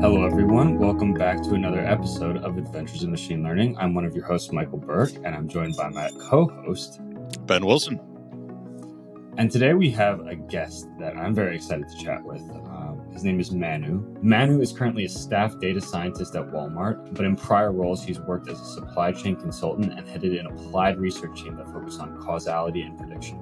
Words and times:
Hello, 0.00 0.26
everyone. 0.26 0.78
Welcome 0.78 1.14
back 1.14 1.42
to 1.44 1.54
another 1.54 1.80
episode 1.80 2.36
of 2.36 2.58
Adventures 2.58 3.02
in 3.02 3.10
Machine 3.10 3.42
Learning. 3.42 3.78
I'm 3.78 3.94
one 3.94 4.04
of 4.04 4.14
your 4.14 4.26
hosts, 4.26 4.52
Michael 4.52 4.76
Berk, 4.76 5.14
and 5.24 5.34
I'm 5.34 5.48
joined 5.48 5.74
by 5.74 5.88
my 5.88 6.10
co 6.20 6.48
host, 6.66 7.00
Ben 7.46 7.64
Wilson. 7.64 7.98
And 9.38 9.50
today 9.50 9.72
we 9.72 9.90
have 9.92 10.20
a 10.26 10.36
guest 10.36 10.86
that 10.98 11.16
I'm 11.16 11.34
very 11.34 11.56
excited 11.56 11.88
to 11.88 11.96
chat 11.96 12.22
with. 12.22 12.42
Um, 12.42 13.08
his 13.10 13.24
name 13.24 13.40
is 13.40 13.50
Manu. 13.52 14.04
Manu 14.20 14.60
is 14.60 14.70
currently 14.70 15.06
a 15.06 15.08
staff 15.08 15.58
data 15.60 15.80
scientist 15.80 16.36
at 16.36 16.42
Walmart, 16.52 17.14
but 17.14 17.24
in 17.24 17.34
prior 17.34 17.72
roles, 17.72 18.04
he's 18.04 18.20
worked 18.20 18.50
as 18.50 18.60
a 18.60 18.64
supply 18.66 19.12
chain 19.12 19.34
consultant 19.34 19.98
and 19.98 20.06
headed 20.06 20.34
an 20.36 20.46
applied 20.46 20.98
research 20.98 21.42
team 21.42 21.56
that 21.56 21.72
focused 21.72 22.00
on 22.00 22.20
causality 22.20 22.82
and 22.82 22.98
prediction. 22.98 23.38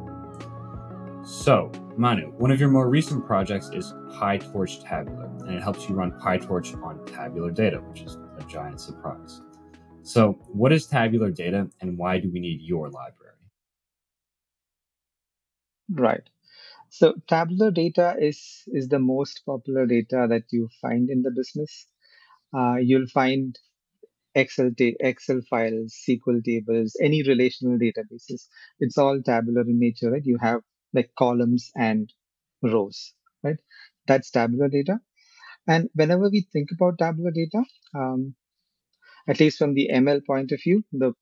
So, 1.25 1.73
Manu, 1.97 2.33
one 2.33 2.51
of 2.51 2.61
your 2.61 2.69
more 2.69 2.91
recent 2.91 3.25
projects 3.25 3.71
is 3.73 3.95
PyTorch 4.13 4.85
Tabular, 4.85 5.31
and 5.47 5.55
it 5.55 5.63
helps 5.63 5.89
you 5.89 5.95
run 5.95 6.13
PyTorch 6.13 6.83
on 6.85 7.03
tabular 7.07 7.51
data, 7.51 7.79
which 7.79 8.03
is 8.03 8.19
a 8.39 8.45
giant 8.47 8.79
surprise. 8.79 9.41
So, 10.03 10.33
what 10.49 10.71
is 10.71 10.87
tabular 10.87 11.31
data, 11.31 11.71
and 11.81 11.97
why 11.97 12.19
do 12.19 12.31
we 12.31 12.41
need 12.41 12.61
your 12.61 12.91
library? 12.91 13.39
Right. 15.91 16.29
So, 16.91 17.15
tabular 17.27 17.71
data 17.71 18.17
is 18.21 18.65
is 18.67 18.89
the 18.89 18.99
most 18.99 19.47
popular 19.47 19.87
data 19.87 20.27
that 20.29 20.45
you 20.51 20.69
find 20.83 21.09
in 21.09 21.23
the 21.23 21.31
business. 21.31 21.87
Uh, 22.53 22.77
you'll 22.77 23.09
find 23.09 23.59
Excel 24.35 24.73
ta- 24.77 24.99
Excel 25.01 25.41
files, 25.49 25.97
SQL 26.07 26.45
tables, 26.45 26.95
any 27.01 27.23
relational 27.23 27.79
databases. 27.79 28.49
It's 28.79 28.99
all 28.99 29.23
tabular 29.23 29.63
in 29.63 29.79
nature, 29.79 30.11
right? 30.11 30.23
You 30.23 30.37
have 30.43 30.61
like 30.95 31.11
columns 31.19 31.71
and 31.77 32.13
rows, 32.63 33.15
right? 33.45 33.59
That's 34.07 34.31
tabular 34.31 34.69
data. 34.69 35.01
And 35.69 35.91
whenever 35.95 36.31
we 36.31 36.43
think 36.53 36.71
about 36.73 36.99
tabular 36.99 37.33
data, 37.33 37.65
um, 37.95 38.37
at 39.29 39.41
least 39.41 39.59
from 39.59 39.75
the 39.75 39.91
ML 39.91 40.21
point 40.27 40.53
of 40.53 40.61
view, 40.63 40.85
the 40.93 41.13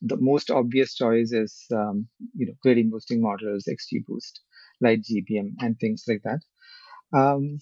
the 0.00 0.16
most 0.16 0.50
obvious 0.50 0.94
choice 0.94 1.32
is 1.32 1.64
um, 1.72 2.08
you 2.34 2.46
know 2.46 2.54
gradient 2.62 2.90
boosting 2.92 3.20
models, 3.22 3.66
XGBoost, 3.68 4.40
LightGBM, 4.82 5.54
and 5.60 5.78
things 5.78 6.04
like 6.08 6.22
that. 6.24 6.40
Um, 7.18 7.58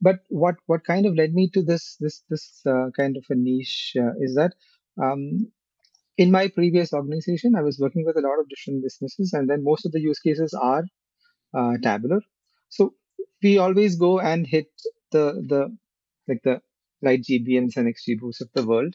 but 0.00 0.20
what 0.28 0.56
what 0.66 0.84
kind 0.84 1.06
of 1.06 1.14
led 1.16 1.34
me 1.34 1.50
to 1.54 1.62
this 1.62 1.96
this 2.00 2.22
this 2.30 2.60
uh, 2.66 2.90
kind 2.96 3.16
of 3.16 3.24
a 3.30 3.34
niche 3.36 3.94
uh, 3.98 4.14
is 4.20 4.34
that 4.36 4.54
um, 5.02 5.52
in 6.16 6.30
my 6.30 6.48
previous 6.48 6.92
organization, 6.92 7.54
I 7.56 7.62
was 7.62 7.78
working 7.78 8.04
with 8.06 8.16
a 8.16 8.20
lot 8.20 8.40
of 8.40 8.48
different 8.48 8.82
businesses, 8.82 9.32
and 9.32 9.48
then 9.48 9.64
most 9.64 9.86
of 9.86 9.92
the 9.92 10.00
use 10.00 10.20
cases 10.20 10.54
are 10.54 10.84
uh, 11.56 11.74
tabular. 11.82 12.20
So 12.68 12.94
we 13.42 13.58
always 13.58 13.96
go 13.96 14.20
and 14.20 14.46
hit 14.46 14.66
the 15.12 15.24
the 15.48 15.76
like 16.28 16.42
the 16.44 16.60
LightGBMs 17.04 17.76
and 17.76 17.88
XGBoosts 17.88 18.40
of 18.40 18.48
the 18.54 18.66
world. 18.66 18.94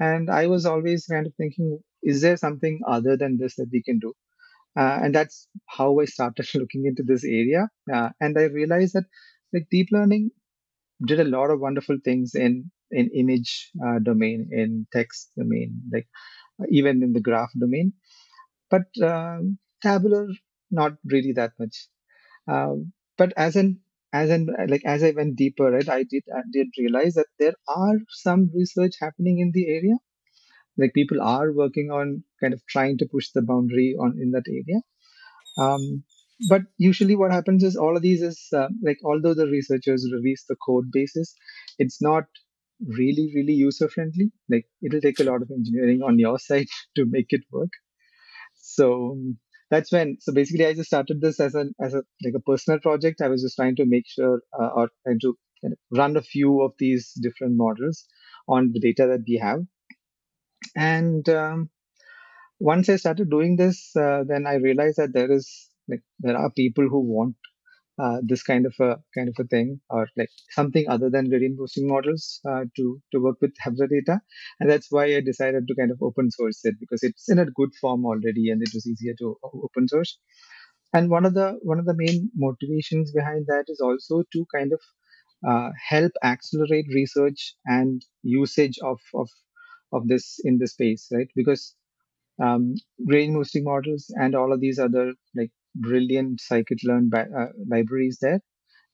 And 0.00 0.30
I 0.30 0.46
was 0.48 0.66
always 0.66 1.06
kind 1.06 1.26
of 1.26 1.34
thinking, 1.36 1.80
is 2.02 2.22
there 2.22 2.36
something 2.36 2.80
other 2.88 3.16
than 3.16 3.38
this 3.38 3.56
that 3.56 3.68
we 3.72 3.82
can 3.82 3.98
do? 3.98 4.14
Uh, 4.76 5.00
and 5.02 5.14
that's 5.14 5.48
how 5.66 6.00
I 6.00 6.06
started 6.06 6.48
looking 6.54 6.86
into 6.86 7.02
this 7.04 7.24
area. 7.24 7.68
Uh, 7.92 8.10
and 8.20 8.38
I 8.38 8.44
realized 8.44 8.94
that 8.94 9.04
like 9.52 9.68
deep 9.70 9.88
learning 9.92 10.30
did 11.06 11.20
a 11.20 11.24
lot 11.24 11.50
of 11.50 11.60
wonderful 11.60 11.98
things 12.04 12.34
in 12.34 12.70
in 12.90 13.08
image 13.14 13.70
uh, 13.84 13.98
domain, 14.00 14.48
in 14.52 14.86
text 14.92 15.30
domain, 15.36 15.80
like 15.92 16.08
even 16.68 17.02
in 17.02 17.12
the 17.12 17.20
graph 17.20 17.50
domain. 17.58 17.92
But 18.70 18.86
um, 19.02 19.58
tabular, 19.82 20.28
not 20.70 20.92
really 21.04 21.32
that 21.32 21.52
much. 21.58 21.88
Um, 22.48 22.92
but 23.18 23.32
as 23.36 23.56
an 23.56 23.80
as 24.12 24.30
an 24.30 24.48
like 24.68 24.82
as 24.84 25.02
I 25.02 25.12
went 25.12 25.36
deeper, 25.36 25.70
right, 25.70 25.88
I 25.88 26.02
did 26.04 26.24
I 26.34 26.42
did 26.52 26.68
realize 26.78 27.14
that 27.14 27.26
there 27.38 27.54
are 27.68 27.98
some 28.08 28.50
research 28.54 28.94
happening 29.00 29.38
in 29.38 29.52
the 29.52 29.68
area. 29.68 29.96
Like 30.78 30.94
people 30.94 31.20
are 31.20 31.52
working 31.52 31.90
on 31.90 32.24
kind 32.40 32.54
of 32.54 32.62
trying 32.66 32.98
to 32.98 33.08
push 33.10 33.30
the 33.30 33.42
boundary 33.42 33.94
on 34.00 34.18
in 34.20 34.30
that 34.32 34.44
area. 34.48 34.80
Um, 35.58 36.04
but 36.48 36.62
usually, 36.78 37.16
what 37.16 37.32
happens 37.32 37.62
is 37.62 37.76
all 37.76 37.96
of 37.96 38.02
these 38.02 38.22
is 38.22 38.48
uh, 38.54 38.68
like 38.82 38.98
although 39.04 39.34
the 39.34 39.46
researchers 39.46 40.10
release 40.12 40.44
the 40.48 40.56
code 40.64 40.90
basis, 40.90 41.34
it's 41.78 42.00
not 42.00 42.24
really 42.86 43.32
really 43.34 43.52
user 43.54 43.88
friendly. 43.88 44.32
Like 44.48 44.66
it'll 44.82 45.00
take 45.00 45.20
a 45.20 45.24
lot 45.24 45.42
of 45.42 45.50
engineering 45.50 46.02
on 46.02 46.18
your 46.18 46.38
side 46.48 46.68
to 46.96 47.06
make 47.06 47.26
it 47.30 47.42
work. 47.52 47.72
So 48.56 49.16
that's 49.70 49.92
when 49.92 50.16
so 50.20 50.32
basically 50.32 50.66
i 50.66 50.74
just 50.74 50.88
started 50.88 51.20
this 51.20 51.38
as 51.40 51.54
an 51.54 51.72
as 51.80 51.94
a 51.94 52.02
like 52.24 52.34
a 52.36 52.40
personal 52.40 52.80
project 52.80 53.20
i 53.22 53.28
was 53.28 53.42
just 53.42 53.56
trying 53.56 53.76
to 53.76 53.86
make 53.86 54.04
sure 54.06 54.40
uh, 54.60 54.68
or 54.76 54.88
trying 55.04 55.20
to 55.20 55.36
kind 55.62 55.72
of 55.72 55.78
run 55.98 56.16
a 56.16 56.22
few 56.22 56.62
of 56.62 56.72
these 56.78 57.12
different 57.22 57.56
models 57.56 58.04
on 58.48 58.72
the 58.72 58.80
data 58.80 59.06
that 59.06 59.22
we 59.28 59.36
have 59.36 59.60
and 60.76 61.28
um, 61.28 61.68
once 62.60 62.88
i 62.88 62.96
started 62.96 63.30
doing 63.30 63.56
this 63.56 63.94
uh, 63.96 64.22
then 64.26 64.46
i 64.46 64.54
realized 64.54 64.98
that 64.98 65.12
there 65.12 65.30
is 65.32 65.70
like 65.88 66.02
there 66.20 66.36
are 66.36 66.50
people 66.52 66.88
who 66.88 67.00
want 67.00 67.36
uh, 68.00 68.18
this 68.22 68.42
kind 68.42 68.66
of 68.66 68.74
a 68.80 68.90
kind 69.16 69.28
of 69.28 69.36
a 69.40 69.44
thing 69.54 69.80
or 69.90 70.08
like 70.16 70.30
something 70.50 70.86
other 70.88 71.10
than 71.10 71.28
gradient 71.28 71.58
boosting 71.58 71.88
models 71.88 72.40
uh, 72.48 72.64
to 72.76 73.00
to 73.12 73.20
work 73.26 73.38
with 73.42 73.54
tabular 73.62 73.88
data, 73.88 74.20
and 74.60 74.70
that's 74.70 74.88
why 74.90 75.04
I 75.16 75.20
decided 75.20 75.68
to 75.68 75.74
kind 75.76 75.90
of 75.90 76.02
open 76.02 76.30
source 76.30 76.64
it 76.64 76.76
because 76.80 77.02
it's 77.02 77.28
in 77.28 77.38
a 77.38 77.46
good 77.60 77.72
form 77.80 78.06
already 78.06 78.50
and 78.50 78.62
it 78.62 78.70
was 78.74 78.86
easier 78.86 79.14
to 79.20 79.36
open 79.68 79.88
source. 79.88 80.18
And 80.92 81.10
one 81.10 81.24
of 81.26 81.34
the 81.34 81.58
one 81.62 81.78
of 81.80 81.86
the 81.86 81.94
main 81.96 82.30
motivations 82.36 83.10
behind 83.12 83.46
that 83.48 83.64
is 83.68 83.80
also 83.80 84.22
to 84.32 84.46
kind 84.54 84.72
of 84.72 84.80
uh, 85.48 85.70
help 85.88 86.12
accelerate 86.24 86.86
research 86.94 87.54
and 87.66 88.04
usage 88.22 88.78
of 88.82 89.00
of 89.14 89.28
of 89.92 90.08
this 90.08 90.38
in 90.44 90.58
the 90.58 90.68
space, 90.68 91.08
right? 91.12 91.28
Because 91.36 91.74
um, 92.42 92.74
gradient 93.06 93.36
boosting 93.36 93.64
models 93.64 94.06
and 94.20 94.34
all 94.34 94.52
of 94.52 94.60
these 94.60 94.78
other 94.78 95.14
like 95.36 95.52
brilliant 95.74 96.40
scikit-learn 96.40 97.10
uh, 97.14 97.46
libraries 97.68 98.18
there, 98.20 98.40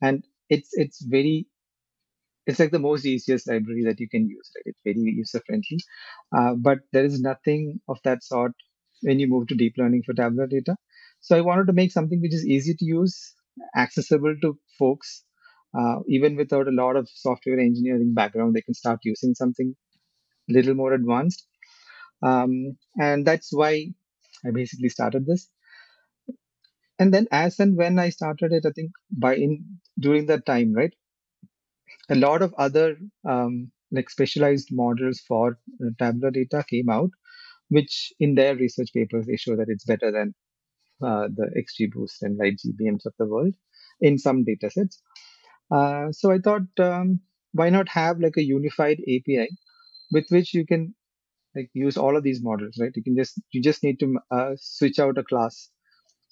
and 0.03 0.25
it's 0.51 0.71
it's 0.75 1.05
very 1.05 1.47
it's 2.47 2.61
like 2.61 2.71
the 2.71 2.79
most 2.79 3.05
easiest 3.05 3.49
library 3.49 3.85
that 3.85 4.01
you 4.01 4.09
can 4.09 4.29
use. 4.29 4.51
Right? 4.57 4.67
It's 4.67 4.81
very 4.85 5.15
user 5.17 5.41
friendly, 5.47 5.79
uh, 6.37 6.55
but 6.55 6.79
there 6.93 7.05
is 7.05 7.21
nothing 7.21 7.81
of 7.89 7.99
that 8.05 8.23
sort 8.23 8.53
when 9.03 9.19
you 9.19 9.29
move 9.29 9.49
to 9.49 9.55
deep 9.55 9.75
learning 9.77 10.03
for 10.05 10.15
tabular 10.15 10.47
data. 10.47 10.77
So 11.21 11.37
I 11.37 11.41
wanted 11.41 11.67
to 11.67 11.73
make 11.73 11.93
something 11.93 12.21
which 12.21 12.35
is 12.35 12.47
easy 12.47 12.75
to 12.75 12.85
use, 12.85 13.35
accessible 13.77 14.35
to 14.43 14.59
folks, 14.79 15.25
uh, 15.79 15.97
even 16.09 16.37
without 16.37 16.69
a 16.69 16.73
lot 16.83 16.97
of 16.97 17.09
software 17.13 17.59
engineering 17.59 18.15
background. 18.15 18.55
They 18.55 18.63
can 18.63 18.75
start 18.75 19.01
using 19.03 19.35
something 19.35 19.75
a 20.51 20.53
little 20.53 20.75
more 20.75 20.95
advanced, 20.95 21.47
um, 22.23 22.77
and 23.01 23.27
that's 23.27 23.51
why 23.53 23.89
I 24.47 24.51
basically 24.53 24.89
started 24.91 25.27
this 25.27 25.49
and 26.99 27.13
then 27.15 27.27
as 27.31 27.59
and 27.61 27.77
when 27.77 27.99
i 27.99 28.09
started 28.11 28.53
it 28.53 28.67
i 28.67 28.71
think 28.71 28.93
by 29.11 29.35
in 29.35 29.79
during 29.99 30.27
that 30.27 30.45
time 30.47 30.73
right? 30.75 30.95
A 32.09 32.17
lot 32.17 32.43
of 32.43 32.53
other 32.59 32.97
um, 33.25 33.71
like 33.93 34.11
specialized 34.11 34.69
models 34.73 35.21
for 35.21 35.59
uh, 35.81 35.91
tabular 35.99 36.31
data 36.33 36.65
came 36.69 36.89
out 36.89 37.11
which 37.71 38.13
in 38.21 38.35
their 38.37 38.57
research 38.57 38.93
papers 38.95 39.27
they 39.27 39.37
show 39.37 39.57
that 39.57 39.69
it's 39.69 39.85
better 39.85 40.13
than 40.13 40.35
uh, 41.03 41.29
the 41.29 41.47
xgboost 41.65 42.23
and 42.23 42.39
LightGBMs 42.41 43.07
of 43.07 43.15
the 43.19 43.27
world 43.27 43.55
in 44.01 44.19
some 44.19 44.45
data 44.45 44.71
sets. 44.71 45.03
Uh, 45.71 46.13
so 46.13 46.31
i 46.33 46.39
thought 46.39 46.69
um, 46.81 47.21
why 47.53 47.71
not 47.71 47.89
have 47.89 48.21
like 48.21 48.37
a 48.39 48.45
unified 48.45 49.01
api 49.09 49.49
with 50.13 50.27
which 50.31 50.55
you 50.55 50.67
can 50.67 50.95
like 51.57 51.71
use 51.75 51.97
all 51.97 52.17
of 52.17 52.25
these 52.25 52.43
models 52.43 52.77
right? 52.81 52.93
You 52.97 53.03
can 53.05 53.17
just 53.17 53.41
you 53.53 53.63
just 53.63 53.83
need 53.85 54.01
to 54.01 54.19
uh, 54.31 54.55
switch 54.59 54.99
out 55.01 55.19
a 55.19 55.25
class 55.25 55.71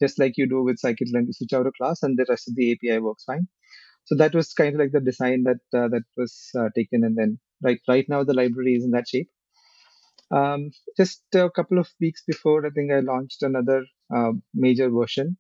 just 0.01 0.19
like 0.19 0.35
you 0.37 0.49
do 0.49 0.63
with 0.63 0.81
scikit-learn, 0.85 1.27
you 1.27 1.33
switch 1.33 1.53
out 1.53 1.67
a 1.67 1.73
class 1.73 2.03
and 2.03 2.19
the 2.19 2.27
rest 2.29 2.49
of 2.49 2.55
the 2.57 2.73
API 2.73 2.99
works 2.99 3.25
fine. 3.25 3.49
So 4.05 4.17
that 4.17 4.35
was 4.35 4.53
kind 4.55 4.75
of 4.75 4.81
like 4.81 4.93
the 4.93 5.01
design 5.01 5.45
that 5.45 5.61
uh, 5.79 5.89
that 5.89 6.05
was 6.17 6.51
uh, 6.59 6.69
taken, 6.77 7.05
and 7.05 7.17
then 7.17 7.39
right 7.63 7.81
right 7.89 8.07
now 8.09 8.25
the 8.25 8.35
library 8.35 8.75
is 8.75 8.85
in 8.85 8.93
that 8.93 9.09
shape. 9.09 9.31
Um, 10.31 10.71
just 10.97 11.23
a 11.35 11.51
couple 11.51 11.79
of 11.79 11.89
weeks 12.01 12.23
before, 12.27 12.67
I 12.67 12.71
think 12.71 12.91
I 12.93 13.01
launched 13.01 13.43
another 13.43 13.85
uh, 14.15 14.33
major 14.55 14.91
version 14.91 15.37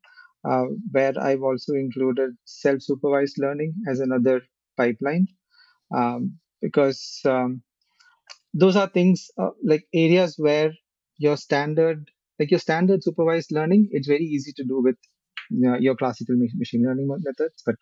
uh, 0.49 0.65
where 0.91 1.12
I've 1.21 1.43
also 1.43 1.75
included 1.75 2.31
self-supervised 2.45 3.37
learning 3.39 3.75
as 3.89 4.01
another 4.01 4.43
pipeline 4.77 5.27
um, 5.95 6.39
because 6.62 7.21
um, 7.27 7.62
those 8.55 8.77
are 8.77 8.89
things 8.89 9.31
uh, 9.39 9.51
like 9.65 9.87
areas 9.95 10.37
where 10.39 10.73
your 11.19 11.37
standard 11.37 12.11
like 12.38 12.50
your 12.50 12.60
standard 12.60 13.02
supervised 13.02 13.52
learning, 13.52 13.88
it's 13.92 14.08
very 14.08 14.25
easy 14.25 14.52
to 14.56 14.64
do 14.64 14.82
with 14.82 14.96
you 15.50 15.60
know, 15.69 15.76
your 15.78 15.96
classical 15.96 16.36
machine 16.56 16.84
learning 16.84 17.08
methods. 17.08 17.62
But 17.64 17.76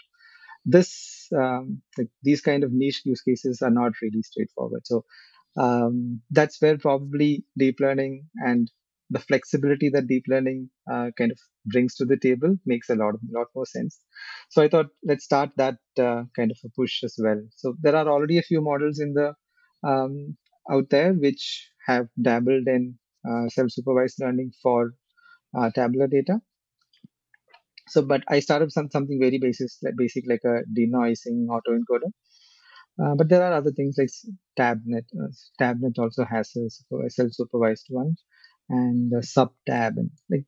this, 0.65 1.29
um, 1.37 1.83
like 1.99 2.09
these 2.23 2.41
kind 2.41 2.65
of 2.65 2.73
niche 2.73 3.03
use 3.05 3.23
cases 3.23 3.63
are 3.63 3.71
not 3.71 3.93
really 4.03 4.23
straightforward. 4.23 4.83
So 4.87 5.05
um, 5.59 6.23
that's 6.31 6.61
where 6.63 6.79
probably 6.79 7.45
deep 7.59 7.81
learning 7.81 8.27
and 8.37 8.71
the 9.11 9.21
flexibility 9.21 9.91
that 9.91 10.07
deep 10.09 10.25
learning 10.29 10.71
uh, 10.91 11.11
kind 11.19 11.31
of 11.33 11.39
brings 11.67 11.95
to 11.97 12.07
the 12.07 12.17
table 12.19 12.57
makes 12.67 12.91
a 12.91 12.95
lot, 12.95 13.15
of, 13.15 13.21
lot 13.31 13.49
more 13.55 13.67
sense. 13.67 14.01
So 14.51 14.63
I 14.63 14.69
thought 14.69 14.87
let's 15.05 15.25
start 15.25 15.51
that 15.57 15.77
uh, 15.99 16.25
kind 16.37 16.51
of 16.51 16.59
a 16.65 16.69
push 16.77 17.03
as 17.05 17.17
well. 17.19 17.41
So 17.57 17.75
there 17.83 17.97
are 17.97 18.09
already 18.09 18.39
a 18.39 18.43
few 18.43 18.63
models 18.63 19.01
in 19.01 19.15
the 19.15 19.35
um, 19.87 20.37
out 20.71 20.91
there 20.91 21.13
which 21.13 21.71
have 21.87 22.09
dabbled 22.21 22.69
in 22.69 22.99
self-supervised 23.49 24.19
learning 24.21 24.53
for 24.63 24.95
uh, 25.57 25.71
tabular 25.71 26.07
data. 26.07 26.41
So, 27.89 28.03
but 28.03 28.23
I 28.29 28.41
started 28.41 28.73
some 28.73 28.89
something 28.91 29.19
very 29.21 29.39
basic, 29.39 29.69
like 29.83 29.95
basic 29.97 30.25
like 30.27 30.43
a 30.45 30.63
denoising 30.79 31.47
autoencoder. 31.49 32.11
Uh, 33.03 33.15
but 33.17 33.29
there 33.29 33.43
are 33.43 33.53
other 33.53 33.73
things 33.73 33.97
like 33.99 34.11
Tabnet. 34.59 35.05
Uh, 35.19 35.29
Tabnet 35.61 35.99
also 35.99 36.25
has 36.25 36.55
a 36.57 37.11
self-supervised 37.11 37.87
one, 37.89 38.17
and 38.69 39.13
SubTab, 39.13 39.97
and 39.97 40.11
like 40.31 40.45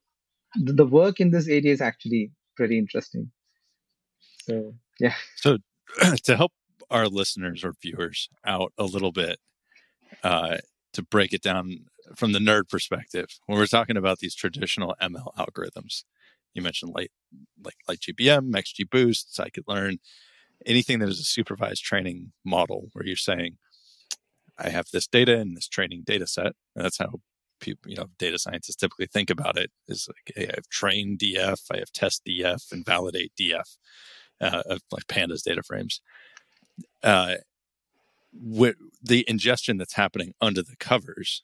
the, 0.55 0.73
the 0.73 0.85
work 0.85 1.19
in 1.19 1.31
this 1.31 1.47
area 1.47 1.71
is 1.71 1.81
actually 1.81 2.31
pretty 2.55 2.77
interesting. 2.77 3.31
So 4.47 4.75
yeah. 4.99 5.15
So 5.35 5.57
to 6.23 6.37
help 6.37 6.53
our 6.89 7.07
listeners 7.07 7.63
or 7.63 7.73
viewers 7.81 8.29
out 8.45 8.73
a 8.77 8.85
little 8.85 9.11
bit, 9.11 9.39
uh, 10.23 10.57
to 10.93 11.03
break 11.03 11.33
it 11.33 11.41
down 11.41 11.85
from 12.15 12.31
the 12.31 12.39
nerd 12.39 12.69
perspective, 12.69 13.27
when 13.45 13.57
we're 13.57 13.67
talking 13.67 13.97
about 13.97 14.19
these 14.19 14.35
traditional 14.35 14.95
ML 15.01 15.33
algorithms, 15.35 16.03
you 16.53 16.61
mentioned 16.61 16.93
light 16.95 17.11
like 17.63 17.75
light 17.87 17.99
GBM, 17.99 18.51
XGBoost, 18.51 19.37
scikit-learn, 19.37 19.97
anything 20.65 20.99
that 20.99 21.09
is 21.09 21.19
a 21.19 21.23
supervised 21.23 21.83
training 21.83 22.31
model 22.43 22.89
where 22.93 23.05
you're 23.05 23.15
saying, 23.15 23.57
I 24.57 24.69
have 24.69 24.87
this 24.91 25.07
data 25.07 25.37
in 25.37 25.53
this 25.53 25.67
training 25.67 26.03
data 26.05 26.27
set. 26.27 26.53
And 26.75 26.85
that's 26.85 26.97
how 26.97 27.19
people, 27.59 27.91
you 27.91 27.97
know, 27.97 28.07
data 28.17 28.39
scientists 28.39 28.75
typically 28.75 29.07
think 29.07 29.29
about 29.29 29.57
it 29.57 29.71
is 29.87 30.07
like, 30.07 30.33
hey, 30.35 30.47
I 30.47 30.55
have 30.55 30.69
train 30.69 31.17
DF, 31.17 31.59
I 31.71 31.77
have 31.79 31.91
test 31.91 32.23
DF 32.25 32.71
and 32.71 32.85
validate 32.85 33.33
DF 33.39 33.77
uh, 34.41 34.63
of 34.65 34.81
like 34.91 35.07
pandas 35.07 35.43
data 35.43 35.63
frames. 35.63 36.01
Uh, 37.03 37.35
with 38.33 38.75
the 39.01 39.23
ingestion 39.29 39.77
that's 39.77 39.93
happening 39.93 40.33
under 40.41 40.61
the 40.61 40.75
covers 40.77 41.43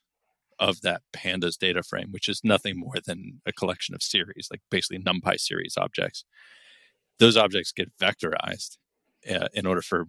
of 0.58 0.80
that 0.82 1.02
pandas 1.12 1.58
data 1.58 1.82
frame, 1.82 2.08
which 2.10 2.28
is 2.28 2.40
nothing 2.44 2.78
more 2.78 2.96
than 3.04 3.40
a 3.46 3.52
collection 3.52 3.94
of 3.94 4.02
series, 4.02 4.48
like 4.50 4.60
basically 4.70 4.98
NumPy 5.02 5.38
series 5.38 5.74
objects. 5.76 6.24
Those 7.18 7.36
objects 7.36 7.72
get 7.72 7.96
vectorized 7.98 8.78
uh, 9.30 9.48
in 9.54 9.66
order 9.66 9.82
for 9.82 10.06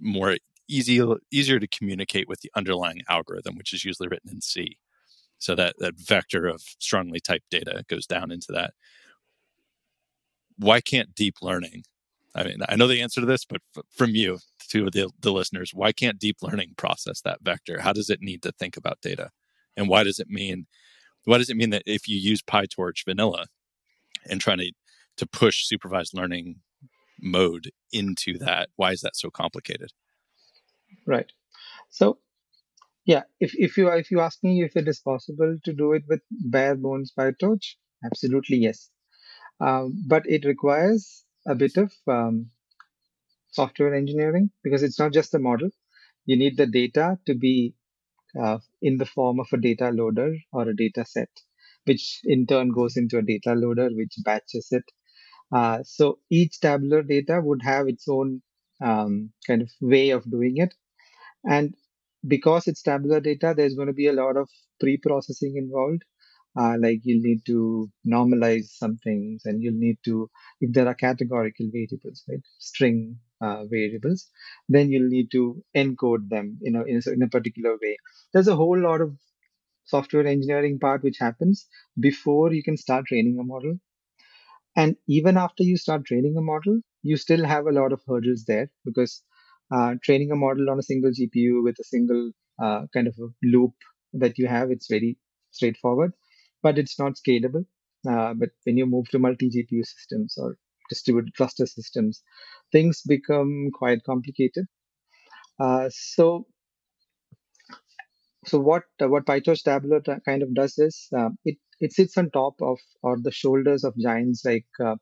more 0.00 0.36
easy 0.68 1.00
easier 1.30 1.60
to 1.60 1.68
communicate 1.68 2.28
with 2.28 2.40
the 2.40 2.50
underlying 2.56 3.02
algorithm, 3.08 3.56
which 3.56 3.72
is 3.72 3.84
usually 3.84 4.08
written 4.08 4.30
in 4.30 4.40
C. 4.40 4.78
So 5.38 5.54
that 5.54 5.76
that 5.78 5.98
vector 5.98 6.46
of 6.46 6.62
strongly 6.78 7.20
typed 7.20 7.50
data 7.50 7.84
goes 7.88 8.06
down 8.06 8.30
into 8.30 8.52
that. 8.52 8.72
Why 10.58 10.80
can't 10.80 11.14
deep 11.14 11.36
learning? 11.42 11.84
I 12.34 12.44
mean, 12.44 12.58
I 12.68 12.76
know 12.76 12.86
the 12.86 13.00
answer 13.02 13.20
to 13.20 13.26
this, 13.26 13.44
but 13.44 13.62
f- 13.76 13.84
from 13.90 14.10
you 14.10 14.38
to 14.70 14.90
the, 14.90 15.10
the 15.20 15.32
listeners, 15.32 15.72
why 15.74 15.92
can't 15.92 16.18
deep 16.18 16.38
learning 16.42 16.74
process 16.76 17.20
that 17.22 17.40
vector? 17.42 17.80
How 17.80 17.92
does 17.92 18.10
it 18.10 18.20
need 18.20 18.42
to 18.42 18.52
think 18.52 18.76
about 18.76 19.00
data? 19.00 19.30
And 19.76 19.88
why 19.88 20.04
does 20.04 20.18
it 20.18 20.28
mean 20.28 20.66
why 21.24 21.38
does 21.38 21.50
it 21.50 21.56
mean 21.56 21.70
that 21.70 21.82
if 21.86 22.08
you 22.08 22.16
use 22.16 22.40
PyTorch 22.40 23.04
vanilla 23.04 23.46
and 24.30 24.40
trying 24.40 24.58
to 24.58 24.72
to 25.16 25.26
push 25.26 25.66
supervised 25.66 26.14
learning 26.14 26.56
mode 27.20 27.70
into 27.92 28.38
that, 28.38 28.68
why 28.76 28.92
is 28.92 29.00
that 29.00 29.16
so 29.16 29.30
complicated? 29.30 29.92
Right. 31.06 31.30
So 31.90 32.18
yeah, 33.06 33.22
if, 33.40 33.54
if 33.54 33.76
you 33.76 33.88
if 33.88 34.10
you 34.10 34.20
ask 34.20 34.42
me 34.42 34.62
if 34.62 34.76
it 34.76 34.88
is 34.88 35.00
possible 35.00 35.56
to 35.64 35.72
do 35.72 35.92
it 35.92 36.04
with 36.08 36.20
bare 36.30 36.74
bones 36.74 37.12
PyTorch, 37.16 37.74
absolutely 38.04 38.58
yes. 38.58 38.90
Um, 39.60 40.04
but 40.06 40.24
it 40.26 40.44
requires 40.44 41.24
a 41.46 41.54
bit 41.54 41.76
of 41.76 41.92
um, 42.06 42.50
software 43.50 43.94
engineering 43.94 44.50
because 44.62 44.82
it's 44.82 44.98
not 44.98 45.12
just 45.12 45.34
a 45.34 45.38
model. 45.38 45.70
You 46.26 46.36
need 46.36 46.56
the 46.56 46.66
data 46.66 47.18
to 47.26 47.34
be 47.34 47.74
uh, 48.40 48.58
in 48.82 48.96
the 48.98 49.06
form 49.06 49.40
of 49.40 49.46
a 49.52 49.56
data 49.56 49.90
loader 49.90 50.34
or 50.52 50.68
a 50.68 50.76
data 50.76 51.04
set, 51.04 51.30
which 51.84 52.20
in 52.24 52.46
turn 52.46 52.70
goes 52.70 52.96
into 52.96 53.18
a 53.18 53.22
data 53.22 53.54
loader, 53.54 53.88
which 53.92 54.14
batches 54.24 54.68
it. 54.70 54.84
Uh, 55.52 55.78
so 55.84 56.18
each 56.30 56.60
tabular 56.60 57.02
data 57.02 57.40
would 57.42 57.62
have 57.62 57.88
its 57.88 58.08
own 58.08 58.42
um, 58.82 59.30
kind 59.46 59.62
of 59.62 59.70
way 59.80 60.10
of 60.10 60.28
doing 60.30 60.56
it. 60.56 60.74
And 61.44 61.74
because 62.26 62.66
it's 62.66 62.82
tabular 62.82 63.20
data, 63.20 63.54
there's 63.56 63.74
going 63.74 63.88
to 63.88 63.94
be 63.94 64.08
a 64.08 64.12
lot 64.12 64.36
of 64.36 64.48
pre-processing 64.80 65.54
involved. 65.56 66.02
Uh, 66.58 66.76
like 66.80 67.00
you'll 67.04 67.22
need 67.22 67.44
to 67.44 67.90
normalize 68.06 68.64
some 68.68 68.96
things 69.04 69.42
and 69.44 69.62
you'll 69.62 69.74
need 69.78 69.98
to, 70.04 70.28
if 70.60 70.72
there 70.72 70.88
are 70.88 70.94
categorical 70.94 71.68
variables, 71.70 72.24
right, 72.28 72.40
string 72.58 73.18
uh, 73.40 73.64
variables, 73.66 74.30
then 74.68 74.90
you'll 74.90 75.08
need 75.08 75.30
to 75.32 75.62
encode 75.76 76.28
them 76.28 76.58
in 76.62 76.76
a, 76.76 76.84
in 76.84 77.22
a 77.22 77.28
particular 77.28 77.76
way. 77.82 77.96
There's 78.32 78.48
a 78.48 78.56
whole 78.56 78.78
lot 78.78 79.00
of 79.00 79.16
software 79.84 80.26
engineering 80.26 80.78
part 80.78 81.02
which 81.02 81.18
happens 81.18 81.66
before 81.98 82.52
you 82.52 82.62
can 82.62 82.76
start 82.76 83.06
training 83.06 83.38
a 83.40 83.44
model. 83.44 83.78
And 84.74 84.96
even 85.08 85.36
after 85.36 85.62
you 85.62 85.76
start 85.76 86.04
training 86.06 86.36
a 86.36 86.42
model, 86.42 86.80
you 87.02 87.16
still 87.16 87.44
have 87.44 87.66
a 87.66 87.72
lot 87.72 87.92
of 87.92 88.02
hurdles 88.06 88.44
there 88.46 88.70
because 88.84 89.22
uh, 89.70 89.94
training 90.02 90.30
a 90.30 90.36
model 90.36 90.70
on 90.70 90.78
a 90.78 90.82
single 90.82 91.10
GPU 91.12 91.62
with 91.62 91.78
a 91.78 91.84
single 91.84 92.32
uh, 92.62 92.86
kind 92.92 93.06
of 93.08 93.16
a 93.18 93.28
loop 93.42 93.72
that 94.14 94.38
you 94.38 94.46
have, 94.46 94.70
it's 94.70 94.86
very 94.88 95.18
straightforward, 95.50 96.12
but 96.62 96.78
it's 96.78 96.98
not 96.98 97.14
scalable. 97.16 97.66
Uh, 98.08 98.34
but 98.34 98.50
when 98.64 98.76
you 98.76 98.86
move 98.86 99.08
to 99.10 99.18
multi 99.18 99.50
GPU 99.50 99.84
systems 99.84 100.36
or 100.38 100.56
distributed 100.88 101.34
cluster 101.34 101.66
systems, 101.66 102.22
things 102.72 103.02
become 103.06 103.70
quite 103.74 104.02
complicated. 104.04 104.66
Uh, 105.58 105.88
so, 105.90 106.46
so 108.44 108.58
what 108.58 108.84
uh, 109.02 109.08
what 109.08 109.26
PyTorch 109.26 109.62
Tabular 109.62 110.00
kind 110.24 110.42
of 110.42 110.54
does 110.54 110.78
is 110.78 111.08
uh, 111.16 111.30
it 111.44 111.56
it 111.80 111.92
sits 111.92 112.16
on 112.16 112.30
top 112.30 112.54
of 112.60 112.78
or 113.02 113.18
the 113.20 113.30
shoulders 113.32 113.84
of 113.84 113.96
giants 113.98 114.44
like 114.44 114.66
uh, 114.80 114.96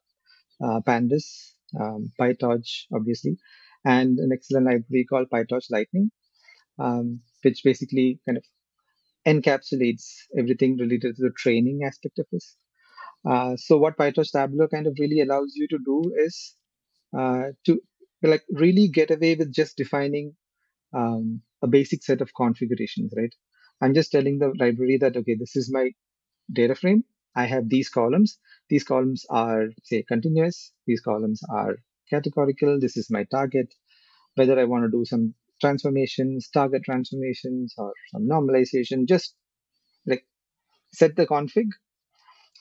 uh, 0.62 0.81
Pandas, 0.81 1.52
um, 1.81 2.12
PyTorch, 2.20 2.84
obviously, 2.94 3.37
and 3.84 4.19
an 4.19 4.30
excellent 4.32 4.66
library 4.66 5.04
called 5.08 5.28
PyTorch 5.30 5.66
Lightning, 5.70 6.10
um, 6.78 7.20
which 7.42 7.62
basically 7.64 8.20
kind 8.26 8.38
of 8.38 8.44
encapsulates 9.26 10.04
everything 10.38 10.76
related 10.76 11.16
to 11.16 11.22
the 11.22 11.32
training 11.37 11.80
aspect 11.84 12.19
of 12.19 12.26
this. 12.30 12.56
Uh, 13.29 13.56
so 13.56 13.78
what 13.78 13.97
PyTorch 13.97 14.33
Tabular 14.33 14.69
kind 14.69 14.87
of 14.87 14.97
really 14.99 15.21
allows 15.21 15.52
you 15.54 15.66
to 15.69 15.78
do 15.85 16.12
is 16.16 16.57
uh, 17.16 17.49
to 17.66 17.81
like 18.23 18.43
really 18.50 18.88
get 18.88 19.11
away 19.11 19.35
with 19.35 19.52
just 19.52 19.76
defining 19.76 20.35
um, 20.95 21.43
a 21.62 21.66
basic 21.66 22.02
set 22.02 22.21
of 22.21 22.35
configurations, 22.35 23.12
right? 23.16 23.35
I'm 23.83 23.95
just 23.95 24.12
telling 24.12 24.38
the 24.38 24.52
library 24.59 24.99
that 24.99 25.16
okay, 25.16 25.37
this 25.38 25.57
is 25.57 25.71
my 25.73 25.90
data 26.52 26.75
frame. 26.75 27.04
I 27.37 27.47
have 27.47 27.69
these 27.69 27.88
columns. 27.88 28.38
These 28.69 28.85
columns 28.85 29.26
are 29.31 29.69
say 29.83 30.04
continuous. 30.07 30.73
These 30.87 31.00
columns 31.00 31.43
are 31.50 31.76
categorical. 32.11 32.78
This 32.81 32.97
is 32.97 33.11
my 33.11 33.25
target. 33.25 33.75
Whether 34.37 34.59
I 34.59 34.64
want 34.64 34.85
to 34.85 34.90
do 34.90 35.04
some 35.04 35.35
transformations, 35.61 36.49
target 36.52 36.83
transformations, 36.85 37.75
or 37.78 37.93
some 38.12 38.28
normalization, 38.28 39.07
just 39.09 39.35
like 40.07 40.26
set 40.93 41.16
the 41.16 41.26
config 41.26 41.69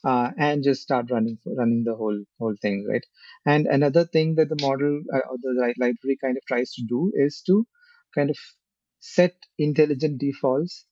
uh, 0.04 0.32
and 0.38 0.64
just 0.64 0.82
start 0.82 1.12
running 1.12 1.38
running 1.46 1.84
the 1.84 1.96
whole 1.96 2.24
whole 2.40 2.56
thing, 2.62 2.86
right? 2.90 3.06
And 3.46 3.68
another 3.68 4.06
thing 4.06 4.36
that 4.36 4.50
the 4.50 4.58
model 4.62 5.02
uh, 5.14 5.20
or 5.30 5.38
the 5.42 5.74
library 5.80 6.18
kind 6.22 6.38
of 6.38 6.44
tries 6.48 6.72
to 6.74 6.84
do 6.88 7.12
is 7.16 7.42
to 7.48 7.66
kind 8.16 8.30
of 8.30 8.38
set 9.00 9.36
intelligent 9.58 10.20
defaults 10.20 10.86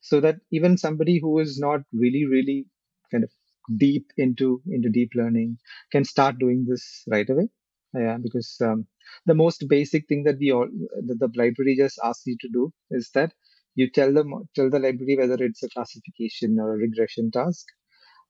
so 0.00 0.20
that 0.20 0.36
even 0.50 0.76
somebody 0.76 1.18
who 1.20 1.38
is 1.38 1.58
not 1.58 1.80
really 1.92 2.24
really 2.26 2.66
kind 3.10 3.24
of 3.24 3.30
deep 3.78 4.06
into 4.16 4.60
into 4.66 4.88
deep 4.90 5.10
learning 5.14 5.58
can 5.92 6.04
start 6.04 6.38
doing 6.38 6.64
this 6.68 7.04
right 7.08 7.28
away 7.30 7.48
yeah 7.94 8.16
because 8.22 8.56
um, 8.60 8.86
the 9.26 9.34
most 9.34 9.64
basic 9.68 10.06
thing 10.08 10.24
that 10.24 10.38
we 10.38 10.50
all 10.52 10.68
that 11.08 11.18
the 11.20 11.30
library 11.42 11.76
just 11.76 11.98
asks 12.04 12.26
you 12.26 12.36
to 12.40 12.48
do 12.52 12.72
is 12.90 13.10
that 13.14 13.32
you 13.74 13.88
tell 13.90 14.12
them 14.12 14.32
tell 14.56 14.68
the 14.70 14.78
library 14.86 15.16
whether 15.18 15.38
it's 15.44 15.62
a 15.62 15.68
classification 15.70 16.58
or 16.60 16.74
a 16.74 16.78
regression 16.86 17.30
task 17.30 17.66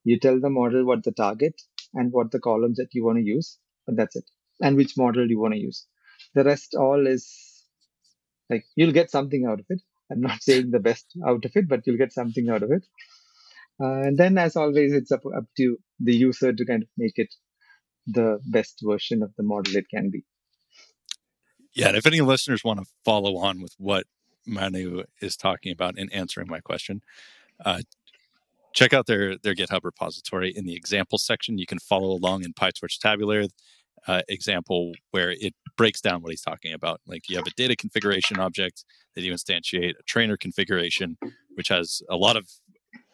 you 0.05 0.19
tell 0.19 0.41
the 0.41 0.51
model 0.51 0.85
what 0.85 1.05
the 1.05 1.13
target 1.13 1.61
and 1.95 2.13
what 2.13 2.31
the 2.31 2.41
columns 2.41 2.79
that 2.79 2.89
you 2.93 3.05
want 3.05 3.19
to 3.19 3.25
use 3.25 3.59
and 3.87 3.99
that's 3.99 4.17
it. 4.17 4.25
And 4.61 4.77
which 4.77 4.97
model 4.97 5.29
you 5.29 5.41
want 5.41 5.55
to 5.55 5.61
use. 5.61 5.87
The 6.35 6.45
rest 6.45 6.75
all 6.79 7.07
is 7.07 7.65
like 8.49 8.65
you'll 8.77 8.93
get 8.93 9.11
something 9.11 9.47
out 9.47 9.61
of 9.61 9.67
it. 9.69 9.81
I'm 10.11 10.21
not 10.21 10.43
saying 10.49 10.71
the 10.71 10.81
best 10.81 11.07
out 11.27 11.45
of 11.45 11.53
it 11.55 11.69
but 11.69 11.87
you'll 11.87 11.99
get 11.99 12.13
something 12.13 12.49
out 12.49 12.63
of 12.63 12.71
it. 12.71 12.87
Uh, 13.81 14.03
and 14.03 14.19
then 14.19 14.39
as 14.39 14.57
always 14.57 14.93
it's 14.93 15.11
up, 15.11 15.23
up 15.37 15.45
to 15.57 15.77
the 15.99 16.15
user 16.15 16.53
to 16.53 16.65
kind 16.65 16.83
of 16.83 16.89
make 16.97 17.15
it 17.17 17.35
the 18.07 18.39
best 18.45 18.81
version 18.85 19.23
of 19.23 19.33
the 19.37 19.43
model 19.43 19.77
it 19.77 19.87
can 19.93 20.11
be. 20.11 20.25
Yeah, 21.75 21.89
and 21.89 21.97
if 21.97 22.07
any 22.07 22.21
listeners 22.21 22.63
want 22.63 22.81
to 22.81 22.87
follow 23.05 23.39
on 23.39 23.63
with 23.63 23.75
what 23.79 24.05
Manu 24.47 25.05
is 25.21 25.37
talking 25.37 25.73
about 25.73 25.99
in 25.99 26.11
answering 26.13 26.49
my 26.49 26.61
question, 26.61 27.01
uh, 27.65 27.83
check 28.75 28.93
out 28.93 29.07
their 29.07 29.37
their 29.39 29.55
GitHub 29.55 29.81
repository 29.83 30.53
in 30.55 30.65
the 30.65 30.75
example 30.75 31.19
section. 31.19 31.59
You 31.59 31.67
can 31.67 31.79
follow 31.79 32.09
along 32.09 32.45
in 32.45 32.53
PyTorch 32.53 32.99
Tabular 32.99 33.45
uh, 34.07 34.23
example 34.29 34.93
where 35.11 35.31
it 35.31 35.55
breaks 35.77 36.01
down 36.01 36.23
what 36.23 36.31
he's 36.31 36.43
talking 36.43 36.73
about. 36.73 37.01
Like 37.07 37.29
you 37.29 37.37
have 37.37 37.47
a 37.47 37.53
data 37.57 37.77
configuration 37.77 38.39
object 38.41 38.85
that 39.15 39.23
you 39.23 39.33
instantiate, 39.33 39.93
a 39.99 40.03
trainer 40.07 40.37
configuration, 40.37 41.17
which 41.55 41.69
has 41.69 42.03
a 42.11 42.17
lot 42.17 42.37
of 42.37 42.49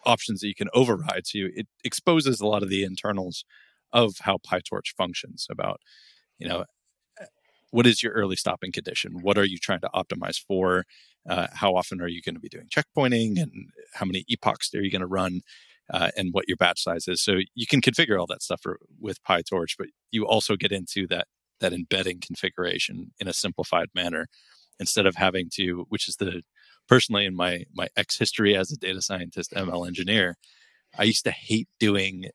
options 0.06 0.40
that 0.40 0.48
you 0.48 0.54
can 0.54 0.68
override. 0.74 1.26
So 1.26 1.38
you, 1.38 1.50
it 1.54 1.66
exposes 1.84 2.40
a 2.40 2.46
lot 2.46 2.62
of 2.62 2.70
the 2.70 2.84
internals 2.84 3.44
of 3.92 4.14
how 4.20 4.38
PyTorch 4.38 4.94
functions 4.96 5.46
about, 5.50 5.80
you 6.38 6.48
know, 6.48 6.64
what 7.70 7.86
is 7.86 8.02
your 8.02 8.12
early 8.12 8.36
stopping 8.36 8.72
condition? 8.72 9.18
What 9.20 9.38
are 9.38 9.44
you 9.44 9.58
trying 9.58 9.80
to 9.80 9.90
optimize 9.94 10.40
for? 10.40 10.84
Uh, 11.28 11.48
how 11.52 11.74
often 11.74 12.00
are 12.00 12.08
you 12.08 12.22
going 12.22 12.34
to 12.34 12.40
be 12.40 12.48
doing 12.48 12.68
checkpointing 12.68 13.40
and 13.40 13.52
how 13.94 14.06
many 14.06 14.24
epochs 14.28 14.74
are 14.74 14.82
you 14.82 14.90
going 14.90 15.00
to 15.00 15.06
run? 15.06 15.42
uh, 15.92 16.10
and 16.16 16.32
what 16.32 16.48
your 16.48 16.56
batch 16.56 16.82
size 16.82 17.08
is. 17.08 17.22
So 17.22 17.38
you 17.54 17.66
can 17.66 17.80
configure 17.80 18.18
all 18.18 18.26
that 18.26 18.42
stuff 18.42 18.60
for, 18.62 18.78
with 19.00 19.22
PyTorch, 19.24 19.76
but 19.78 19.88
you 20.10 20.26
also 20.26 20.56
get 20.56 20.72
into 20.72 21.06
that 21.08 21.26
that 21.60 21.72
embedding 21.72 22.20
configuration 22.20 23.10
in 23.18 23.26
a 23.26 23.32
simplified 23.32 23.88
manner 23.92 24.28
instead 24.78 25.06
of 25.06 25.16
having 25.16 25.48
to, 25.54 25.86
which 25.88 26.08
is 26.08 26.16
the 26.16 26.42
personally 26.88 27.24
in 27.24 27.34
my 27.34 27.64
my 27.74 27.88
ex 27.96 28.18
history 28.18 28.56
as 28.56 28.70
a 28.70 28.76
data 28.76 29.02
scientist, 29.02 29.52
ML 29.52 29.86
engineer, 29.86 30.36
I 30.96 31.04
used 31.04 31.24
to 31.24 31.30
hate 31.30 31.68
doing 31.80 32.26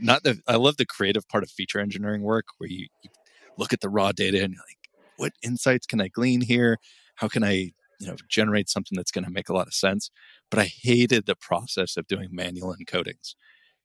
not 0.00 0.24
the 0.24 0.40
I 0.46 0.56
love 0.56 0.76
the 0.76 0.86
creative 0.86 1.26
part 1.28 1.44
of 1.44 1.50
feature 1.50 1.80
engineering 1.80 2.22
work 2.22 2.46
where 2.58 2.68
you, 2.68 2.88
you 3.02 3.10
look 3.56 3.72
at 3.72 3.80
the 3.80 3.88
raw 3.88 4.12
data 4.12 4.42
and 4.42 4.52
you're 4.52 4.62
like, 4.62 4.75
what 5.16 5.32
insights 5.42 5.86
can 5.86 6.00
I 6.00 6.08
glean 6.08 6.42
here? 6.42 6.78
How 7.16 7.28
can 7.28 7.44
I 7.44 7.72
you 7.98 8.06
know 8.06 8.16
generate 8.28 8.68
something 8.68 8.96
that's 8.96 9.10
going 9.10 9.24
to 9.24 9.30
make 9.30 9.48
a 9.48 9.54
lot 9.54 9.66
of 9.66 9.74
sense? 9.74 10.10
But 10.50 10.60
i 10.60 10.64
hated 10.64 11.26
the 11.26 11.36
process 11.36 11.96
of 11.96 12.06
doing 12.06 12.28
manual 12.30 12.74
encodings 12.74 13.34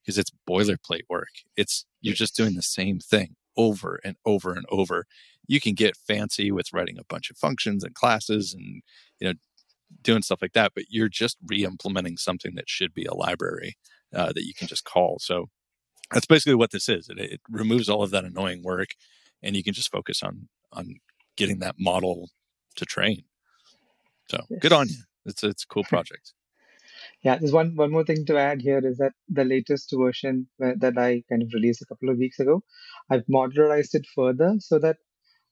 because 0.02 0.18
it's 0.18 0.32
boilerplate 0.50 1.04
work. 1.10 1.30
It's 1.56 1.86
you're 2.02 2.16
just 2.16 2.36
doing 2.36 2.56
the 2.56 2.62
same 2.62 3.00
thing 3.00 3.36
over 3.58 4.00
and 4.04 4.16
over 4.26 4.54
and 4.54 4.66
over. 4.70 5.06
You 5.48 5.60
can 5.60 5.74
get 5.74 5.98
fancy 5.98 6.52
with 6.52 6.74
writing 6.74 6.98
a 6.98 7.06
bunch 7.08 7.30
of 7.30 7.38
functions 7.38 7.84
and 7.84 7.94
classes 7.96 8.54
and 8.54 8.82
you 9.20 9.28
know 9.28 9.34
doing 10.02 10.22
stuff 10.22 10.42
like 10.42 10.54
that 10.54 10.72
but 10.74 10.86
you're 10.88 11.10
just 11.10 11.38
re-implementing 11.48 12.16
something 12.16 12.56
that 12.56 12.70
should 12.70 12.94
be 12.94 13.04
a 13.04 13.14
library 13.14 13.76
uh, 14.16 14.32
that 14.34 14.46
you 14.46 14.54
can 14.54 14.68
just 14.68 14.86
call. 14.86 15.18
So 15.20 15.50
that's 16.12 16.26
basically 16.26 16.56
what 16.56 16.72
this 16.72 16.90
is. 16.90 17.10
It, 17.10 17.20
it 17.20 17.42
removes 17.50 17.90
all 17.90 18.04
of 18.04 18.12
that 18.12 18.26
annoying 18.26 18.64
work 18.64 18.90
and 19.44 19.56
you 19.56 19.64
can 19.64 19.74
just 19.74 19.92
focus 19.92 20.22
on 20.24 20.48
on 20.74 20.96
getting 21.42 21.60
that 21.60 21.76
model 21.90 22.30
to 22.76 22.86
train 22.86 23.24
so 24.32 24.40
yes. 24.50 24.60
good 24.62 24.74
on 24.74 24.88
you. 24.88 25.02
It's 25.26 25.44
a, 25.44 25.50
it's 25.50 25.64
a 25.64 25.68
cool 25.68 25.84
project. 25.84 26.34
Yeah, 27.24 27.38
there's 27.38 27.52
one 27.52 27.76
one 27.76 27.92
more 27.92 28.04
thing 28.04 28.26
to 28.26 28.38
add 28.38 28.62
here 28.62 28.82
is 28.90 28.98
that 28.98 29.14
the 29.30 29.44
latest 29.44 29.94
version 29.96 30.48
that 30.58 30.98
I 30.98 31.24
kind 31.30 31.44
of 31.44 31.50
released 31.54 31.82
a 31.84 31.86
couple 31.86 32.10
of 32.10 32.18
weeks 32.18 32.40
ago, 32.40 32.64
I've 33.12 33.26
modularized 33.26 33.94
it 33.94 34.08
further 34.16 34.56
so 34.60 34.80
that 34.80 34.98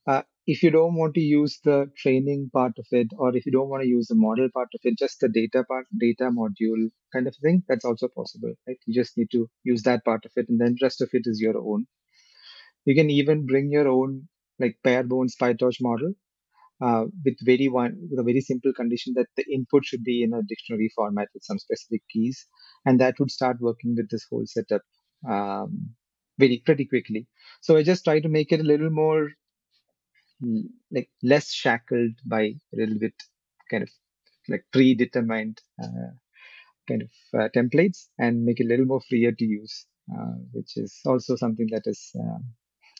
uh, 0.07 0.23
if 0.47 0.63
you 0.63 0.71
don't 0.71 0.95
want 0.95 1.13
to 1.15 1.21
use 1.21 1.59
the 1.63 1.91
training 1.95 2.49
part 2.51 2.73
of 2.79 2.87
it, 2.91 3.09
or 3.17 3.35
if 3.35 3.45
you 3.45 3.51
don't 3.51 3.69
want 3.69 3.83
to 3.83 3.87
use 3.87 4.07
the 4.07 4.15
model 4.15 4.49
part 4.51 4.69
of 4.73 4.81
it, 4.83 4.97
just 4.97 5.19
the 5.19 5.29
data 5.29 5.63
part, 5.63 5.85
data 5.99 6.31
module 6.39 6.89
kind 7.13 7.27
of 7.27 7.35
thing, 7.35 7.61
that's 7.67 7.85
also 7.85 8.07
possible. 8.07 8.53
Right? 8.67 8.77
You 8.87 8.93
just 9.01 9.15
need 9.15 9.29
to 9.31 9.47
use 9.63 9.83
that 9.83 10.03
part 10.05 10.25
of 10.25 10.31
it, 10.35 10.49
and 10.49 10.59
then 10.59 10.75
rest 10.81 11.01
of 11.01 11.09
it 11.13 11.23
is 11.25 11.39
your 11.39 11.57
own. 11.57 11.85
You 12.85 12.95
can 12.95 13.11
even 13.11 13.45
bring 13.45 13.71
your 13.71 13.87
own 13.87 14.27
like 14.59 14.77
bare 14.83 15.03
bones 15.03 15.35
PyTorch 15.41 15.77
model 15.81 16.13
uh, 16.81 17.05
with 17.25 17.37
very 17.41 17.67
one 17.67 17.97
with 18.09 18.19
a 18.19 18.23
very 18.23 18.41
simple 18.41 18.73
condition 18.73 19.13
that 19.15 19.27
the 19.35 19.45
input 19.53 19.85
should 19.85 20.03
be 20.03 20.23
in 20.23 20.33
a 20.33 20.43
dictionary 20.43 20.91
format 20.95 21.27
with 21.33 21.43
some 21.43 21.59
specific 21.59 22.01
keys, 22.09 22.45
and 22.85 22.99
that 22.99 23.19
would 23.19 23.31
start 23.31 23.57
working 23.59 23.95
with 23.95 24.09
this 24.09 24.25
whole 24.29 24.45
setup 24.45 24.81
um, 25.29 25.89
very 26.37 26.61
pretty 26.65 26.85
quickly. 26.85 27.27
So 27.61 27.75
I 27.75 27.83
just 27.83 28.03
try 28.03 28.19
to 28.19 28.29
make 28.29 28.51
it 28.51 28.61
a 28.61 28.63
little 28.63 28.89
more 28.89 29.29
like 30.91 31.09
less 31.21 31.51
shackled 31.51 32.13
by 32.25 32.41
a 32.41 32.75
little 32.75 32.97
bit 32.97 33.13
kind 33.69 33.83
of 33.83 33.89
like 34.47 34.63
predetermined 34.71 35.59
uh, 35.83 36.11
kind 36.87 37.03
of 37.03 37.39
uh, 37.39 37.49
templates 37.55 38.07
and 38.17 38.45
make 38.45 38.59
it 38.59 38.65
a 38.65 38.67
little 38.67 38.85
more 38.85 39.01
freer 39.09 39.31
to 39.31 39.45
use, 39.45 39.85
uh, 40.13 40.35
which 40.53 40.77
is 40.77 40.99
also 41.05 41.35
something 41.35 41.67
that 41.71 41.83
is 41.85 42.11
um, 42.19 42.43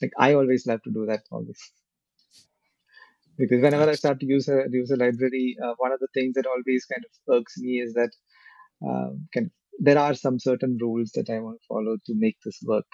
like 0.01 0.12
I 0.18 0.34
always 0.34 0.65
love 0.68 0.82
to 0.84 0.91
do 0.91 1.06
that 1.08 1.22
always 1.32 1.60
because 3.39 3.62
whenever 3.62 3.89
I 3.89 3.96
start 3.96 4.20
to 4.20 4.25
use 4.25 4.50
a 4.50 4.65
use 4.70 4.91
a 4.91 4.98
library, 4.98 5.56
uh, 5.63 5.74
one 5.77 5.94
of 5.94 6.00
the 6.00 6.10
things 6.13 6.34
that 6.36 6.46
always 6.46 6.86
kind 6.86 7.03
of 7.06 7.36
irks 7.36 7.58
me 7.58 7.79
is 7.79 7.94
that 7.94 8.12
um, 8.86 9.27
can, 9.34 9.50
there 9.79 9.98
are 9.98 10.13
some 10.13 10.39
certain 10.39 10.77
rules 10.79 11.12
that 11.15 11.29
I 11.29 11.39
want 11.39 11.60
to 11.62 11.68
follow 11.68 11.96
to 12.06 12.13
make 12.15 12.36
this 12.44 12.60
work. 12.63 12.86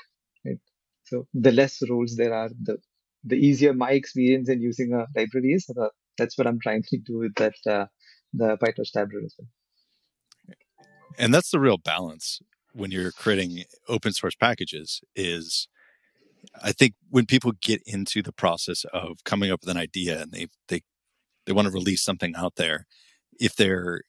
Right? 0.45 0.59
So 1.03 1.27
the 1.33 1.51
less 1.51 1.81
rules 1.89 2.15
there 2.15 2.33
are, 2.33 2.49
the 2.61 2.77
the 3.23 3.35
easier 3.35 3.73
my 3.73 3.91
experience 3.91 4.47
in 4.47 4.61
using 4.61 4.93
a 4.93 5.07
library 5.19 5.53
is. 5.53 5.65
So 5.65 5.89
that's 6.17 6.37
what 6.37 6.45
I'm 6.45 6.59
trying 6.61 6.83
to 6.89 6.97
do 6.99 7.17
with 7.17 7.35
that 7.35 7.55
uh, 7.67 7.87
the 8.31 8.57
PyTorch 8.57 8.95
library 8.95 9.25
as 9.25 9.35
well. 9.39 9.49
And 11.17 11.33
that's 11.33 11.49
the 11.49 11.59
real 11.59 11.77
balance 11.77 12.39
when 12.73 12.91
you're 12.91 13.11
creating 13.11 13.63
open 13.87 14.11
source 14.11 14.35
packages 14.35 15.01
is 15.15 15.67
I 16.63 16.71
think 16.71 16.95
when 17.09 17.25
people 17.25 17.53
get 17.61 17.81
into 17.85 18.21
the 18.21 18.33
process 18.33 18.85
of 18.93 19.23
coming 19.23 19.51
up 19.51 19.61
with 19.61 19.69
an 19.69 19.81
idea 19.81 20.21
and 20.21 20.31
they 20.31 20.47
they 20.67 20.81
they 21.45 21.53
want 21.53 21.67
to 21.67 21.73
release 21.73 22.03
something 22.03 22.35
out 22.35 22.55
there, 22.55 22.85
if 23.39 23.55
they're 23.55 24.01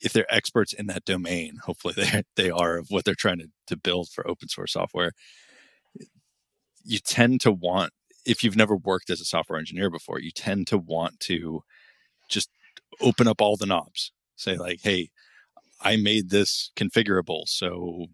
if 0.00 0.12
they're 0.12 0.32
experts 0.32 0.72
in 0.72 0.86
that 0.86 1.04
domain, 1.04 1.58
hopefully 1.64 1.94
they 1.96 2.22
they 2.36 2.50
are 2.50 2.78
of 2.78 2.88
what 2.90 3.04
they're 3.04 3.14
trying 3.14 3.38
to, 3.38 3.48
to 3.66 3.76
build 3.76 4.08
for 4.10 4.28
open 4.28 4.48
source 4.48 4.72
software. 4.72 5.12
You 6.84 6.98
tend 6.98 7.40
to 7.42 7.52
want, 7.52 7.92
if 8.24 8.42
you've 8.42 8.56
never 8.56 8.76
worked 8.76 9.10
as 9.10 9.20
a 9.20 9.24
software 9.24 9.58
engineer 9.58 9.90
before, 9.90 10.20
you 10.20 10.30
tend 10.30 10.66
to 10.68 10.78
want 10.78 11.20
to 11.20 11.62
just 12.28 12.48
open 13.00 13.28
up 13.28 13.40
all 13.40 13.56
the 13.56 13.66
knobs. 13.66 14.12
Say 14.36 14.56
like, 14.56 14.80
hey, 14.82 15.10
I 15.80 15.96
made 15.96 16.30
this 16.30 16.70
configurable, 16.76 17.42
so 17.46 18.06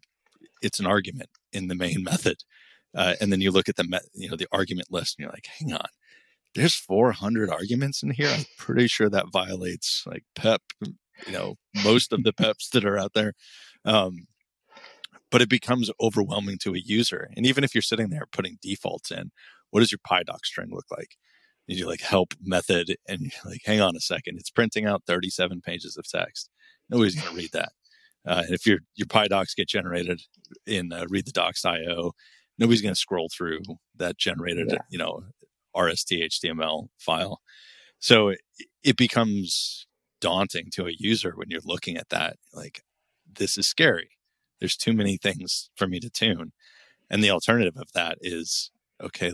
it's 0.63 0.81
an 0.81 0.87
argument 0.87 1.31
in 1.53 1.69
the 1.69 1.75
main 1.75 2.03
method. 2.03 2.39
Uh, 2.95 3.15
and 3.21 3.33
then 3.33 3.41
you 3.41 3.51
look 3.51 3.69
at 3.69 3.77
the 3.77 4.01
you 4.15 4.29
know 4.29 4.37
the 4.37 4.49
argument 4.53 4.89
list, 4.91 5.17
and 5.17 5.25
you're 5.25 5.33
like, 5.33 5.49
hang 5.59 5.73
on, 5.73 5.89
there's 6.55 6.75
400 6.75 7.51
arguments 7.51 8.03
in 8.03 8.11
here. 8.11 8.29
I'm 8.29 8.45
pretty 8.59 8.87
sure 8.87 9.09
that 9.11 9.33
violates 9.33 10.05
like 10.07 10.25
PEP, 10.37 10.63
you 11.27 11.33
know, 11.33 11.57
most 11.83 12.13
of 12.13 12.23
the 12.23 12.33
PEPs 12.33 12.71
that 12.71 12.85
are 12.85 12.99
out 12.99 13.13
there. 13.15 13.35
Um, 13.85 14.27
but 15.31 15.43
it 15.43 15.49
becomes 15.49 15.91
overwhelming 16.01 16.59
to 16.59 16.75
a 16.75 16.79
user. 16.79 17.29
And 17.37 17.45
even 17.45 17.65
if 17.65 17.75
you're 17.75 17.83
sitting 17.83 18.11
there 18.11 18.27
putting 18.31 18.59
defaults 18.63 19.11
in, 19.11 19.33
what 19.71 19.81
does 19.81 19.91
your 19.91 19.99
PyDoc 20.09 20.45
string 20.45 20.71
look 20.71 20.87
like? 20.97 21.17
You 21.67 21.77
do 21.77 21.89
like 21.89 22.03
help 22.03 22.35
method, 22.41 22.97
and 23.09 23.21
you're 23.23 23.53
like, 23.53 23.63
hang 23.65 23.81
on 23.81 23.97
a 23.97 24.01
second, 24.01 24.39
it's 24.39 24.51
printing 24.51 24.87
out 24.87 25.03
37 25.07 25.61
pages 25.63 25.97
of 25.97 26.09
text. 26.09 26.51
Nobody's 26.89 27.17
going 27.17 27.29
to 27.31 27.35
read 27.35 27.51
that. 27.53 27.73
Uh, 28.27 28.43
and 28.45 28.55
if 28.55 28.67
your 28.67 28.79
your 28.95 29.07
PyDocs 29.07 29.57
get 29.57 29.69
generated 29.69 30.23
in 30.67 30.93
uh, 30.93 31.07
read 31.09 31.27
the 31.27 31.33
docs.io, 31.33 32.13
nobody's 32.59 32.83
going 32.83 32.95
to 32.95 33.01
scroll 33.01 33.29
through 33.29 33.61
that 33.97 34.19
generated, 34.19 34.69
yeah. 34.71 34.79
you 34.91 34.99
know, 34.99 35.25
RST 35.77 36.25
HTML 36.25 36.89
file. 36.99 37.41
So 37.99 38.29
it, 38.29 38.41
it 38.83 38.97
becomes 38.97 39.87
daunting 40.21 40.71
to 40.73 40.87
a 40.87 40.95
user 40.97 41.33
when 41.37 41.51
you're 41.51 41.61
looking 41.65 41.97
at 41.97 42.09
that. 42.11 42.37
Like, 42.53 42.83
this 43.39 43.59
is 43.59 43.67
scary. 43.67 44.11
There's 44.61 44.77
too 44.77 44.93
many 44.93 45.17
things 45.17 45.71
for 45.77 45.87
me 45.87 46.01
to 46.01 46.11
tune. 46.11 46.53
And 47.11 47.23
the 47.23 47.31
alternative 47.31 47.77
of 47.77 47.93
that 47.93 48.19
is 48.21 48.71
okay. 49.03 49.33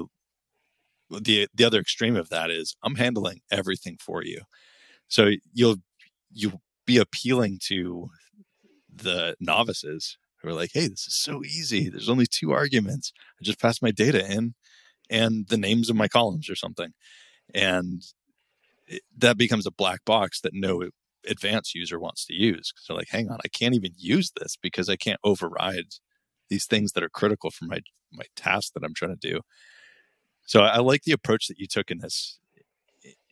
The 1.11 1.49
the 1.55 1.65
other 1.65 1.81
extreme 1.81 2.17
of 2.17 2.29
that 2.31 2.51
is 2.51 2.75
I'm 2.83 2.97
handling 2.97 3.41
everything 3.51 3.97
for 4.01 4.25
you. 4.25 4.43
So 5.09 5.31
you'll 5.53 5.77
you'll 6.33 6.61
be 6.87 6.99
appealing 6.99 7.59
to 7.65 8.11
the 8.93 9.37
novices 9.41 10.19
who 10.43 10.49
are 10.49 10.55
like, 10.55 10.71
hey, 10.73 10.89
this 10.89 11.07
is 11.07 11.21
so 11.21 11.43
easy. 11.45 11.89
There's 11.89 12.09
only 12.09 12.27
two 12.27 12.53
arguments. 12.53 13.13
I 13.41 13.45
just 13.45 13.61
pass 13.61 13.83
my 13.83 13.91
data 13.91 14.25
in 14.31 14.55
and 15.09 15.49
the 15.49 15.57
names 15.57 15.91
of 15.91 15.97
my 15.97 16.09
columns 16.09 16.49
or 16.49 16.55
something. 16.55 16.91
And 17.55 18.03
it, 18.87 19.03
that 19.19 19.37
becomes 19.37 19.67
a 19.67 19.73
black 19.73 20.05
box 20.05 20.41
that 20.41 20.53
no 20.55 20.85
advanced 21.27 21.75
user 21.75 21.99
wants 21.99 22.25
to 22.27 22.35
use. 22.35 22.73
So 22.77 22.95
like, 22.95 23.09
hang 23.11 23.31
on, 23.31 23.39
I 23.45 23.49
can't 23.49 23.75
even 23.75 23.93
use 23.97 24.33
this 24.39 24.57
because 24.61 24.89
I 24.89 24.97
can't 24.97 25.21
override 25.25 25.95
these 26.49 26.67
things 26.67 26.93
that 26.93 27.03
are 27.03 27.11
critical 27.11 27.51
for 27.51 27.65
my 27.67 27.81
my 28.13 28.25
task 28.35 28.73
that 28.75 28.83
I'm 28.83 28.95
trying 28.95 29.17
to 29.17 29.31
do. 29.31 29.41
So 30.47 30.63
I 30.63 30.79
like 30.79 31.03
the 31.03 31.13
approach 31.13 31.47
that 31.47 31.59
you 31.59 31.69
took 31.69 31.91
in 31.91 31.99
this 31.99 32.39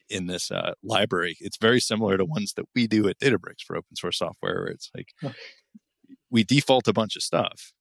in 0.09 0.27
this 0.27 0.51
uh, 0.51 0.73
library. 0.83 1.37
It's 1.41 1.59
very 1.59 1.81
similar 1.81 2.17
to 2.17 2.25
ones 2.25 2.55
that 2.55 2.67
we 2.75 2.87
do 2.87 3.09
at 3.09 3.19
Databricks 3.19 3.63
for 3.67 3.77
open 3.77 3.97
source 3.97 4.19
software, 4.19 4.63
where 4.63 4.67
it's 4.69 4.91
like 4.97 5.09
we 6.31 6.45
default 6.45 6.89
a 6.89 6.93
bunch 6.93 7.17
of 7.17 7.23
stuff. 7.23 7.73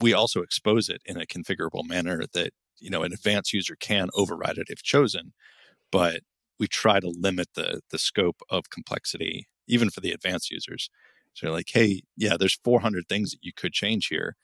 We 0.00 0.12
also 0.12 0.42
expose 0.42 0.88
it 0.88 1.00
in 1.04 1.20
a 1.20 1.26
configurable 1.26 1.86
manner 1.86 2.24
that 2.32 2.52
you 2.78 2.90
know 2.90 3.02
an 3.02 3.12
advanced 3.12 3.52
user 3.52 3.76
can 3.78 4.08
override 4.14 4.58
it 4.58 4.68
if 4.70 4.82
chosen, 4.82 5.32
but 5.92 6.20
we 6.60 6.68
try 6.68 7.00
to 7.00 7.08
limit 7.10 7.48
the 7.54 7.82
the 7.90 7.98
scope 7.98 8.42
of 8.50 8.70
complexity 8.70 9.48
even 9.68 9.90
for 9.90 10.00
the 10.00 10.12
advanced 10.12 10.50
users 10.50 10.90
So 11.34 11.52
like, 11.52 11.68
hey, 11.72 12.02
yeah, 12.16 12.36
there's 12.38 12.58
400 12.64 13.08
things 13.08 13.32
that 13.32 13.40
you 13.42 13.52
could 13.56 13.72
change 13.74 14.08
here, 14.08 14.36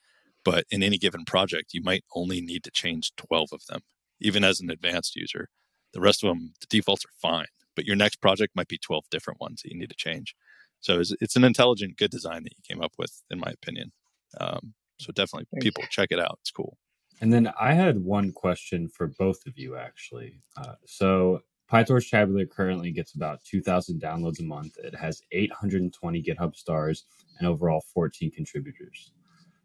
but 0.44 0.64
in 0.70 0.82
any 0.84 0.98
given 0.98 1.24
project, 1.26 1.74
you 1.74 1.82
might 1.82 2.04
only 2.14 2.40
need 2.42 2.64
to 2.64 2.70
change 2.72 3.12
12 3.16 3.50
of 3.52 3.62
them, 3.68 3.80
even 4.20 4.44
as 4.44 4.60
an 4.60 4.70
advanced 4.70 5.16
user. 5.16 5.48
The 5.94 6.00
rest 6.02 6.24
of 6.24 6.28
them, 6.30 6.54
the 6.60 6.66
defaults 6.70 7.04
are 7.06 7.10
fine, 7.22 7.46
but 7.76 7.86
your 7.86 7.96
next 7.96 8.16
project 8.22 8.56
might 8.56 8.68
be 8.68 8.78
12 8.78 9.04
different 9.10 9.40
ones 9.40 9.62
that 9.62 9.72
you 9.72 9.78
need 9.80 9.90
to 9.90 9.96
change. 9.96 10.34
So 10.80 11.00
it's, 11.00 11.14
it's 11.20 11.36
an 11.36 11.44
intelligent, 11.44 11.96
good 11.96 12.10
design 12.10 12.44
that 12.44 12.52
you 12.56 12.62
came 12.68 12.82
up 12.82 12.92
with, 12.98 13.22
in 13.30 13.38
my 13.38 13.50
opinion. 13.50 13.92
Um, 14.40 14.74
so 14.98 15.12
definitely, 15.12 15.46
Thank 15.52 15.62
people 15.62 15.82
you. 15.82 15.88
check 15.90 16.08
it 16.10 16.20
out. 16.20 16.38
It's 16.42 16.50
cool. 16.50 16.76
And 17.20 17.32
then 17.32 17.52
I 17.60 17.74
had 17.74 18.02
one 18.02 18.32
question 18.32 18.88
for 18.88 19.06
both 19.06 19.46
of 19.46 19.58
you, 19.58 19.76
actually. 19.76 20.40
Uh, 20.56 20.74
so 20.86 21.42
PyTorch 21.70 22.10
Tabular 22.10 22.46
currently 22.46 22.90
gets 22.90 23.14
about 23.14 23.44
2,000 23.44 24.00
downloads 24.00 24.40
a 24.40 24.42
month. 24.42 24.76
It 24.78 24.94
has 24.96 25.22
820 25.30 26.22
GitHub 26.22 26.56
stars 26.56 27.04
and 27.38 27.46
overall 27.46 27.84
14 27.94 28.30
contributors. 28.32 29.12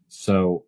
So, 0.08 0.66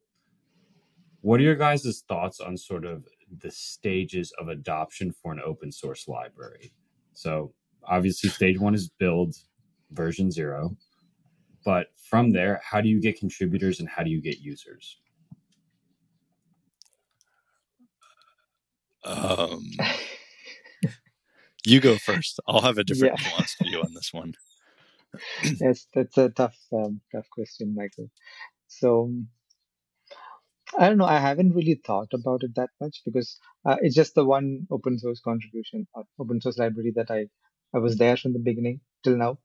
what 1.20 1.40
are 1.40 1.44
your 1.44 1.54
guys' 1.54 2.02
thoughts 2.08 2.40
on 2.40 2.56
sort 2.56 2.84
of 2.84 3.06
the 3.40 3.50
stages 3.50 4.32
of 4.40 4.48
adoption 4.48 5.12
for 5.12 5.32
an 5.32 5.40
open 5.44 5.70
source 5.70 6.08
library? 6.08 6.72
So, 7.12 7.52
obviously, 7.84 8.30
stage 8.30 8.58
one 8.58 8.74
is 8.74 8.88
build 8.88 9.36
version 9.90 10.30
zero. 10.30 10.76
But 11.64 11.88
from 12.08 12.30
there, 12.30 12.60
how 12.64 12.80
do 12.80 12.88
you 12.88 13.00
get 13.00 13.18
contributors 13.18 13.80
and 13.80 13.88
how 13.88 14.02
do 14.02 14.10
you 14.10 14.20
get 14.20 14.38
users? 14.40 14.98
Um, 19.04 19.62
you 21.66 21.80
go 21.80 21.96
first. 21.96 22.40
I'll 22.46 22.62
have 22.62 22.78
a 22.78 22.84
different 22.84 23.20
yeah. 23.20 23.30
nuanced 23.30 23.62
view 23.62 23.80
on 23.80 23.94
this 23.94 24.12
one. 24.12 24.34
yes, 25.60 25.86
that's 25.94 26.16
a 26.18 26.28
tough, 26.30 26.56
um, 26.72 27.00
tough 27.12 27.28
question, 27.30 27.74
Michael. 27.74 28.10
So 28.68 29.12
I 30.76 30.88
don't 30.88 30.98
know. 30.98 31.06
I 31.06 31.18
haven't 31.18 31.54
really 31.54 31.80
thought 31.84 32.12
about 32.12 32.42
it 32.42 32.54
that 32.56 32.70
much 32.80 33.02
because 33.04 33.38
uh, 33.64 33.76
it's 33.80 33.94
just 33.94 34.14
the 34.14 34.24
one 34.24 34.66
open 34.70 34.98
source 34.98 35.20
contribution, 35.20 35.86
open 36.18 36.40
source 36.40 36.58
library 36.58 36.92
that 36.96 37.10
I 37.10 37.26
I 37.74 37.78
was 37.78 37.96
there 37.96 38.16
from 38.16 38.32
the 38.32 38.38
beginning 38.38 38.80
till 39.02 39.16
now. 39.16 39.38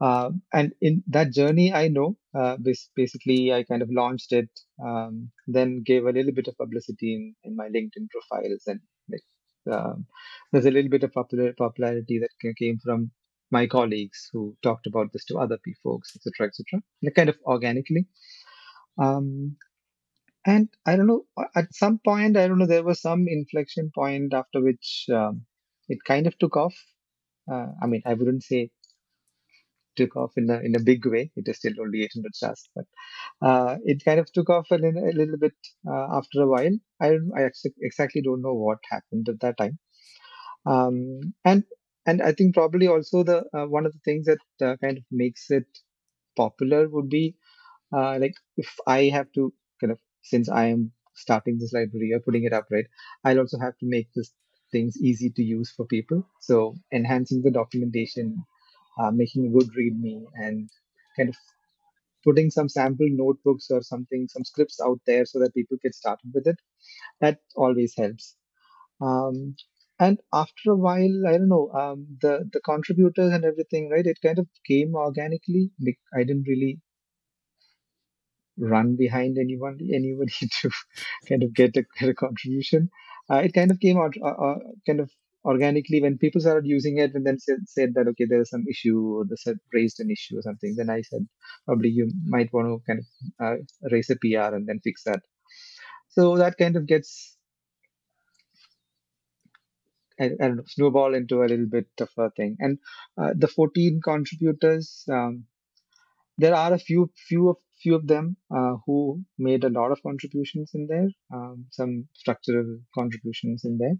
Uh, 0.00 0.30
and 0.52 0.72
in 0.80 1.02
that 1.08 1.32
journey, 1.32 1.72
I 1.74 1.88
know 1.88 2.16
uh, 2.34 2.56
basically 2.94 3.52
I 3.52 3.64
kind 3.64 3.82
of 3.82 3.90
launched 3.92 4.32
it, 4.32 4.48
um, 4.82 5.30
then 5.46 5.82
gave 5.84 6.06
a 6.06 6.12
little 6.12 6.32
bit 6.32 6.48
of 6.48 6.56
publicity 6.56 7.14
in, 7.14 7.34
in 7.44 7.56
my 7.56 7.68
LinkedIn 7.68 8.08
profiles, 8.10 8.62
and 8.66 8.80
like, 9.10 9.74
um, 9.74 10.06
there's 10.52 10.64
a 10.64 10.70
little 10.70 10.90
bit 10.90 11.04
of 11.04 11.12
popular 11.12 11.52
popularity 11.52 12.18
that 12.18 12.54
came 12.56 12.78
from 12.82 13.10
my 13.50 13.66
colleagues 13.66 14.28
who 14.32 14.56
talked 14.62 14.86
about 14.86 15.12
this 15.12 15.24
to 15.26 15.38
other 15.38 15.58
folks, 15.82 16.16
etc., 16.16 16.48
etc. 16.48 16.82
Like 17.02 17.14
kind 17.14 17.28
of 17.28 17.36
organically. 17.44 18.06
Um, 18.98 19.56
and 20.46 20.68
I 20.86 20.96
don't 20.96 21.06
know. 21.06 21.24
At 21.54 21.74
some 21.74 21.98
point, 22.02 22.36
I 22.36 22.48
don't 22.48 22.58
know. 22.58 22.66
There 22.66 22.82
was 22.82 23.00
some 23.02 23.26
inflection 23.28 23.90
point 23.94 24.32
after 24.32 24.62
which 24.62 25.06
um, 25.12 25.44
it 25.88 25.98
kind 26.06 26.26
of 26.26 26.38
took 26.38 26.56
off. 26.56 26.74
Uh, 27.50 27.66
I 27.82 27.86
mean, 27.86 28.02
I 28.06 28.14
wouldn't 28.14 28.44
say 28.44 28.70
took 29.96 30.16
off 30.16 30.32
in 30.36 30.50
a 30.50 30.58
in 30.60 30.74
a 30.76 30.80
big 30.80 31.06
way. 31.06 31.30
It 31.36 31.48
is 31.48 31.58
still 31.58 31.74
only 31.80 32.02
800 32.04 32.34
stars, 32.34 32.68
but 32.74 32.86
uh, 33.42 33.78
it 33.84 34.04
kind 34.04 34.20
of 34.20 34.32
took 34.32 34.50
off 34.50 34.68
a 34.70 34.76
little, 34.76 35.04
a 35.04 35.12
little 35.20 35.38
bit 35.38 35.54
uh, 35.88 36.08
after 36.18 36.42
a 36.42 36.48
while. 36.48 36.76
I 37.00 37.18
I 37.36 37.50
exactly 37.82 38.22
don't 38.22 38.42
know 38.42 38.54
what 38.54 38.78
happened 38.90 39.28
at 39.28 39.40
that 39.40 39.58
time. 39.58 39.78
Um, 40.66 41.20
and 41.44 41.64
and 42.06 42.22
I 42.22 42.32
think 42.32 42.54
probably 42.54 42.86
also 42.86 43.22
the 43.22 43.44
uh, 43.54 43.66
one 43.66 43.86
of 43.86 43.92
the 43.92 44.00
things 44.04 44.26
that 44.26 44.38
uh, 44.62 44.76
kind 44.82 44.98
of 44.98 45.04
makes 45.10 45.50
it 45.50 45.66
popular 46.36 46.88
would 46.88 47.08
be 47.10 47.36
uh, 47.94 48.18
like 48.20 48.34
if 48.56 48.74
I 48.86 49.04
have 49.06 49.32
to 49.34 49.52
kind 49.80 49.92
of 49.92 50.00
since 50.22 50.48
I 50.50 50.66
am 50.66 50.92
starting 51.14 51.58
this 51.58 51.72
library 51.72 52.12
or 52.14 52.20
putting 52.20 52.44
it 52.44 52.52
up 52.52 52.66
right, 52.70 52.86
I'll 53.24 53.40
also 53.40 53.58
have 53.60 53.78
to 53.78 53.86
make 53.86 54.08
this 54.14 54.32
things 54.72 54.96
easy 55.02 55.30
to 55.30 55.42
use 55.42 55.72
for 55.76 55.86
people. 55.86 56.24
So 56.40 56.76
enhancing 56.92 57.42
the 57.42 57.50
documentation 57.52 58.44
uh, 59.00 59.10
making 59.12 59.46
a 59.46 59.50
good 59.58 59.70
readme 59.78 60.24
and 60.34 60.68
kind 61.16 61.30
of 61.30 61.36
putting 62.24 62.50
some 62.50 62.68
sample 62.68 63.08
notebooks 63.10 63.68
or 63.70 63.82
something, 63.82 64.28
some 64.28 64.44
scripts 64.44 64.80
out 64.80 65.00
there 65.06 65.24
so 65.24 65.38
that 65.40 65.54
people 65.54 65.76
get 65.82 65.94
started 65.94 66.30
with 66.34 66.46
it. 66.46 66.56
That 67.20 67.38
always 67.56 67.94
helps. 67.96 68.36
Um, 69.00 69.56
and 69.98 70.18
after 70.32 70.72
a 70.72 70.76
while, 70.76 71.26
I 71.26 71.32
don't 71.32 71.48
know, 71.48 71.70
um, 71.72 72.06
the 72.22 72.48
the 72.52 72.60
contributors 72.60 73.32
and 73.32 73.44
everything, 73.44 73.90
right? 73.90 74.06
It 74.06 74.18
kind 74.22 74.38
of 74.38 74.48
came 74.66 74.94
organically. 74.94 75.70
I 76.14 76.24
didn't 76.24 76.48
really 76.48 76.80
run 78.58 78.96
behind 78.96 79.38
anyone, 79.38 79.78
anybody 79.92 80.32
to 80.60 80.70
kind 81.28 81.42
of 81.42 81.54
get 81.54 81.76
a, 81.76 81.84
get 81.98 82.10
a 82.10 82.14
contribution. 82.14 82.90
Uh, 83.30 83.36
it 83.38 83.54
kind 83.54 83.70
of 83.70 83.80
came 83.80 83.98
out, 83.98 84.14
uh, 84.22 84.28
uh, 84.28 84.58
kind 84.86 85.00
of 85.00 85.10
organically 85.44 86.02
when 86.02 86.18
people 86.18 86.40
started 86.40 86.66
using 86.66 86.98
it 86.98 87.14
and 87.14 87.26
then 87.26 87.38
said, 87.38 87.58
said 87.66 87.94
that 87.94 88.06
okay 88.06 88.26
there's 88.28 88.50
some 88.50 88.64
issue 88.68 89.16
or 89.16 89.24
they 89.24 89.36
said 89.36 89.56
raised 89.72 89.98
an 90.00 90.10
issue 90.10 90.36
or 90.38 90.42
something 90.42 90.74
then 90.76 90.90
i 90.90 91.00
said 91.00 91.26
probably 91.66 91.88
you 91.88 92.10
might 92.26 92.52
want 92.52 92.66
to 92.66 92.80
kind 92.86 92.98
of 93.00 93.06
uh, 93.44 93.56
raise 93.90 94.10
a 94.10 94.16
pr 94.16 94.54
and 94.54 94.66
then 94.66 94.80
fix 94.82 95.04
that. 95.04 95.20
So 96.08 96.36
that 96.38 96.56
kind 96.58 96.76
of 96.76 96.86
gets 96.86 97.36
I, 100.20 100.24
I 100.24 100.46
don't 100.48 100.56
know 100.56 100.64
snowball 100.66 101.14
into 101.14 101.42
a 101.42 101.46
little 101.46 101.66
bit 101.66 101.88
of 102.00 102.10
a 102.18 102.30
thing. 102.30 102.56
And 102.58 102.78
uh, 103.16 103.32
the 103.36 103.48
14 103.48 104.00
contributors 104.04 105.04
um, 105.10 105.44
there 106.38 106.54
are 106.54 106.72
a 106.74 106.78
few 106.78 107.10
few 107.28 107.50
of 107.50 107.56
few 107.82 107.94
of 107.94 108.06
them 108.06 108.36
uh, 108.54 108.74
who 108.84 109.22
made 109.38 109.64
a 109.64 109.70
lot 109.70 109.90
of 109.90 110.02
contributions 110.02 110.70
in 110.74 110.86
there 110.86 111.08
um, 111.32 111.64
some 111.70 112.08
structural 112.14 112.78
contributions 112.94 113.64
in 113.64 113.78
there 113.78 113.96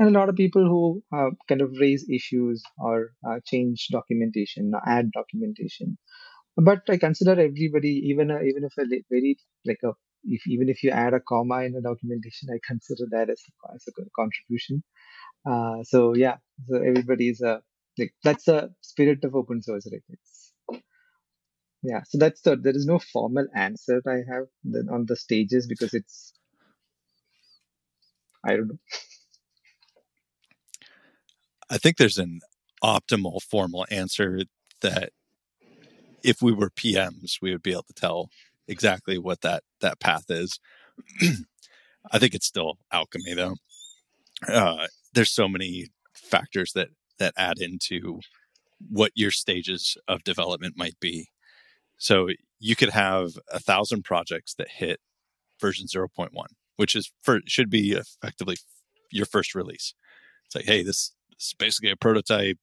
and 0.00 0.10
a 0.16 0.20
lot 0.20 0.30
of 0.30 0.36
people 0.36 0.64
who 0.64 1.02
uh, 1.16 1.30
kind 1.48 1.62
of 1.62 1.72
raise 1.80 2.08
issues 2.10 2.64
or 2.78 3.12
uh, 3.28 3.40
change 3.46 3.88
documentation, 3.92 4.72
or 4.74 4.82
add 4.88 5.12
documentation. 5.12 5.98
But 6.56 6.82
I 6.90 6.98
consider 6.98 7.32
everybody, 7.32 7.92
even 8.10 8.30
a, 8.30 8.40
even 8.42 8.64
if 8.64 8.72
a 8.78 8.84
very 9.10 9.38
like 9.66 9.80
a 9.84 9.92
if 10.24 10.46
even 10.48 10.68
if 10.70 10.82
you 10.84 10.90
add 10.90 11.14
a 11.14 11.20
comma 11.20 11.62
in 11.64 11.76
a 11.76 11.82
documentation, 11.82 12.48
I 12.54 12.60
consider 12.66 13.04
that 13.12 13.30
as 13.30 13.42
a, 13.48 13.74
as 13.74 13.84
a 13.88 13.92
contribution. 14.16 14.84
Uh, 15.50 15.84
so 15.84 16.14
yeah, 16.16 16.36
so 16.68 16.76
everybody 16.76 17.28
is 17.30 17.42
a 17.42 17.62
like 17.98 18.14
that's 18.24 18.44
the 18.44 18.74
spirit 18.82 19.24
of 19.24 19.36
open 19.36 19.62
source, 19.62 19.86
right? 19.92 20.02
It's, 20.10 20.52
yeah, 21.82 22.02
so 22.08 22.18
that's 22.18 22.40
the 22.42 22.56
there 22.56 22.76
is 22.76 22.86
no 22.86 22.98
formal 22.98 23.46
answer 23.54 24.02
I 24.06 24.18
have 24.32 24.46
on 24.92 25.06
the 25.06 25.16
stages 25.16 25.66
because 25.66 25.94
it's 25.94 26.32
I 28.44 28.56
don't 28.56 28.68
know. 28.68 28.78
I 31.70 31.78
think 31.78 31.96
there's 31.96 32.18
an 32.18 32.40
optimal 32.82 33.40
formal 33.42 33.86
answer 33.90 34.42
that 34.82 35.10
if 36.22 36.42
we 36.42 36.52
were 36.52 36.70
PMs, 36.70 37.36
we 37.40 37.52
would 37.52 37.62
be 37.62 37.72
able 37.72 37.84
to 37.84 37.94
tell 37.94 38.28
exactly 38.66 39.18
what 39.18 39.40
that 39.42 39.62
that 39.80 40.00
path 40.00 40.24
is. 40.28 40.58
I 42.12 42.18
think 42.18 42.34
it's 42.34 42.46
still 42.46 42.78
alchemy, 42.92 43.34
though. 43.34 43.54
Uh, 44.48 44.86
there's 45.14 45.30
so 45.32 45.48
many 45.48 45.88
factors 46.14 46.72
that 46.74 46.88
that 47.18 47.34
add 47.36 47.58
into 47.58 48.20
what 48.88 49.12
your 49.14 49.30
stages 49.30 49.96
of 50.08 50.24
development 50.24 50.74
might 50.76 50.98
be. 51.00 51.28
So 51.98 52.28
you 52.58 52.76
could 52.76 52.90
have 52.90 53.32
a 53.52 53.60
thousand 53.60 54.04
projects 54.04 54.54
that 54.54 54.68
hit 54.70 55.00
version 55.60 55.86
0.1, 55.86 56.30
which 56.76 56.96
is 56.96 57.12
for 57.22 57.40
should 57.46 57.70
be 57.70 57.92
effectively 57.92 58.56
your 59.12 59.26
first 59.26 59.54
release. 59.54 59.94
It's 60.46 60.56
like, 60.56 60.64
hey, 60.64 60.82
this 60.82 61.12
it's 61.40 61.54
basically 61.54 61.90
a 61.90 61.96
prototype. 61.96 62.58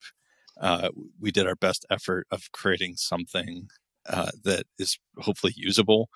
Uh, 0.61 0.89
we 1.19 1.31
did 1.31 1.47
our 1.47 1.55
best 1.55 1.83
effort 1.89 2.27
of 2.29 2.51
creating 2.51 2.95
something 2.95 3.69
uh, 4.07 4.29
that 4.43 4.65
is 4.77 4.99
hopefully 5.17 5.53
usable, 5.55 6.09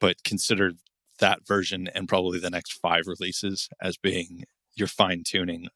but 0.00 0.24
consider 0.24 0.72
that 1.20 1.46
version 1.46 1.88
and 1.94 2.08
probably 2.08 2.40
the 2.40 2.50
next 2.50 2.72
five 2.72 3.06
releases 3.06 3.68
as 3.80 3.96
being 3.96 4.44
your 4.74 4.88
fine 4.88 5.22
tuning 5.24 5.68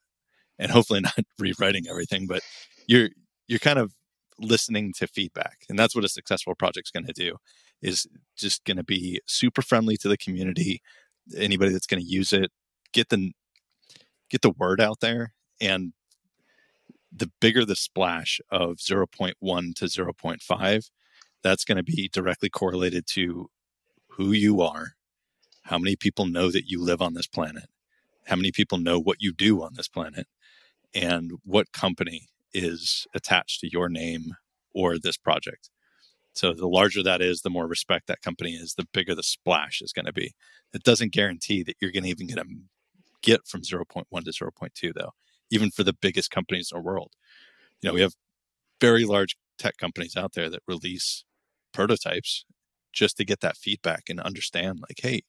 and 0.58 0.72
hopefully 0.72 1.00
not 1.00 1.18
rewriting 1.38 1.84
everything, 1.88 2.26
but 2.26 2.42
you're 2.88 3.10
you're 3.46 3.60
kind 3.60 3.78
of 3.78 3.92
listening 4.38 4.92
to 4.98 5.06
feedback. 5.06 5.58
And 5.68 5.78
that's 5.78 5.94
what 5.94 6.04
a 6.04 6.08
successful 6.08 6.56
project's 6.56 6.90
going 6.90 7.06
to 7.06 7.12
do 7.12 7.36
is 7.80 8.06
just 8.36 8.64
going 8.64 8.76
to 8.78 8.84
be 8.84 9.20
super 9.26 9.62
friendly 9.62 9.96
to 9.98 10.08
the 10.08 10.16
community, 10.16 10.82
anybody 11.36 11.70
that's 11.70 11.86
going 11.86 12.02
to 12.02 12.08
use 12.08 12.32
it, 12.32 12.50
get 12.92 13.10
the 13.10 13.30
get 14.28 14.42
the 14.42 14.50
word 14.50 14.80
out 14.80 14.98
there 15.00 15.32
and 15.60 15.92
the 17.16 17.30
bigger 17.40 17.64
the 17.64 17.76
splash 17.76 18.40
of 18.50 18.76
0.1 18.76 19.32
to 19.74 19.84
0.5, 19.86 20.90
that's 21.42 21.64
going 21.64 21.76
to 21.76 21.82
be 21.82 22.08
directly 22.12 22.48
correlated 22.48 23.06
to 23.06 23.48
who 24.08 24.32
you 24.32 24.60
are, 24.60 24.92
how 25.62 25.78
many 25.78 25.96
people 25.96 26.26
know 26.26 26.50
that 26.50 26.68
you 26.68 26.82
live 26.82 27.00
on 27.00 27.14
this 27.14 27.26
planet, 27.26 27.66
how 28.26 28.36
many 28.36 28.52
people 28.52 28.78
know 28.78 28.98
what 28.98 29.18
you 29.20 29.32
do 29.32 29.62
on 29.62 29.74
this 29.74 29.88
planet, 29.88 30.26
and 30.94 31.32
what 31.44 31.72
company 31.72 32.28
is 32.52 33.06
attached 33.14 33.60
to 33.60 33.70
your 33.70 33.88
name 33.88 34.34
or 34.74 34.98
this 34.98 35.16
project. 35.16 35.70
So 36.34 36.52
the 36.52 36.68
larger 36.68 37.02
that 37.02 37.22
is, 37.22 37.40
the 37.40 37.50
more 37.50 37.66
respect 37.66 38.06
that 38.08 38.20
company 38.20 38.52
is, 38.52 38.74
the 38.74 38.86
bigger 38.92 39.14
the 39.14 39.22
splash 39.22 39.80
is 39.80 39.92
going 39.92 40.06
to 40.06 40.12
be. 40.12 40.34
It 40.74 40.82
doesn't 40.82 41.12
guarantee 41.12 41.62
that 41.62 41.76
you're 41.80 41.92
going 41.92 42.04
to 42.04 42.10
even 42.10 42.26
get 42.26 42.38
a 42.38 42.44
get 43.22 43.46
from 43.46 43.62
0.1 43.62 44.04
to 44.10 44.30
0.2 44.30 44.92
though, 44.94 45.12
even 45.50 45.70
for 45.70 45.84
the 45.84 45.92
biggest 45.92 46.30
companies 46.30 46.70
in 46.72 46.78
the 46.78 46.82
world. 46.82 47.12
You 47.80 47.88
know, 47.88 47.94
we 47.94 48.00
have 48.00 48.14
very 48.80 49.04
large 49.04 49.36
tech 49.58 49.76
companies 49.78 50.16
out 50.16 50.32
there 50.34 50.50
that 50.50 50.62
release 50.66 51.24
prototypes 51.72 52.44
just 52.92 53.16
to 53.16 53.24
get 53.24 53.40
that 53.40 53.56
feedback 53.56 54.04
and 54.08 54.20
understand 54.20 54.80
like, 54.80 54.98
hey, 55.02 55.22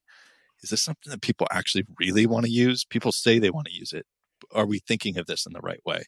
is 0.63 0.69
this 0.69 0.83
something 0.83 1.11
that 1.11 1.21
people 1.21 1.47
actually 1.51 1.83
really 1.99 2.25
want 2.25 2.45
to 2.45 2.51
use? 2.51 2.85
People 2.85 3.11
say 3.11 3.37
they 3.37 3.49
want 3.49 3.67
to 3.67 3.73
use 3.73 3.93
it. 3.93 4.05
Are 4.53 4.65
we 4.65 4.79
thinking 4.79 5.17
of 5.17 5.27
this 5.27 5.45
in 5.45 5.53
the 5.53 5.59
right 5.59 5.81
way? 5.85 6.03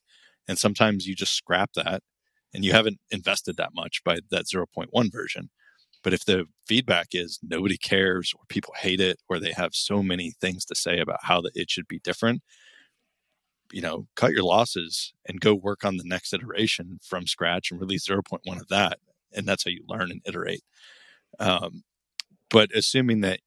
And 0.48 0.58
sometimes 0.58 1.06
you 1.06 1.16
just 1.16 1.36
scrap 1.36 1.74
that 1.74 2.02
and 2.54 2.66
you 2.66 2.72
haven't 2.72 3.00
invested 3.12 3.58
that 3.58 3.74
much 3.76 4.02
by 4.04 4.20
that 4.32 4.46
0.1 4.46 5.12
version. 5.12 5.50
But 6.04 6.14
if 6.14 6.26
the 6.26 6.46
feedback 6.66 7.08
is 7.12 7.40
nobody 7.44 7.78
cares 7.78 8.34
or 8.34 8.42
people 8.48 8.74
hate 8.78 9.02
it 9.02 9.18
or 9.28 9.40
they 9.40 9.52
have 9.52 9.72
so 9.74 10.02
many 10.02 10.34
things 10.42 10.66
to 10.66 10.76
say 10.76 11.00
about 11.00 11.20
how 11.24 11.42
the, 11.42 11.52
it 11.54 11.70
should 11.70 11.88
be 11.88 12.00
different, 12.00 12.42
you 13.72 13.82
know, 13.82 14.08
cut 14.16 14.32
your 14.32 14.44
losses 14.44 15.14
and 15.28 15.42
go 15.42 15.54
work 15.54 15.86
on 15.86 15.98
the 15.98 16.04
next 16.06 16.34
iteration 16.34 17.00
from 17.04 17.28
scratch 17.28 17.72
and 17.72 17.80
release 17.80 18.08
0.1 18.08 18.40
of 18.60 18.68
that. 18.70 19.00
And 19.34 19.48
that's 19.48 19.64
how 19.64 19.72
you 19.72 19.84
learn 19.88 20.12
and 20.12 20.22
iterate. 20.26 20.62
Um, 21.40 21.84
but 22.50 22.70
assuming 22.74 23.22
that 23.22 23.40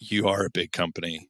you 0.00 0.26
are 0.26 0.44
a 0.44 0.50
big 0.50 0.72
company, 0.72 1.28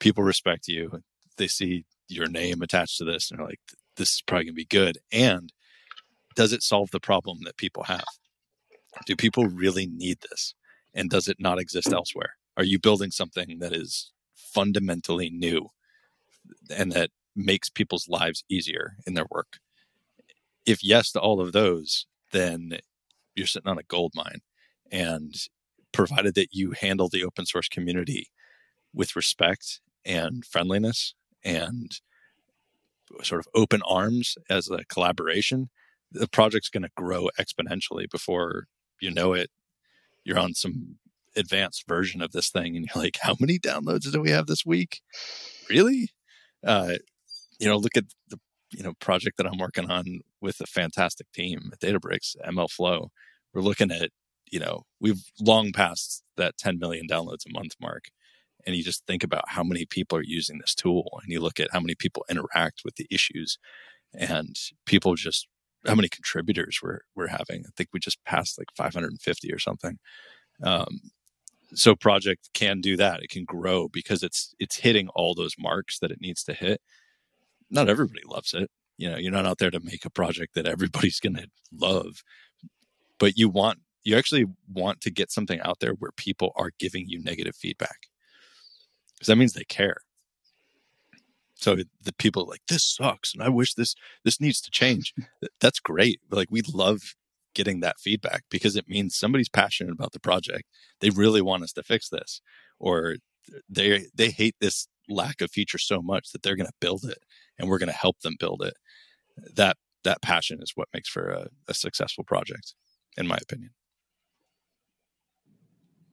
people 0.00 0.22
respect 0.22 0.68
you, 0.68 1.02
they 1.36 1.48
see 1.48 1.84
your 2.08 2.28
name 2.28 2.62
attached 2.62 2.98
to 2.98 3.04
this 3.04 3.30
and 3.30 3.38
they're 3.38 3.46
like, 3.46 3.60
this 3.96 4.14
is 4.14 4.22
probably 4.22 4.44
going 4.44 4.54
to 4.54 4.56
be 4.56 4.64
good. 4.64 4.98
And 5.10 5.52
does 6.36 6.52
it 6.52 6.62
solve 6.62 6.90
the 6.90 7.00
problem 7.00 7.38
that 7.44 7.56
people 7.56 7.84
have? 7.84 8.04
Do 9.06 9.16
people 9.16 9.46
really 9.46 9.86
need 9.86 10.18
this? 10.30 10.54
And 10.94 11.10
does 11.10 11.28
it 11.28 11.38
not 11.38 11.58
exist 11.58 11.92
elsewhere? 11.92 12.36
Are 12.56 12.64
you 12.64 12.78
building 12.78 13.10
something 13.10 13.58
that 13.60 13.72
is 13.72 14.12
fundamentally 14.34 15.30
new 15.30 15.68
and 16.74 16.92
that 16.92 17.10
makes 17.36 17.68
people's 17.68 18.08
lives 18.08 18.44
easier 18.48 18.96
in 19.06 19.14
their 19.14 19.26
work? 19.30 19.58
If 20.66 20.84
yes 20.84 21.12
to 21.12 21.20
all 21.20 21.40
of 21.40 21.52
those, 21.52 22.06
then 22.32 22.78
you're 23.34 23.46
sitting 23.46 23.70
on 23.70 23.78
a 23.78 23.82
gold 23.84 24.12
mine. 24.14 24.40
And 24.90 25.34
provided 25.92 26.34
that 26.34 26.48
you 26.52 26.72
handle 26.72 27.08
the 27.08 27.24
open 27.24 27.46
source 27.46 27.68
community 27.68 28.30
with 28.94 29.16
respect 29.16 29.80
and 30.04 30.44
friendliness 30.44 31.14
and 31.44 32.00
sort 33.22 33.40
of 33.40 33.48
open 33.54 33.80
arms 33.88 34.36
as 34.50 34.70
a 34.70 34.84
collaboration, 34.86 35.70
the 36.12 36.28
project's 36.28 36.68
going 36.68 36.82
to 36.82 36.90
grow 36.96 37.28
exponentially 37.38 38.08
before 38.10 38.66
you 39.00 39.10
know 39.10 39.32
it. 39.32 39.50
You're 40.24 40.38
on 40.38 40.54
some 40.54 40.96
advanced 41.36 41.86
version 41.86 42.20
of 42.22 42.32
this 42.32 42.50
thing, 42.50 42.76
and 42.76 42.86
you're 42.86 43.02
like, 43.02 43.18
"How 43.22 43.36
many 43.40 43.58
downloads 43.58 44.10
do 44.10 44.20
we 44.20 44.30
have 44.30 44.46
this 44.46 44.64
week? 44.66 45.00
Really?" 45.70 46.10
Uh, 46.64 46.96
you 47.58 47.68
know, 47.68 47.76
look 47.76 47.96
at 47.96 48.06
the 48.28 48.38
you 48.70 48.82
know 48.82 48.92
project 49.00 49.36
that 49.38 49.46
I'm 49.46 49.58
working 49.58 49.90
on 49.90 50.20
with 50.40 50.60
a 50.60 50.66
fantastic 50.66 51.30
team 51.32 51.70
at 51.72 51.80
Databricks, 51.80 52.36
MLflow. 52.46 53.08
We're 53.52 53.62
looking 53.62 53.90
at 53.90 54.10
you 54.50 54.60
know 54.60 54.84
we've 55.00 55.22
long 55.40 55.72
passed 55.72 56.22
that 56.36 56.56
10 56.58 56.78
million 56.78 57.06
downloads 57.08 57.46
a 57.46 57.52
month 57.52 57.74
mark 57.80 58.04
and 58.66 58.76
you 58.76 58.82
just 58.82 59.06
think 59.06 59.22
about 59.24 59.44
how 59.48 59.62
many 59.62 59.84
people 59.84 60.18
are 60.18 60.22
using 60.24 60.58
this 60.58 60.74
tool 60.74 61.20
and 61.22 61.32
you 61.32 61.40
look 61.40 61.60
at 61.60 61.70
how 61.72 61.80
many 61.80 61.94
people 61.94 62.24
interact 62.30 62.82
with 62.84 62.96
the 62.96 63.06
issues 63.10 63.58
and 64.14 64.56
people 64.86 65.14
just 65.14 65.48
how 65.86 65.94
many 65.94 66.08
contributors 66.08 66.80
we're 66.82 67.00
we're 67.14 67.28
having. 67.28 67.64
I 67.66 67.70
think 67.76 67.90
we 67.92 68.00
just 68.00 68.24
passed 68.24 68.58
like 68.58 68.68
550 68.76 69.52
or 69.52 69.58
something. 69.58 69.98
Um, 70.62 71.00
so 71.74 71.94
project 71.94 72.50
can 72.54 72.80
do 72.80 72.96
that. 72.96 73.22
It 73.22 73.30
can 73.30 73.44
grow 73.44 73.88
because 73.88 74.22
it's 74.22 74.54
it's 74.58 74.76
hitting 74.76 75.08
all 75.14 75.34
those 75.34 75.54
marks 75.58 75.98
that 76.00 76.10
it 76.10 76.20
needs 76.20 76.42
to 76.44 76.54
hit 76.54 76.80
not 77.70 77.88
everybody 77.88 78.22
loves 78.26 78.54
it. 78.54 78.70
You 78.96 79.10
know 79.10 79.16
you're 79.16 79.32
not 79.32 79.46
out 79.46 79.58
there 79.58 79.70
to 79.70 79.80
make 79.80 80.04
a 80.04 80.10
project 80.10 80.54
that 80.54 80.66
everybody's 80.66 81.20
going 81.24 81.36
to 81.36 81.48
love 81.72 82.22
but 83.18 83.36
you 83.36 83.48
want 83.48 83.80
you 84.04 84.16
actually 84.16 84.46
want 84.72 85.00
to 85.02 85.10
get 85.10 85.30
something 85.30 85.60
out 85.60 85.80
there 85.80 85.92
where 85.92 86.12
people 86.12 86.52
are 86.56 86.70
giving 86.78 87.06
you 87.08 87.22
negative 87.22 87.54
feedback. 87.54 88.06
Because 89.14 89.26
that 89.26 89.36
means 89.36 89.52
they 89.52 89.64
care. 89.64 89.98
So 91.56 91.76
the 92.02 92.12
people 92.14 92.46
like 92.46 92.62
this 92.68 92.84
sucks 92.84 93.34
and 93.34 93.42
i 93.42 93.48
wish 93.48 93.74
this 93.74 93.96
this 94.24 94.40
needs 94.40 94.60
to 94.62 94.70
change. 94.70 95.12
That's 95.60 95.80
great 95.80 96.20
like 96.30 96.48
we 96.50 96.62
love 96.62 97.14
getting 97.54 97.80
that 97.80 97.98
feedback 97.98 98.44
because 98.50 98.76
it 98.76 98.88
means 98.88 99.16
somebody's 99.16 99.48
passionate 99.48 99.92
about 99.92 100.12
the 100.12 100.20
project. 100.20 100.64
They 101.00 101.10
really 101.10 101.42
want 101.42 101.64
us 101.64 101.72
to 101.72 101.82
fix 101.82 102.08
this 102.08 102.40
or 102.78 103.16
they 103.68 104.06
they 104.14 104.30
hate 104.30 104.54
this 104.60 104.86
lack 105.08 105.40
of 105.40 105.50
feature 105.50 105.78
so 105.78 106.00
much 106.00 106.30
that 106.30 106.42
they're 106.42 106.56
going 106.56 106.66
to 106.66 106.72
build 106.80 107.04
it 107.04 107.18
and 107.58 107.68
we're 107.68 107.78
going 107.78 107.88
to 107.88 107.94
help 107.94 108.20
them 108.20 108.36
build 108.38 108.62
it 108.62 108.74
that 109.54 109.76
that 110.04 110.22
passion 110.22 110.58
is 110.62 110.72
what 110.74 110.88
makes 110.94 111.08
for 111.08 111.28
a, 111.28 111.48
a 111.68 111.74
successful 111.74 112.24
project 112.24 112.74
in 113.16 113.26
my 113.26 113.38
opinion 113.40 113.70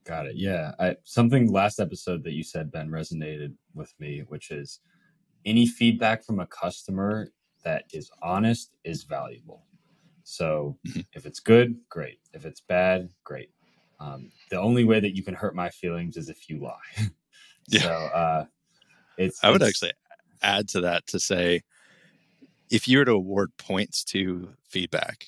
Got 0.05 0.27
it. 0.27 0.35
Yeah. 0.35 0.73
I, 0.79 0.95
something 1.03 1.51
last 1.51 1.79
episode 1.79 2.23
that 2.23 2.33
you 2.33 2.43
said, 2.43 2.71
Ben, 2.71 2.89
resonated 2.89 3.55
with 3.73 3.91
me, 3.99 4.23
which 4.27 4.51
is 4.51 4.79
any 5.45 5.65
feedback 5.65 6.23
from 6.23 6.39
a 6.39 6.45
customer 6.45 7.31
that 7.63 7.85
is 7.91 8.11
honest 8.21 8.75
is 8.83 9.03
valuable. 9.03 9.65
So 10.23 10.77
mm-hmm. 10.87 11.01
if 11.13 11.25
it's 11.25 11.39
good, 11.39 11.75
great. 11.89 12.19
If 12.33 12.45
it's 12.45 12.61
bad, 12.61 13.09
great. 13.23 13.49
Um, 13.99 14.29
the 14.51 14.59
only 14.59 14.83
way 14.83 14.99
that 14.99 15.15
you 15.15 15.23
can 15.23 15.33
hurt 15.33 15.55
my 15.55 15.69
feelings 15.69 16.17
is 16.17 16.29
if 16.29 16.49
you 16.49 16.61
lie. 16.61 17.07
yeah. 17.67 17.81
So 17.81 17.89
uh, 17.89 18.45
it's. 19.17 19.43
I 19.43 19.49
would 19.49 19.63
it's, 19.63 19.69
actually 19.69 19.93
add 20.41 20.67
to 20.69 20.81
that 20.81 21.07
to 21.07 21.19
say, 21.19 21.61
if 22.69 22.87
you 22.87 22.99
were 22.99 23.05
to 23.05 23.11
award 23.11 23.51
points 23.57 24.03
to 24.05 24.49
feedback, 24.69 25.25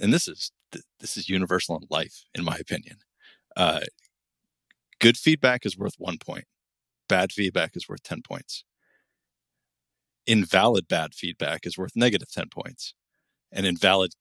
and 0.00 0.12
this 0.12 0.28
is 0.28 0.52
this 1.00 1.16
is 1.16 1.28
universal 1.28 1.76
in 1.76 1.86
life, 1.90 2.24
in 2.34 2.44
my 2.44 2.56
opinion 2.56 2.98
uh, 3.58 3.80
good 5.00 5.18
feedback 5.18 5.66
is 5.66 5.76
worth 5.76 5.96
one 5.98 6.16
point. 6.16 6.44
Bad 7.08 7.32
feedback 7.32 7.76
is 7.76 7.88
worth 7.88 8.04
10 8.04 8.22
points. 8.22 8.64
Invalid 10.26 10.86
bad 10.88 11.12
feedback 11.14 11.66
is 11.66 11.76
worth 11.76 11.92
negative 11.96 12.30
10 12.30 12.48
points. 12.50 12.94
And 13.50 13.66
invalid 13.66 14.12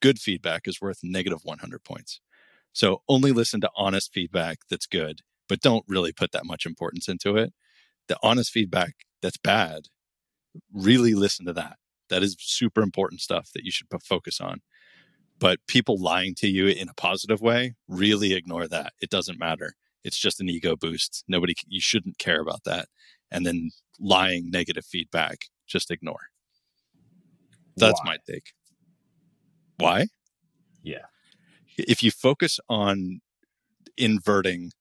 good 0.00 0.18
feedback 0.18 0.66
is 0.66 0.80
worth 0.80 1.00
negative 1.02 1.40
100 1.42 1.84
points. 1.84 2.20
So 2.72 3.02
only 3.08 3.32
listen 3.32 3.60
to 3.60 3.70
honest 3.76 4.12
feedback 4.14 4.60
that's 4.70 4.86
good, 4.86 5.20
but 5.48 5.60
don't 5.60 5.84
really 5.86 6.12
put 6.12 6.32
that 6.32 6.46
much 6.46 6.64
importance 6.64 7.08
into 7.08 7.36
it. 7.36 7.52
The 8.08 8.16
honest 8.22 8.50
feedback 8.50 8.94
that's 9.22 9.36
bad, 9.38 9.82
really 10.72 11.14
listen 11.14 11.46
to 11.46 11.52
that. 11.54 11.76
That 12.08 12.22
is 12.22 12.36
super 12.38 12.82
important 12.82 13.20
stuff 13.20 13.50
that 13.54 13.64
you 13.64 13.70
should 13.70 13.86
focus 14.04 14.40
on. 14.40 14.60
But 15.38 15.58
people 15.66 16.00
lying 16.00 16.34
to 16.36 16.48
you 16.48 16.66
in 16.66 16.88
a 16.88 16.94
positive 16.94 17.40
way, 17.40 17.74
really 17.88 18.34
ignore 18.34 18.68
that. 18.68 18.92
It 19.00 19.10
doesn't 19.10 19.38
matter. 19.38 19.74
It's 20.04 20.18
just 20.18 20.40
an 20.40 20.48
ego 20.48 20.76
boost. 20.76 21.24
Nobody, 21.28 21.54
you 21.66 21.80
shouldn't 21.80 22.18
care 22.18 22.40
about 22.40 22.64
that. 22.64 22.88
And 23.30 23.46
then 23.46 23.70
lying 23.98 24.50
negative 24.50 24.84
feedback, 24.84 25.46
just 25.66 25.90
ignore. 25.90 26.28
That's 27.76 28.00
Why? 28.02 28.12
my 28.12 28.16
take. 28.28 28.52
Why? 29.78 30.08
Yeah. 30.82 31.06
If 31.78 32.02
you 32.02 32.10
focus 32.10 32.60
on 32.68 33.20
inverting 33.96 34.72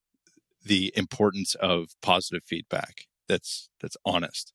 the 0.63 0.91
importance 0.95 1.56
of 1.56 1.89
positive 2.02 2.43
feedback, 2.45 3.08
that's 3.30 3.70
that's 3.82 3.98
honest, 4.06 4.54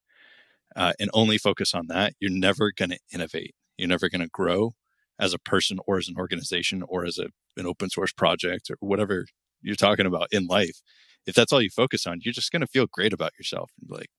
uh, 0.76 0.92
and 1.00 1.10
only 1.14 1.38
focus 1.38 1.74
on 1.74 1.87
that, 1.88 2.14
you're 2.20 2.30
never 2.30 2.72
going 2.76 2.90
to 2.90 2.98
innovate. 3.12 3.54
You're 3.78 3.88
never 3.88 4.08
going 4.08 4.22
to 4.22 4.28
grow 4.32 4.74
as 5.18 5.34
a 5.34 5.38
person 5.38 5.78
or 5.87 5.98
as 5.98 6.08
an 6.08 6.16
organization 6.18 6.82
or 6.88 7.04
as 7.06 7.18
a, 7.18 7.28
an 7.56 7.66
open 7.66 7.90
source 7.90 8.12
project 8.12 8.70
or 8.70 8.76
whatever 8.80 9.26
you're 9.62 9.76
talking 9.76 10.06
about 10.06 10.28
in 10.32 10.46
life. 10.46 10.80
If 11.26 11.34
that's 11.34 11.52
all 11.52 11.62
you 11.62 11.70
focus 11.70 12.06
on 12.06 12.20
you're 12.22 12.34
just 12.34 12.52
going 12.52 12.60
to 12.60 12.66
feel 12.66 12.87
great 12.92 13.12
about 13.12 13.32
yourself 13.38 13.70
and 13.80 13.88
be 13.88 13.94
like 13.94 14.10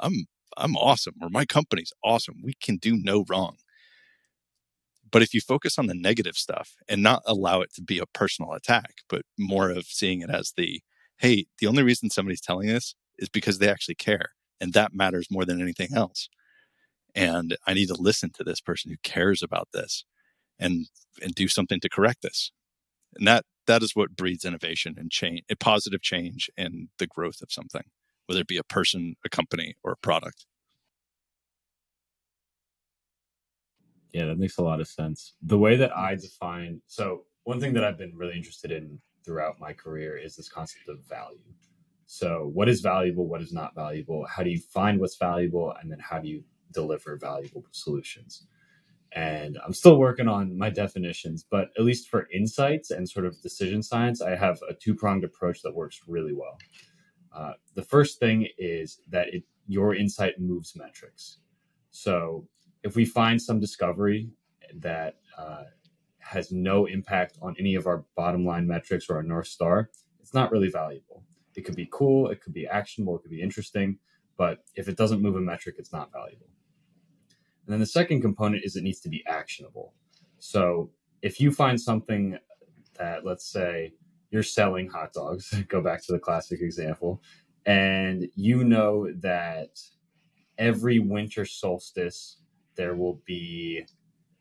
i'm 0.00 0.26
i'm 0.56 0.76
awesome 0.76 1.14
or 1.22 1.28
my 1.30 1.44
company's 1.44 1.92
awesome. 2.04 2.36
We 2.42 2.54
can 2.62 2.76
do 2.78 2.96
no 2.96 3.24
wrong. 3.28 3.56
But 5.10 5.22
if 5.22 5.34
you 5.34 5.40
focus 5.40 5.78
on 5.78 5.86
the 5.86 5.94
negative 5.94 6.36
stuff 6.36 6.74
and 6.88 7.02
not 7.02 7.22
allow 7.26 7.60
it 7.60 7.72
to 7.74 7.82
be 7.82 7.98
a 7.98 8.06
personal 8.06 8.52
attack 8.52 8.94
but 9.08 9.22
more 9.38 9.70
of 9.70 9.84
seeing 9.86 10.22
it 10.22 10.30
as 10.30 10.52
the 10.56 10.80
hey 11.18 11.46
the 11.58 11.66
only 11.66 11.82
reason 11.82 12.10
somebody's 12.10 12.40
telling 12.40 12.68
this 12.68 12.94
is 13.18 13.28
because 13.28 13.58
they 13.58 13.68
actually 13.68 13.94
care 13.94 14.30
and 14.60 14.72
that 14.72 14.94
matters 14.94 15.26
more 15.30 15.44
than 15.44 15.60
anything 15.60 15.88
else. 15.94 16.28
And 17.14 17.56
i 17.66 17.74
need 17.74 17.88
to 17.88 17.94
listen 17.94 18.30
to 18.34 18.44
this 18.44 18.60
person 18.60 18.90
who 18.90 18.96
cares 19.02 19.42
about 19.42 19.68
this 19.72 20.04
and 20.58 20.86
and 21.20 21.34
do 21.34 21.48
something 21.48 21.80
to 21.80 21.88
correct 21.88 22.22
this. 22.22 22.52
And 23.16 23.26
that 23.26 23.44
that 23.66 23.82
is 23.82 23.94
what 23.94 24.16
breeds 24.16 24.44
innovation 24.44 24.94
and 24.96 25.10
change 25.10 25.42
a 25.50 25.56
positive 25.56 26.00
change 26.02 26.50
and 26.56 26.88
the 26.98 27.06
growth 27.06 27.42
of 27.42 27.52
something 27.52 27.84
whether 28.26 28.40
it 28.40 28.46
be 28.46 28.56
a 28.56 28.64
person 28.64 29.16
a 29.24 29.28
company 29.28 29.74
or 29.82 29.92
a 29.92 29.96
product. 29.96 30.46
Yeah 34.12 34.26
that 34.26 34.38
makes 34.38 34.58
a 34.58 34.62
lot 34.62 34.80
of 34.80 34.88
sense. 34.88 35.34
The 35.42 35.58
way 35.58 35.76
that 35.76 35.96
i 35.96 36.12
mm-hmm. 36.12 36.22
define 36.22 36.82
so 36.86 37.24
one 37.44 37.60
thing 37.60 37.72
that 37.74 37.84
I've 37.84 37.98
been 37.98 38.16
really 38.16 38.36
interested 38.36 38.70
in 38.70 39.00
throughout 39.24 39.60
my 39.60 39.72
career 39.72 40.16
is 40.16 40.36
this 40.36 40.48
concept 40.48 40.88
of 40.88 41.00
value. 41.08 41.38
So, 42.06 42.50
what 42.52 42.68
is 42.68 42.80
valuable? 42.80 43.26
What 43.26 43.42
is 43.42 43.52
not 43.52 43.74
valuable? 43.74 44.26
How 44.26 44.42
do 44.42 44.50
you 44.50 44.60
find 44.60 45.00
what's 45.00 45.16
valuable? 45.16 45.74
And 45.80 45.90
then 45.90 45.98
how 46.00 46.18
do 46.18 46.28
you 46.28 46.44
deliver 46.72 47.16
valuable 47.16 47.64
solutions? 47.70 48.46
And 49.14 49.58
I'm 49.64 49.74
still 49.74 49.98
working 49.98 50.28
on 50.28 50.56
my 50.56 50.70
definitions, 50.70 51.44
but 51.50 51.68
at 51.78 51.84
least 51.84 52.08
for 52.08 52.28
insights 52.32 52.90
and 52.90 53.08
sort 53.08 53.26
of 53.26 53.40
decision 53.42 53.82
science, 53.82 54.22
I 54.22 54.36
have 54.36 54.60
a 54.68 54.74
two 54.74 54.94
pronged 54.94 55.24
approach 55.24 55.62
that 55.62 55.74
works 55.74 56.00
really 56.06 56.32
well. 56.32 56.56
Uh, 57.34 57.52
the 57.74 57.82
first 57.82 58.18
thing 58.18 58.48
is 58.58 59.00
that 59.10 59.28
it, 59.28 59.44
your 59.66 59.94
insight 59.94 60.40
moves 60.40 60.74
metrics. 60.76 61.38
So, 61.90 62.48
if 62.82 62.96
we 62.96 63.04
find 63.04 63.40
some 63.40 63.60
discovery 63.60 64.30
that 64.74 65.16
uh, 65.38 65.64
has 66.18 66.50
no 66.50 66.86
impact 66.86 67.38
on 67.42 67.54
any 67.58 67.74
of 67.74 67.86
our 67.86 68.04
bottom 68.16 68.44
line 68.44 68.66
metrics 68.66 69.08
or 69.08 69.16
our 69.16 69.22
North 69.22 69.46
Star, 69.46 69.90
it's 70.20 70.34
not 70.34 70.50
really 70.50 70.70
valuable. 70.70 71.22
It 71.54 71.64
could 71.64 71.76
be 71.76 71.88
cool, 71.90 72.28
it 72.28 72.40
could 72.40 72.54
be 72.54 72.66
actionable, 72.66 73.16
it 73.16 73.22
could 73.22 73.30
be 73.30 73.42
interesting, 73.42 73.98
but 74.36 74.64
if 74.74 74.88
it 74.88 74.96
doesn't 74.96 75.20
move 75.20 75.36
a 75.36 75.40
metric, 75.40 75.76
it's 75.78 75.92
not 75.92 76.12
valuable. 76.12 76.48
And 77.66 77.72
then 77.72 77.80
the 77.80 77.86
second 77.86 78.22
component 78.22 78.64
is 78.64 78.76
it 78.76 78.82
needs 78.82 79.00
to 79.00 79.08
be 79.08 79.22
actionable. 79.26 79.92
So 80.38 80.90
if 81.20 81.40
you 81.40 81.52
find 81.52 81.80
something 81.80 82.38
that, 82.98 83.24
let's 83.24 83.46
say, 83.46 83.92
you're 84.30 84.42
selling 84.42 84.88
hot 84.88 85.12
dogs, 85.12 85.54
go 85.68 85.80
back 85.80 86.02
to 86.04 86.12
the 86.12 86.18
classic 86.18 86.60
example, 86.60 87.22
and 87.66 88.28
you 88.34 88.64
know 88.64 89.12
that 89.20 89.80
every 90.58 90.98
winter 90.98 91.44
solstice 91.44 92.38
there 92.74 92.96
will 92.96 93.20
be 93.24 93.84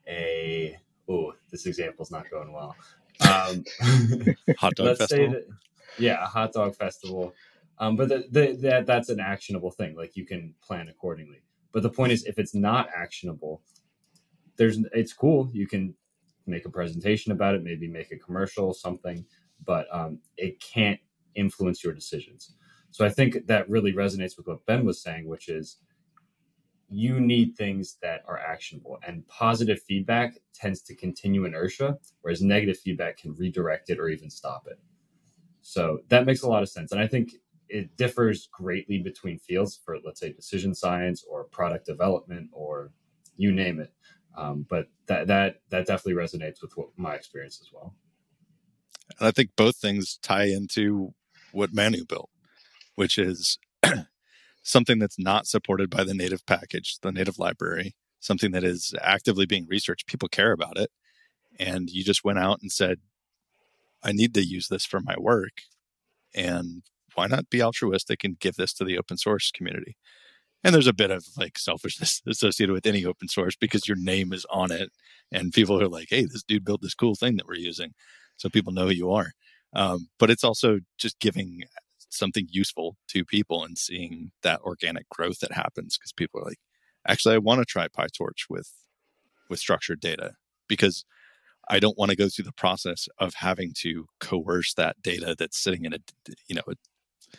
a 0.08 0.78
oh, 1.10 1.34
this 1.52 1.66
example 1.66 2.04
is 2.04 2.12
not 2.12 2.30
going 2.30 2.52
well. 2.54 2.76
Um, 3.22 3.64
hot 4.58 4.74
dog 4.76 4.98
festival. 4.98 5.32
That, 5.32 5.48
yeah, 6.02 6.24
a 6.24 6.28
hot 6.28 6.54
dog 6.54 6.76
festival. 6.76 7.34
Um, 7.78 7.96
but 7.96 8.10
the, 8.10 8.26
the, 8.30 8.58
that 8.62 8.86
that's 8.86 9.10
an 9.10 9.20
actionable 9.20 9.72
thing. 9.72 9.96
Like 9.96 10.16
you 10.16 10.26
can 10.26 10.54
plan 10.64 10.88
accordingly. 10.90 11.42
But 11.72 11.84
the 11.84 11.90
point 11.90 12.12
is, 12.12 12.26
if 12.26 12.38
it's 12.38 12.54
not 12.54 12.90
actionable, 12.96 13.62
there's 14.58 14.80
it's 14.94 15.14
cool. 15.14 15.50
You 15.54 15.68
can 15.68 15.96
make 16.46 16.66
a 16.66 16.70
presentation 16.70 17.32
about 17.32 17.56
it, 17.56 17.64
maybe 17.64 17.88
make 17.88 18.12
a 18.12 18.18
commercial, 18.18 18.74
something, 18.74 19.26
but 19.66 19.88
um, 19.92 20.20
it 20.38 20.60
can't 20.60 21.00
influence 21.36 21.84
your 21.84 21.94
decisions. 21.94 22.56
So 22.92 23.06
I 23.06 23.10
think 23.10 23.48
that 23.48 23.70
really 23.70 23.94
resonates 23.94 24.38
with 24.38 24.48
what 24.48 24.66
Ben 24.66 24.86
was 24.86 25.02
saying, 25.02 25.28
which 25.28 25.48
is 25.48 25.78
you 26.92 27.22
need 27.22 27.56
things 27.56 27.98
that 28.02 28.22
are 28.28 28.38
actionable 28.38 29.00
and 29.08 29.26
positive 29.28 29.82
feedback 29.82 30.38
tends 30.54 30.82
to 30.82 30.94
continue 30.94 31.46
inertia 31.46 31.98
whereas 32.22 32.42
negative 32.42 32.78
feedback 32.78 33.18
can 33.18 33.34
redirect 33.36 33.90
it 33.90 33.98
or 33.98 34.10
even 34.10 34.30
stop 34.30 34.68
it 34.68 34.78
so 35.62 36.00
that 36.10 36.26
makes 36.26 36.42
a 36.42 36.48
lot 36.48 36.64
of 36.64 36.70
sense 36.70 36.92
and 36.92 37.02
i 37.02 37.08
think 37.08 37.34
it 37.70 37.96
differs 37.96 38.48
greatly 38.52 39.00
between 39.00 39.40
fields 39.40 39.80
for 39.84 39.98
let's 40.06 40.20
say 40.20 40.32
decision 40.32 40.74
science 40.76 41.24
or 41.30 41.46
product 41.46 41.86
development 41.86 42.50
or 42.52 42.92
you 43.38 43.52
name 43.52 43.80
it 43.80 43.94
um, 44.38 44.66
but 44.70 44.88
that 45.08 45.28
that 45.28 45.62
that 45.70 45.86
definitely 45.86 46.14
resonates 46.14 46.62
with 46.62 46.72
what 46.76 46.88
my 46.98 47.16
experience 47.16 47.60
as 47.62 47.72
well 47.74 47.94
and 49.20 49.28
i 49.28 49.32
think 49.32 49.50
both 49.56 49.78
things 49.78 50.18
tie 50.22 50.46
into 50.46 51.14
what 51.52 51.74
manu 51.74 52.06
built 52.06 52.30
which 52.96 53.18
is 53.18 53.58
something 54.64 55.00
that's 55.00 55.20
not 55.20 55.48
supported 55.48 55.90
by 55.90 56.04
the 56.04 56.14
native 56.14 56.46
package, 56.46 56.98
the 57.02 57.12
native 57.12 57.40
library, 57.40 57.96
something 58.20 58.52
that 58.52 58.64
is 58.64 58.94
actively 59.02 59.46
being 59.46 59.66
researched. 59.68 60.08
People 60.08 60.30
care 60.30 60.52
about 60.52 60.78
it. 60.78 60.92
And 61.60 61.90
you 61.90 62.04
just 62.04 62.24
went 62.24 62.40
out 62.40 62.60
and 62.62 62.72
said, 62.72 63.00
I 64.04 64.12
need 64.12 64.34
to 64.36 64.46
use 64.46 64.68
this 64.68 64.86
for 64.86 65.00
my 65.00 65.16
work. 65.18 65.62
And 66.34 66.84
why 67.16 67.28
not 67.28 67.50
be 67.50 67.62
altruistic 67.62 68.24
and 68.24 68.40
give 68.40 68.56
this 68.56 68.74
to 68.74 68.86
the 68.86 68.98
open 68.98 69.18
source 69.18 69.52
community? 69.52 69.98
And 70.64 70.74
there's 70.74 70.88
a 70.88 70.94
bit 70.94 71.12
of 71.12 71.26
like 71.38 71.58
selfishness 71.58 72.22
associated 72.28 72.74
with 72.74 72.86
any 72.86 73.06
open 73.06 73.28
source 73.28 73.56
because 73.56 73.88
your 73.88 73.98
name 73.98 74.32
is 74.32 74.46
on 74.50 74.72
it. 74.72 74.92
And 75.32 75.54
people 75.54 75.82
are 75.82 75.88
like, 75.88 76.08
hey, 76.10 76.26
this 76.26 76.44
dude 76.44 76.66
built 76.66 76.82
this 76.82 76.94
cool 76.94 77.16
thing 77.16 77.38
that 77.38 77.48
we're 77.48 77.56
using. 77.56 77.94
So 78.38 78.50
people 78.50 78.74
know 78.74 78.86
who 78.86 78.94
you 78.94 79.12
are. 79.12 79.32
Um, 79.74 80.10
but 80.20 80.30
it's 80.30 80.44
also 80.44 80.80
just 80.98 81.20
giving 81.20 81.64
something 82.10 82.48
useful 82.50 82.98
to 83.08 83.24
people 83.24 83.64
and 83.64 83.78
seeing 83.78 84.32
that 84.44 84.62
organic 84.62 85.08
growth 85.10 85.40
that 85.40 85.54
happens 85.54 85.98
because 85.98 86.12
people 86.12 86.42
are 86.42 86.46
like, 86.46 86.60
actually, 87.08 87.36
I 87.36 87.40
want 87.40 87.60
to 87.60 87.66
try 87.66 87.88
PyTorch 87.88 88.50
with 88.50 88.72
with 89.50 89.60
structured 89.60 90.00
data 90.00 90.32
because 90.68 91.04
I 91.70 91.80
don't 91.80 91.98
want 91.98 92.12
to 92.12 92.18
go 92.18 92.28
through 92.28 92.46
the 92.46 92.52
process 92.52 93.08
of 93.20 93.36
having 93.36 93.74
to 93.80 94.08
coerce 94.20 94.74
that 94.74 95.02
data 95.02 95.36
that's 95.38 95.62
sitting 95.62 95.86
in 95.86 95.94
a 95.94 96.00
you 96.48 96.56
know 96.56 96.64
a 96.68 96.74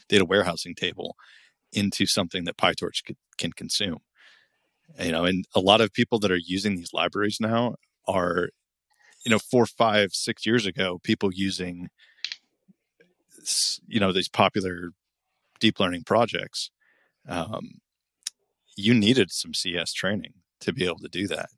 data 0.08 0.24
warehousing 0.24 0.74
table 0.74 1.16
into 1.72 2.06
something 2.06 2.44
that 2.44 2.56
PyTorch 2.56 3.14
can 3.38 3.52
consume. 3.52 3.98
You 5.02 5.12
know, 5.12 5.24
and 5.24 5.46
a 5.54 5.60
lot 5.60 5.80
of 5.80 5.92
people 5.92 6.18
that 6.20 6.30
are 6.30 6.36
using 6.36 6.76
these 6.76 6.92
libraries 6.92 7.38
now 7.40 7.76
are, 8.06 8.50
you 9.24 9.30
know, 9.30 9.38
four, 9.38 9.64
five, 9.64 10.10
six 10.12 10.44
years 10.44 10.66
ago, 10.66 11.00
people 11.02 11.30
using 11.32 11.88
you 13.86 14.00
know 14.00 14.12
these 14.12 14.28
popular 14.28 14.90
deep 15.60 15.80
learning 15.80 16.02
projects 16.04 16.70
um, 17.28 17.80
you 18.76 18.94
needed 18.94 19.30
some 19.30 19.54
cs 19.54 19.92
training 19.92 20.34
to 20.60 20.72
be 20.72 20.84
able 20.84 20.98
to 20.98 21.08
do 21.08 21.26
that 21.26 21.48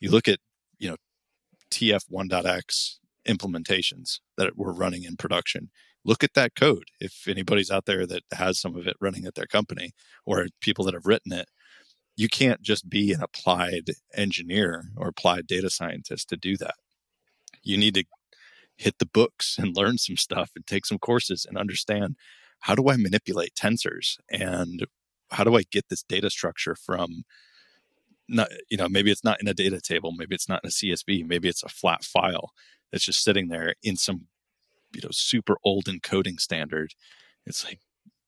you 0.00 0.10
look 0.10 0.28
at 0.28 0.38
you 0.78 0.88
know 0.88 0.96
tf 1.74 2.02
1.x 2.10 3.00
implementations 3.26 4.20
that 4.36 4.56
were 4.56 4.72
running 4.72 5.04
in 5.04 5.16
production. 5.16 5.70
Look 6.04 6.22
at 6.22 6.34
that 6.34 6.54
code. 6.54 6.84
If 7.00 7.26
anybody's 7.26 7.70
out 7.70 7.86
there 7.86 8.06
that 8.06 8.22
has 8.34 8.60
some 8.60 8.76
of 8.76 8.86
it 8.86 8.96
running 9.00 9.24
at 9.24 9.34
their 9.34 9.46
company 9.46 9.92
or 10.26 10.46
people 10.60 10.84
that 10.84 10.94
have 10.94 11.06
written 11.06 11.32
it 11.32 11.48
you 12.16 12.28
can't 12.28 12.62
just 12.62 12.88
be 12.88 13.12
an 13.12 13.22
applied 13.22 13.90
engineer 14.14 14.90
or 14.96 15.08
applied 15.08 15.46
data 15.46 15.70
scientist 15.70 16.28
to 16.28 16.36
do 16.36 16.56
that. 16.58 16.74
You 17.62 17.76
need 17.76 17.94
to 17.94 18.04
hit 18.76 18.98
the 18.98 19.06
books 19.06 19.56
and 19.58 19.76
learn 19.76 19.98
some 19.98 20.16
stuff 20.16 20.50
and 20.54 20.66
take 20.66 20.86
some 20.86 20.98
courses 20.98 21.46
and 21.48 21.58
understand 21.58 22.16
how 22.60 22.74
do 22.74 22.88
I 22.88 22.96
manipulate 22.96 23.54
tensors? 23.54 24.16
And 24.30 24.86
how 25.30 25.44
do 25.44 25.56
I 25.56 25.62
get 25.70 25.88
this 25.88 26.02
data 26.02 26.30
structure 26.30 26.74
from 26.74 27.24
not 28.28 28.48
you 28.70 28.76
know 28.76 28.88
maybe 28.88 29.10
it's 29.10 29.24
not 29.24 29.40
in 29.40 29.48
a 29.48 29.54
data 29.54 29.80
table 29.80 30.12
maybe 30.12 30.34
it's 30.34 30.48
not 30.48 30.60
in 30.64 30.68
a 30.68 30.70
CSV 30.70 31.26
maybe 31.26 31.48
it's 31.48 31.62
a 31.62 31.68
flat 31.68 32.04
file 32.04 32.50
that's 32.90 33.04
just 33.04 33.22
sitting 33.22 33.48
there 33.48 33.74
in 33.82 33.96
some 33.96 34.26
you 34.94 35.00
know 35.02 35.10
super 35.12 35.56
old 35.64 35.86
encoding 35.86 36.40
standard. 36.40 36.94
It's 37.46 37.64
like 37.64 37.80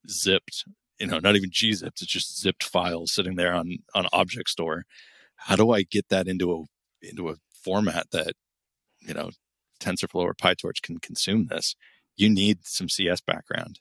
zipped 0.08 0.64
you 0.98 1.06
know 1.06 1.18
not 1.18 1.36
even 1.36 1.50
gzipped 1.50 2.02
it's 2.02 2.06
just 2.06 2.40
zipped 2.40 2.64
files 2.64 3.12
sitting 3.12 3.36
there 3.36 3.54
on 3.54 3.78
on 3.94 4.06
object 4.12 4.50
store. 4.50 4.84
How 5.36 5.56
do 5.56 5.70
I 5.70 5.82
get 5.82 6.08
that 6.08 6.28
into 6.28 6.52
a 6.52 7.06
into 7.06 7.28
a 7.28 7.36
format 7.62 8.10
that 8.12 8.34
you 9.00 9.14
know 9.14 9.30
TensorFlow 9.80 10.22
or 10.22 10.34
PyTorch 10.34 10.82
can 10.82 10.98
consume 10.98 11.46
this, 11.46 11.76
you 12.16 12.28
need 12.28 12.66
some 12.66 12.88
CS 12.88 13.20
background. 13.20 13.80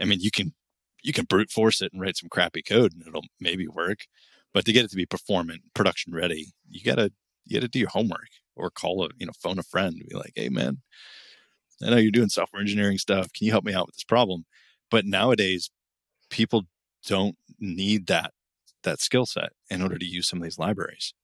I 0.00 0.04
mean, 0.04 0.20
you 0.20 0.30
can 0.30 0.54
you 1.02 1.12
can 1.12 1.26
brute 1.26 1.50
force 1.50 1.82
it 1.82 1.92
and 1.92 2.00
write 2.00 2.16
some 2.16 2.30
crappy 2.30 2.62
code 2.62 2.92
and 2.94 3.06
it'll 3.06 3.24
maybe 3.38 3.68
work, 3.68 4.06
but 4.54 4.64
to 4.64 4.72
get 4.72 4.84
it 4.84 4.90
to 4.92 4.96
be 4.96 5.04
performant, 5.04 5.62
production 5.74 6.14
ready, 6.14 6.52
you 6.70 6.82
gotta 6.82 7.12
you 7.44 7.58
gotta 7.58 7.68
do 7.68 7.80
your 7.80 7.90
homework 7.90 8.28
or 8.56 8.70
call 8.70 9.04
a 9.04 9.08
you 9.18 9.26
know 9.26 9.32
phone 9.42 9.58
a 9.58 9.62
friend 9.62 10.00
be 10.08 10.16
like, 10.16 10.32
hey 10.36 10.48
man, 10.48 10.80
I 11.82 11.90
know 11.90 11.96
you're 11.96 12.12
doing 12.12 12.28
software 12.28 12.62
engineering 12.62 12.98
stuff. 12.98 13.32
Can 13.32 13.46
you 13.46 13.52
help 13.52 13.64
me 13.64 13.74
out 13.74 13.86
with 13.86 13.96
this 13.96 14.04
problem? 14.04 14.46
But 14.90 15.04
nowadays, 15.04 15.70
people 16.30 16.62
don't 17.06 17.36
need 17.58 18.06
that 18.06 18.32
that 18.84 19.00
skill 19.00 19.26
set 19.26 19.50
in 19.68 19.82
order 19.82 19.98
to 19.98 20.06
use 20.06 20.28
some 20.28 20.38
of 20.38 20.44
these 20.44 20.58
libraries. 20.58 21.14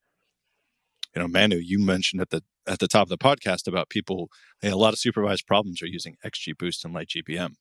You 1.14 1.22
know, 1.22 1.28
Manu, 1.28 1.56
you 1.56 1.78
mentioned 1.78 2.20
at 2.20 2.30
the 2.30 2.42
at 2.66 2.80
the 2.80 2.88
top 2.88 3.02
of 3.02 3.08
the 3.08 3.18
podcast 3.18 3.66
about 3.68 3.90
people, 3.90 4.28
hey, 4.60 4.70
a 4.70 4.76
lot 4.76 4.92
of 4.92 4.98
supervised 4.98 5.46
problems 5.46 5.82
are 5.82 5.86
using 5.86 6.16
XGBoost 6.24 6.84
and 6.84 6.94
LightGBM. 6.94 7.54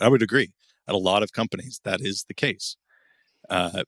I 0.00 0.08
would 0.08 0.22
agree. 0.22 0.52
At 0.86 0.94
a 0.94 0.98
lot 0.98 1.22
of 1.22 1.32
companies, 1.32 1.80
that 1.84 2.00
is 2.00 2.24
the 2.28 2.34
case. 2.34 2.76
Uh, 3.48 3.84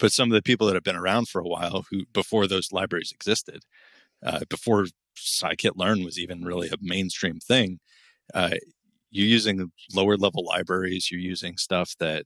but 0.00 0.12
some 0.12 0.30
of 0.30 0.34
the 0.34 0.42
people 0.42 0.66
that 0.66 0.74
have 0.74 0.82
been 0.82 0.96
around 0.96 1.28
for 1.28 1.40
a 1.40 1.46
while, 1.46 1.84
who 1.90 2.04
before 2.12 2.46
those 2.46 2.72
libraries 2.72 3.12
existed, 3.12 3.62
uh, 4.24 4.40
before 4.48 4.86
scikit-learn 5.16 6.04
was 6.04 6.18
even 6.18 6.44
really 6.44 6.68
a 6.68 6.76
mainstream 6.80 7.38
thing, 7.38 7.78
uh, 8.34 8.54
you're 9.10 9.26
using 9.26 9.70
lower 9.94 10.16
level 10.16 10.44
libraries. 10.44 11.10
You're 11.10 11.20
using 11.20 11.56
stuff 11.56 11.94
that 11.98 12.24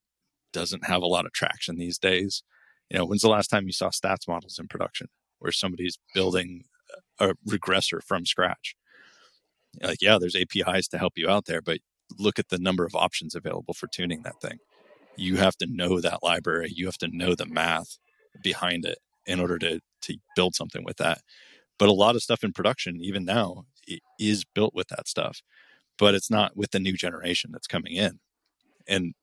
doesn't 0.52 0.86
have 0.86 1.02
a 1.02 1.06
lot 1.06 1.26
of 1.26 1.32
traction 1.32 1.76
these 1.76 1.98
days. 1.98 2.42
You 2.90 2.98
know, 2.98 3.06
when's 3.06 3.22
the 3.22 3.28
last 3.28 3.48
time 3.48 3.66
you 3.66 3.72
saw 3.72 3.88
stats 3.88 4.28
models 4.28 4.58
in 4.58 4.68
production 4.68 5.08
where 5.38 5.52
somebody's 5.52 5.98
building 6.14 6.64
a 7.18 7.34
regressor 7.48 8.02
from 8.02 8.26
scratch. 8.26 8.76
Like, 9.82 10.00
yeah, 10.00 10.18
there's 10.20 10.36
APIs 10.36 10.88
to 10.88 10.98
help 10.98 11.14
you 11.16 11.28
out 11.28 11.46
there, 11.46 11.60
but 11.60 11.78
look 12.18 12.38
at 12.38 12.48
the 12.50 12.58
number 12.58 12.84
of 12.84 12.94
options 12.94 13.34
available 13.34 13.74
for 13.74 13.88
tuning 13.88 14.22
that 14.22 14.40
thing. 14.40 14.58
You 15.16 15.36
have 15.36 15.56
to 15.58 15.66
know 15.66 16.00
that 16.00 16.22
library. 16.22 16.72
You 16.74 16.86
have 16.86 16.98
to 16.98 17.08
know 17.08 17.34
the 17.34 17.46
math 17.46 17.98
behind 18.42 18.84
it 18.84 18.98
in 19.26 19.40
order 19.40 19.58
to 19.58 19.80
to 20.02 20.18
build 20.36 20.54
something 20.54 20.84
with 20.84 20.98
that. 20.98 21.22
But 21.78 21.88
a 21.88 21.92
lot 21.92 22.14
of 22.14 22.22
stuff 22.22 22.44
in 22.44 22.52
production, 22.52 23.00
even 23.00 23.24
now, 23.24 23.64
is 24.18 24.44
built 24.44 24.74
with 24.74 24.88
that 24.88 25.08
stuff, 25.08 25.40
but 25.98 26.14
it's 26.14 26.30
not 26.30 26.56
with 26.56 26.70
the 26.70 26.78
new 26.78 26.94
generation 26.94 27.50
that's 27.52 27.66
coming 27.66 27.94
in. 27.94 28.20
And 28.86 29.14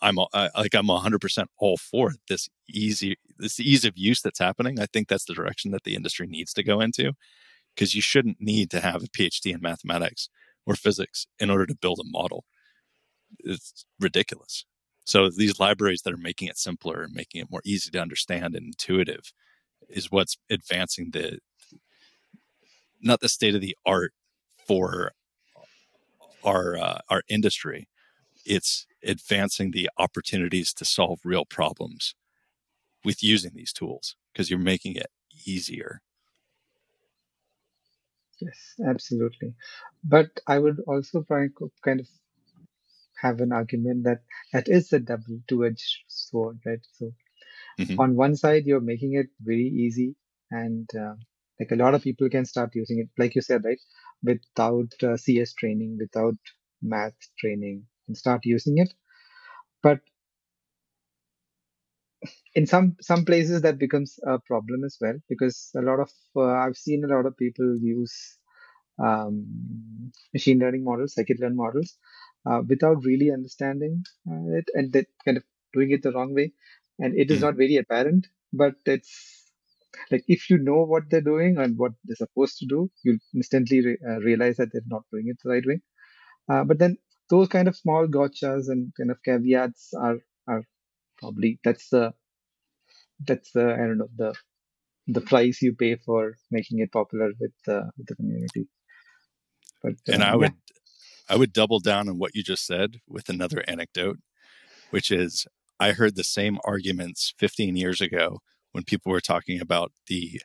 I'm 0.00 0.18
I, 0.32 0.50
like 0.56 0.74
I'm 0.74 0.86
100% 0.86 1.46
all 1.58 1.76
for 1.76 2.12
this 2.28 2.48
easy 2.68 3.16
this 3.38 3.60
ease 3.60 3.84
of 3.84 3.96
use 3.96 4.20
that's 4.20 4.38
happening. 4.38 4.80
I 4.80 4.86
think 4.86 5.08
that's 5.08 5.24
the 5.24 5.34
direction 5.34 5.70
that 5.72 5.84
the 5.84 5.94
industry 5.94 6.26
needs 6.26 6.52
to 6.54 6.62
go 6.62 6.80
into 6.80 7.12
because 7.74 7.94
you 7.94 8.02
shouldn't 8.02 8.40
need 8.40 8.70
to 8.70 8.80
have 8.80 9.02
a 9.02 9.08
PhD 9.08 9.54
in 9.54 9.60
mathematics 9.60 10.28
or 10.66 10.74
physics 10.74 11.26
in 11.38 11.50
order 11.50 11.66
to 11.66 11.74
build 11.74 12.00
a 12.00 12.04
model. 12.04 12.44
It's 13.40 13.84
ridiculous. 14.00 14.64
So 15.08 15.30
these 15.30 15.58
libraries 15.58 16.02
that 16.02 16.12
are 16.12 16.18
making 16.18 16.48
it 16.48 16.58
simpler 16.58 17.02
and 17.02 17.14
making 17.14 17.40
it 17.40 17.50
more 17.50 17.62
easy 17.64 17.90
to 17.92 17.98
understand 17.98 18.54
and 18.54 18.66
intuitive 18.66 19.32
is 19.88 20.12
what's 20.12 20.36
advancing 20.50 21.12
the 21.12 21.38
not 23.00 23.20
the 23.20 23.28
state 23.30 23.54
of 23.54 23.62
the 23.62 23.76
art 23.86 24.12
for 24.66 25.12
our 26.44 26.76
uh, 26.76 26.98
our 27.08 27.22
industry. 27.28 27.88
It's 28.44 28.86
advancing 29.04 29.70
the 29.70 29.90
opportunities 29.98 30.74
to 30.74 30.84
solve 30.84 31.20
real 31.24 31.46
problems 31.46 32.14
with 33.04 33.22
using 33.22 33.52
these 33.54 33.72
tools 33.72 34.16
because 34.32 34.50
you're 34.50 34.58
making 34.58 34.96
it 34.96 35.08
easier. 35.46 36.02
Yes, 38.40 38.74
absolutely. 38.86 39.54
But 40.04 40.30
I 40.46 40.58
would 40.58 40.80
also 40.86 41.22
try 41.22 41.48
kind 41.84 42.00
of 42.00 42.08
have 43.20 43.40
an 43.40 43.52
argument 43.52 44.04
that 44.04 44.22
that 44.52 44.68
is 44.68 44.92
a 44.92 45.00
double 45.00 45.40
two-edged 45.48 46.04
sword, 46.08 46.58
right? 46.64 46.80
So 46.92 47.12
mm-hmm. 47.80 48.00
on 48.00 48.16
one 48.16 48.36
side, 48.36 48.64
you're 48.66 48.80
making 48.80 49.14
it 49.14 49.26
very 49.40 49.66
easy, 49.66 50.14
and 50.50 50.88
uh, 50.94 51.14
like 51.60 51.70
a 51.72 51.76
lot 51.76 51.94
of 51.94 52.02
people 52.02 52.28
can 52.28 52.44
start 52.44 52.74
using 52.74 53.00
it, 53.00 53.08
like 53.20 53.34
you 53.34 53.42
said, 53.42 53.64
right? 53.64 53.80
Without 54.22 54.92
uh, 55.02 55.16
CS 55.16 55.54
training, 55.54 55.98
without 56.00 56.36
math 56.82 57.16
training, 57.38 57.84
and 58.06 58.16
start 58.16 58.40
using 58.44 58.78
it. 58.78 58.92
But 59.82 60.00
in 62.54 62.66
some 62.66 62.96
some 63.00 63.24
places 63.24 63.62
that 63.62 63.78
becomes 63.78 64.18
a 64.26 64.38
problem 64.40 64.84
as 64.84 64.96
well 65.00 65.14
because 65.28 65.70
a 65.76 65.82
lot 65.82 66.00
of 66.00 66.10
uh, 66.36 66.52
I've 66.62 66.76
seen 66.76 67.04
a 67.04 67.14
lot 67.14 67.26
of 67.26 67.36
people 67.36 67.76
use 67.80 68.38
um, 68.98 69.46
machine 70.32 70.58
learning 70.58 70.84
models, 70.84 71.14
scikit-learn 71.16 71.54
models, 71.54 71.96
uh, 72.46 72.62
without 72.66 73.04
really 73.04 73.30
understanding 73.30 74.02
uh, 74.30 74.58
it 74.58 74.68
and 74.74 74.92
that 74.92 75.06
kind 75.24 75.36
of 75.36 75.44
doing 75.72 75.90
it 75.90 76.02
the 76.02 76.12
wrong 76.12 76.34
way. 76.34 76.52
And 76.98 77.16
it 77.16 77.30
is 77.30 77.38
mm. 77.38 77.42
not 77.42 77.56
very 77.56 77.76
apparent, 77.76 78.26
but 78.52 78.74
it's 78.86 79.44
like 80.10 80.24
if 80.28 80.50
you 80.50 80.58
know 80.58 80.84
what 80.84 81.04
they're 81.10 81.20
doing 81.20 81.58
and 81.58 81.78
what 81.78 81.92
they're 82.04 82.16
supposed 82.16 82.58
to 82.58 82.66
do, 82.66 82.90
you'll 83.04 83.18
instantly 83.34 83.84
re- 83.84 83.98
uh, 84.06 84.18
realize 84.18 84.56
that 84.56 84.70
they're 84.72 84.82
not 84.86 85.04
doing 85.12 85.26
it 85.28 85.38
the 85.42 85.50
right 85.50 85.66
way. 85.66 85.80
Uh, 86.48 86.64
but 86.64 86.78
then 86.78 86.96
those 87.30 87.48
kind 87.48 87.68
of 87.68 87.76
small 87.76 88.06
gotchas 88.06 88.68
and 88.68 88.92
kind 88.96 89.10
of 89.10 89.22
caveats 89.22 89.92
are 89.94 90.18
are 90.46 90.62
probably 91.18 91.58
that's 91.64 91.88
the 91.90 92.12
that's 93.26 93.52
the 93.52 93.74
I 93.74 93.78
don't 93.78 93.98
know 93.98 94.08
the 94.16 94.34
the 95.06 95.20
price 95.20 95.62
you 95.62 95.74
pay 95.74 95.96
for 95.96 96.34
making 96.50 96.80
it 96.80 96.92
popular 96.92 97.30
with 97.40 97.52
the 97.66 97.90
with 97.96 98.06
the 98.06 98.16
community. 98.16 98.68
But 99.82 99.94
and 100.06 100.22
I 100.22 100.36
would 100.36 100.54
I 101.28 101.36
would 101.36 101.52
double 101.52 101.78
down 101.78 102.08
on 102.08 102.18
what 102.18 102.34
you 102.34 102.42
just 102.42 102.66
said 102.66 103.00
with 103.06 103.28
another 103.28 103.62
anecdote, 103.68 104.18
which 104.90 105.10
is 105.10 105.46
I 105.78 105.92
heard 105.92 106.16
the 106.16 106.24
same 106.24 106.58
arguments 106.64 107.34
15 107.38 107.76
years 107.76 108.00
ago 108.00 108.38
when 108.72 108.84
people 108.84 109.12
were 109.12 109.20
talking 109.20 109.60
about 109.60 109.92
the 110.06 110.40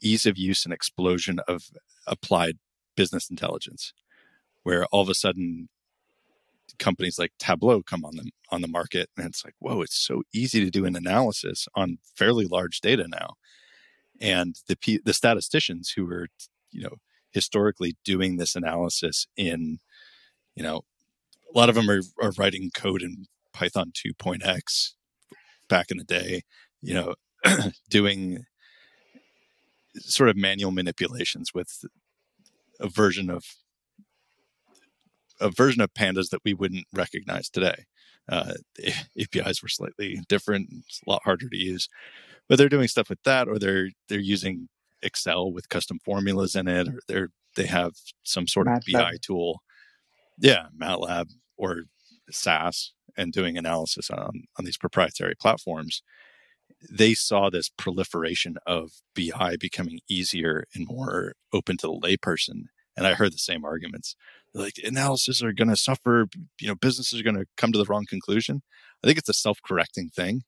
ease 0.00 0.26
of 0.26 0.36
use 0.38 0.64
and 0.64 0.72
explosion 0.72 1.40
of 1.48 1.64
applied 2.06 2.58
business 2.96 3.30
intelligence, 3.30 3.92
where 4.62 4.84
all 4.86 5.02
of 5.02 5.08
a 5.08 5.14
sudden 5.14 5.68
companies 6.78 7.18
like 7.18 7.32
Tableau 7.38 7.82
come 7.82 8.04
on 8.04 8.16
the 8.16 8.30
on 8.50 8.60
the 8.60 8.68
market, 8.68 9.08
and 9.16 9.26
it's 9.26 9.44
like, 9.44 9.54
whoa, 9.58 9.82
it's 9.82 9.96
so 9.96 10.22
easy 10.34 10.64
to 10.64 10.70
do 10.70 10.84
an 10.84 10.96
analysis 10.96 11.66
on 11.74 11.98
fairly 12.16 12.46
large 12.46 12.80
data 12.80 13.06
now, 13.08 13.34
and 14.20 14.56
the 14.68 15.00
the 15.04 15.14
statisticians 15.14 15.92
who 15.96 16.06
were, 16.06 16.28
you 16.70 16.82
know, 16.82 16.96
historically 17.32 17.96
doing 18.04 18.36
this 18.36 18.54
analysis 18.54 19.26
in, 19.36 19.78
you 20.54 20.62
know, 20.62 20.82
a 21.54 21.58
lot 21.58 21.68
of 21.68 21.74
them 21.74 21.90
are, 21.90 22.02
are 22.20 22.32
writing 22.38 22.70
code 22.74 23.02
in 23.02 23.26
Python 23.52 23.92
2.x 23.94 24.94
back 25.68 25.90
in 25.90 25.98
the 25.98 26.04
day, 26.04 26.42
you 26.80 26.94
know, 26.94 27.14
doing 27.88 28.44
sort 29.96 30.28
of 30.28 30.36
manual 30.36 30.70
manipulations 30.70 31.50
with 31.54 31.84
a 32.80 32.88
version 32.88 33.30
of 33.30 33.44
a 35.40 35.50
version 35.50 35.82
of 35.82 35.92
pandas 35.92 36.30
that 36.30 36.40
we 36.44 36.54
wouldn't 36.54 36.86
recognize 36.92 37.48
today. 37.48 37.84
Uh, 38.28 38.54
the 38.76 38.92
APIs 39.20 39.62
were 39.62 39.68
slightly 39.68 40.20
different, 40.28 40.68
it's 40.86 41.00
a 41.06 41.10
lot 41.10 41.22
harder 41.24 41.48
to 41.48 41.56
use, 41.56 41.88
but 42.48 42.58
they're 42.58 42.68
doing 42.68 42.88
stuff 42.88 43.10
with 43.10 43.22
that, 43.24 43.48
or 43.48 43.58
they're 43.58 43.90
they're 44.08 44.20
using 44.20 44.68
Excel 45.02 45.52
with 45.52 45.68
custom 45.68 45.98
formulas 46.04 46.54
in 46.54 46.68
it, 46.68 46.88
or 46.88 47.00
they're 47.08 47.28
they 47.56 47.66
have 47.66 47.92
some 48.22 48.46
sort 48.46 48.68
of. 48.68 48.74
BI 48.92 49.16
tool, 49.20 49.62
yeah, 50.38 50.66
MATLAB 50.78 51.30
or 51.56 51.82
SAS, 52.30 52.92
and 53.16 53.32
doing 53.32 53.56
analysis 53.56 54.10
on 54.10 54.44
on 54.58 54.64
these 54.64 54.78
proprietary 54.78 55.34
platforms. 55.34 56.02
They 56.90 57.14
saw 57.14 57.48
this 57.48 57.68
proliferation 57.68 58.56
of 58.66 58.90
BI 59.14 59.56
becoming 59.60 60.00
easier 60.08 60.64
and 60.74 60.86
more 60.86 61.34
open 61.52 61.76
to 61.78 61.86
the 61.86 61.92
layperson, 61.92 62.64
and 62.96 63.06
I 63.06 63.14
heard 63.14 63.32
the 63.32 63.38
same 63.38 63.64
arguments. 63.64 64.16
Like 64.54 64.74
analysis 64.84 65.42
are 65.42 65.52
going 65.52 65.68
to 65.68 65.76
suffer, 65.76 66.26
you 66.60 66.68
know, 66.68 66.74
businesses 66.74 67.20
are 67.20 67.24
going 67.24 67.36
to 67.36 67.46
come 67.56 67.72
to 67.72 67.78
the 67.78 67.86
wrong 67.86 68.04
conclusion. 68.08 68.62
I 69.02 69.06
think 69.06 69.18
it's 69.18 69.28
a 69.28 69.34
self-correcting 69.34 70.10
thing. 70.10 70.42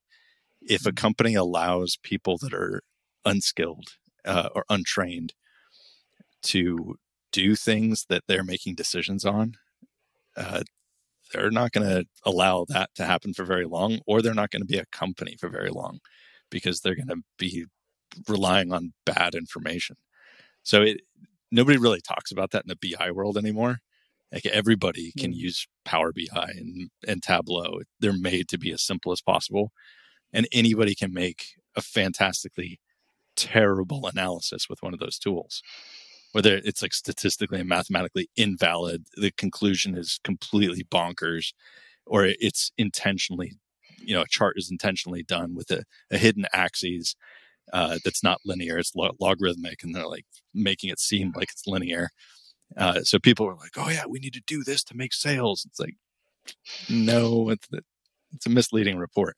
If 0.60 0.84
a 0.84 0.90
mm-hmm. 0.90 0.96
company 0.96 1.34
allows 1.34 1.96
people 2.02 2.36
that 2.38 2.52
are 2.52 2.82
unskilled 3.24 3.88
uh, 4.24 4.48
or 4.54 4.64
untrained 4.68 5.34
to 6.44 6.96
do 7.32 7.56
things 7.56 8.06
that 8.08 8.24
they're 8.28 8.44
making 8.44 8.74
decisions 8.74 9.24
on, 9.24 9.54
uh, 10.36 10.62
they're 11.32 11.50
not 11.50 11.72
going 11.72 11.88
to 11.88 12.04
allow 12.24 12.64
that 12.68 12.90
to 12.96 13.04
happen 13.04 13.34
for 13.34 13.44
very 13.44 13.64
long, 13.64 14.00
or 14.06 14.22
they're 14.22 14.34
not 14.34 14.50
going 14.50 14.62
to 14.62 14.66
be 14.66 14.78
a 14.78 14.86
company 14.86 15.36
for 15.38 15.48
very 15.48 15.70
long 15.70 16.00
because 16.50 16.80
they're 16.80 16.94
going 16.94 17.08
to 17.08 17.22
be 17.38 17.66
relying 18.28 18.72
on 18.72 18.92
bad 19.04 19.34
information. 19.34 19.96
So 20.62 20.82
it 20.82 21.00
nobody 21.50 21.78
really 21.78 22.00
talks 22.00 22.32
about 22.32 22.50
that 22.50 22.64
in 22.68 22.74
the 22.80 22.94
BI 22.96 23.10
world 23.10 23.36
anymore. 23.36 23.78
Like 24.32 24.46
everybody 24.46 25.12
can 25.18 25.32
mm. 25.32 25.36
use 25.36 25.66
Power 25.84 26.12
BI 26.12 26.50
and, 26.56 26.90
and 27.06 27.22
Tableau. 27.22 27.80
They're 28.00 28.12
made 28.12 28.48
to 28.48 28.58
be 28.58 28.72
as 28.72 28.82
simple 28.82 29.12
as 29.12 29.20
possible. 29.20 29.70
And 30.32 30.48
anybody 30.52 30.94
can 30.96 31.12
make 31.12 31.44
a 31.76 31.80
fantastically 31.80 32.80
terrible 33.36 34.06
analysis 34.06 34.68
with 34.68 34.82
one 34.82 34.92
of 34.92 35.00
those 35.00 35.18
tools 35.18 35.62
whether 36.34 36.60
it's 36.64 36.82
like 36.82 36.92
statistically 36.92 37.60
and 37.60 37.68
mathematically 37.68 38.28
invalid 38.36 39.06
the 39.16 39.30
conclusion 39.32 39.96
is 39.96 40.20
completely 40.24 40.84
bonkers 40.84 41.52
or 42.06 42.26
it's 42.26 42.72
intentionally 42.76 43.54
you 43.98 44.14
know 44.14 44.22
a 44.22 44.28
chart 44.28 44.54
is 44.56 44.70
intentionally 44.70 45.22
done 45.22 45.54
with 45.54 45.70
a, 45.70 45.84
a 46.10 46.18
hidden 46.18 46.46
axis 46.52 47.14
uh, 47.72 47.98
that's 48.04 48.22
not 48.22 48.40
linear 48.44 48.78
it's 48.78 48.94
lo- 48.94 49.16
logarithmic 49.20 49.82
and 49.82 49.94
they're 49.94 50.06
like 50.06 50.26
making 50.52 50.90
it 50.90 51.00
seem 51.00 51.32
like 51.34 51.50
it's 51.50 51.66
linear. 51.66 52.10
Uh, 52.76 53.02
so 53.02 53.18
people 53.18 53.46
are 53.46 53.56
like 53.56 53.76
oh 53.76 53.88
yeah 53.88 54.04
we 54.08 54.18
need 54.18 54.32
to 54.32 54.42
do 54.46 54.62
this 54.62 54.82
to 54.84 54.96
make 54.96 55.12
sales. 55.12 55.66
It's 55.66 55.80
like 55.80 55.94
no 56.88 57.50
it's, 57.50 57.68
it's 58.32 58.46
a 58.46 58.50
misleading 58.50 58.96
report. 58.96 59.36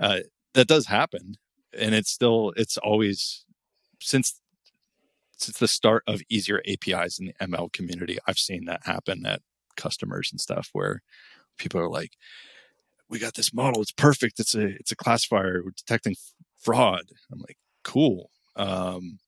Uh, 0.00 0.20
that 0.54 0.68
does 0.68 0.86
happen 0.86 1.36
and 1.76 1.94
it's 1.94 2.10
still 2.10 2.52
it's 2.56 2.76
always 2.78 3.44
since 4.00 4.40
since 5.36 5.58
the 5.58 5.68
start 5.68 6.02
of 6.06 6.22
easier 6.28 6.62
APIs 6.66 7.18
in 7.18 7.26
the 7.26 7.34
ML 7.40 7.72
community, 7.72 8.18
I've 8.26 8.38
seen 8.38 8.64
that 8.66 8.86
happen 8.86 9.26
at 9.26 9.42
customers 9.76 10.30
and 10.32 10.40
stuff 10.40 10.70
where 10.72 11.02
people 11.58 11.80
are 11.80 11.88
like, 11.90 12.12
"We 13.08 13.18
got 13.18 13.34
this 13.34 13.52
model; 13.54 13.82
it's 13.82 13.92
perfect. 13.92 14.40
It's 14.40 14.54
a 14.54 14.66
it's 14.66 14.92
a 14.92 14.96
classifier. 14.96 15.62
We're 15.64 15.72
detecting 15.72 16.16
fraud." 16.60 17.10
I'm 17.32 17.40
like, 17.40 17.58
"Cool. 17.84 18.30
Um, 18.56 19.18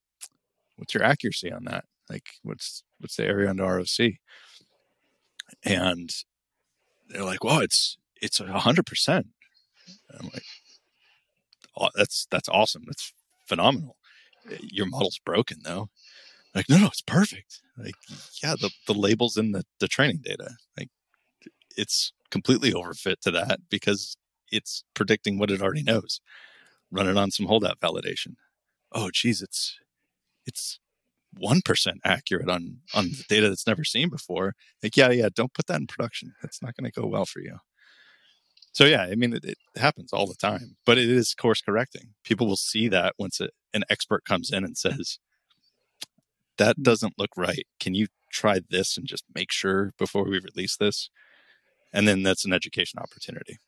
what's 0.77 0.95
your 0.95 1.05
accuracy 1.05 1.53
on 1.53 1.65
that? 1.65 1.85
Like, 2.09 2.29
what's 2.43 2.83
what's 2.99 3.17
the 3.17 3.27
area 3.27 3.51
under 3.51 3.65
ROC?" 3.65 4.15
And 5.65 6.11
they're 7.09 7.25
like, 7.25 7.45
"Well, 7.45 7.61
it's 7.61 7.99
it's 8.21 8.39
hundred 8.39 8.87
percent." 8.87 9.29
I'm 10.19 10.31
like, 10.33 10.45
oh, 11.77 11.91
"That's 11.95 12.27
that's 12.31 12.49
awesome. 12.49 12.85
That's 12.87 13.13
phenomenal." 13.47 13.98
Your 14.61 14.87
model's 14.87 15.21
broken 15.25 15.59
though. 15.65 15.89
Like, 16.55 16.69
no, 16.69 16.79
no, 16.79 16.87
it's 16.87 17.03
perfect. 17.03 17.61
Like, 17.77 17.95
yeah, 18.43 18.55
the, 18.59 18.71
the 18.87 18.95
labels 18.95 19.37
in 19.37 19.53
the, 19.53 19.65
the 19.81 19.89
training 19.89 20.21
data, 20.25 20.57
like 20.77 20.89
it's 21.77 22.13
completely 22.31 22.73
overfit 22.73 23.21
to 23.23 23.31
that 23.31 23.61
because 23.71 24.17
it's 24.51 24.85
predicting 24.95 25.39
what 25.39 25.51
it 25.51 25.63
already 25.63 25.83
knows. 25.83 26.21
Run 26.91 27.09
it 27.09 27.17
on 27.17 27.31
some 27.31 27.47
holdout 27.47 27.81
validation. 27.81 28.35
Oh, 28.93 29.11
geez, 29.13 29.43
it's 29.43 29.79
it's 30.47 30.81
1% 31.41 31.93
accurate 32.05 32.49
on 32.49 32.79
on 32.95 33.11
the 33.11 33.25
data 33.29 33.49
that's 33.49 33.67
never 33.67 33.85
seen 33.85 34.09
before 34.09 34.55
like 34.83 34.97
yeah 34.97 35.11
yeah 35.11 35.29
don't 35.33 35.53
put 35.53 35.67
that 35.67 35.81
in 35.81 35.87
production 35.87 36.33
that's 36.41 36.63
not 36.63 36.75
going 36.75 36.91
to 36.91 37.01
go 37.01 37.07
well 37.07 37.27
for 37.27 37.41
you 37.41 37.59
so 38.73 38.87
yeah 38.87 39.03
i 39.03 39.15
mean 39.15 39.35
it, 39.35 39.45
it, 39.45 39.59
happens 39.77 40.13
all 40.13 40.27
the 40.27 40.35
time 40.35 40.77
but 40.87 40.97
it 40.97 41.09
is 41.09 41.35
course 41.35 41.61
correcting 41.61 42.15
people 42.25 42.47
will 42.47 42.57
see 42.57 42.89
that 42.89 43.15
once 43.19 43.41
a, 43.41 43.51
an 43.75 43.85
expert 43.91 44.25
comes 44.25 44.51
in 44.51 44.65
and 44.65 44.77
says 44.77 45.19
that 46.57 46.83
doesn't 46.83 47.19
look 47.19 47.31
right 47.37 47.67
can 47.81 47.95
you 47.95 48.07
try 48.31 48.61
this 48.71 48.97
and 48.97 49.07
just 49.07 49.25
make 49.35 49.51
sure 49.51 49.93
before 49.99 50.25
we 50.25 50.39
release 50.39 50.77
this 50.77 51.11
and 51.93 52.07
then 52.07 52.23
that's 52.23 52.45
an 52.45 52.53
education 52.53 52.99
opportunity 52.99 53.59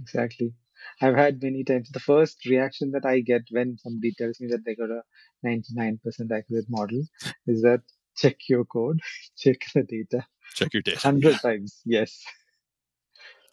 exactly 0.00 0.54
I've 1.00 1.16
had 1.16 1.42
many 1.42 1.64
times. 1.64 1.90
The 1.90 2.00
first 2.00 2.44
reaction 2.46 2.90
that 2.92 3.04
I 3.04 3.20
get 3.20 3.42
when 3.50 3.78
somebody 3.78 4.12
tells 4.16 4.40
me 4.40 4.48
that 4.48 4.64
they 4.64 4.74
got 4.74 4.90
a 4.90 5.02
99% 5.44 5.98
accurate 6.30 6.66
model 6.68 7.02
is 7.46 7.62
that 7.62 7.82
check 8.16 8.36
your 8.48 8.64
code, 8.64 9.00
check 9.36 9.60
the 9.74 9.82
data. 9.82 10.26
Check 10.54 10.72
your 10.72 10.82
data. 10.82 11.00
100 11.02 11.30
yeah. 11.30 11.38
times, 11.38 11.80
yes. 11.84 12.22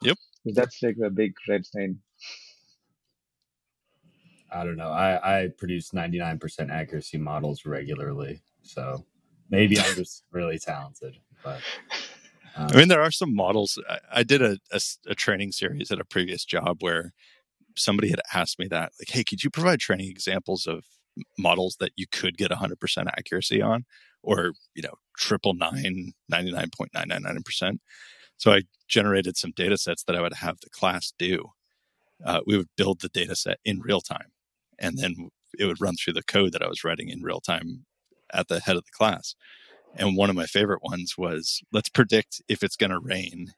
Yep. 0.02 0.18
That's 0.46 0.82
like 0.82 0.98
a 1.04 1.10
big 1.10 1.34
red 1.48 1.66
sign. 1.66 2.00
I 4.52 4.64
don't 4.64 4.76
know. 4.76 4.92
I, 4.92 5.44
I 5.44 5.48
produce 5.58 5.92
99% 5.92 6.70
accuracy 6.70 7.18
models 7.18 7.66
regularly. 7.66 8.42
So 8.62 9.06
maybe 9.50 9.80
I'm 9.80 9.96
just 9.96 10.24
really 10.32 10.60
talented. 10.60 11.18
But 11.44 11.62
um, 12.56 12.68
I 12.72 12.76
mean, 12.76 12.88
there 12.90 13.02
are 13.02 13.12
some 13.12 13.34
models. 13.34 13.80
I, 13.90 14.00
I 14.14 14.24
did 14.24 14.42
a, 14.42 14.58
a, 14.72 14.80
a, 15.08 15.16
training 15.16 15.54
series 15.54 15.92
at 15.92 16.00
a 16.00 16.06
previous 16.06 16.44
job 16.44 16.78
where 16.82 17.14
somebody 17.78 18.10
had 18.10 18.22
asked 18.34 18.60
me 18.60 18.68
that, 18.70 18.92
like, 19.00 19.10
hey, 19.10 19.24
could 19.24 19.44
you 19.44 19.50
provide 19.50 19.80
training 19.80 20.10
examples 20.10 20.68
of 20.68 20.84
models 21.38 21.78
that 21.80 21.92
you 21.96 22.06
could 22.12 22.38
get 22.38 22.52
100% 22.52 23.08
accuracy 23.18 23.62
on 23.62 23.86
or, 24.24 24.54
you 24.76 24.82
know, 24.82 24.96
triple 25.18 25.54
nine, 25.54 26.14
99.999%. 26.32 27.80
So 28.38 28.52
I 28.52 28.62
generated 28.88 29.38
some 29.38 29.52
data 29.56 29.78
sets 29.78 30.04
that 30.04 30.16
I 30.16 30.22
would 30.22 30.34
have 30.36 30.60
the 30.62 30.70
class 30.70 31.14
do. 31.18 31.52
Uh, 32.26 32.42
we 32.46 32.58
would 32.58 32.70
build 32.76 33.02
the 33.02 33.10
data 33.10 33.36
set 33.36 33.60
in 33.66 33.80
real 33.80 34.02
time 34.02 34.32
and 34.82 34.98
then 34.98 35.30
it 35.58 35.66
would 35.66 35.80
run 35.80 35.96
through 35.96 36.14
the 36.14 36.24
code 36.24 36.52
that 36.52 36.64
I 36.64 36.68
was 36.68 36.84
writing 36.84 37.08
in 37.08 37.22
real 37.22 37.40
time 37.40 37.86
at 38.34 38.48
the 38.48 38.60
head 38.60 38.76
of 38.76 38.84
the 38.84 38.98
class. 38.98 39.36
And 39.96 40.18
one 40.18 40.30
of 40.30 40.36
my 40.36 40.46
favorite 40.46 40.82
ones 40.84 41.16
was 41.18 41.62
let's 41.72 41.90
predict 41.90 42.42
if 42.50 42.64
it's 42.64 42.76
going 42.76 42.92
to 42.92 43.00
rain 43.00 43.54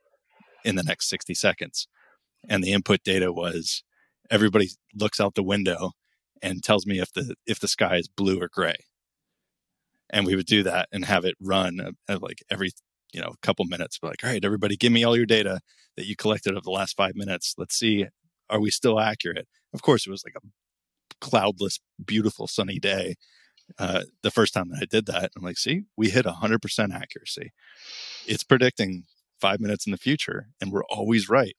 in 0.65 0.75
the 0.75 0.83
next 0.83 1.09
60 1.09 1.33
seconds. 1.33 1.87
And 2.47 2.63
the 2.63 2.73
input 2.73 3.03
data 3.03 3.31
was 3.31 3.83
everybody 4.29 4.69
looks 4.93 5.19
out 5.19 5.35
the 5.35 5.43
window 5.43 5.91
and 6.41 6.61
tells 6.61 6.85
me 6.85 6.99
if 6.99 7.13
the 7.13 7.35
if 7.47 7.59
the 7.59 7.67
sky 7.67 7.97
is 7.97 8.07
blue 8.07 8.39
or 8.41 8.49
gray. 8.51 8.75
And 10.09 10.25
we 10.25 10.35
would 10.35 10.45
do 10.45 10.63
that 10.63 10.89
and 10.91 11.05
have 11.05 11.25
it 11.25 11.35
run 11.39 11.79
uh, 11.79 11.91
uh, 12.09 12.19
like 12.21 12.43
every 12.49 12.71
you 13.13 13.21
know 13.21 13.35
couple 13.41 13.65
minutes. 13.65 13.97
But 14.01 14.09
like, 14.09 14.23
all 14.23 14.29
right, 14.29 14.43
everybody, 14.43 14.75
give 14.75 14.91
me 14.91 15.03
all 15.03 15.15
your 15.15 15.25
data 15.25 15.61
that 15.95 16.07
you 16.07 16.15
collected 16.15 16.57
of 16.57 16.63
the 16.63 16.71
last 16.71 16.97
five 16.97 17.15
minutes. 17.15 17.55
Let's 17.57 17.75
see, 17.77 18.07
are 18.49 18.59
we 18.59 18.71
still 18.71 18.99
accurate? 18.99 19.47
Of 19.73 19.81
course, 19.81 20.05
it 20.05 20.09
was 20.11 20.23
like 20.25 20.35
a 20.35 20.45
cloudless, 21.23 21.79
beautiful, 22.05 22.47
sunny 22.47 22.79
day 22.79 23.15
uh, 23.79 24.03
the 24.23 24.31
first 24.31 24.53
time 24.53 24.69
that 24.69 24.79
I 24.81 24.85
did 24.85 25.05
that. 25.05 25.31
I'm 25.35 25.43
like, 25.43 25.57
see, 25.57 25.83
we 25.95 26.09
hit 26.09 26.25
100% 26.25 26.93
accuracy. 26.93 27.51
It's 28.27 28.43
predicting 28.43 29.05
five 29.39 29.61
minutes 29.61 29.85
in 29.85 29.91
the 29.91 29.97
future, 29.97 30.47
and 30.59 30.71
we're 30.71 30.83
always 30.85 31.29
right. 31.29 31.55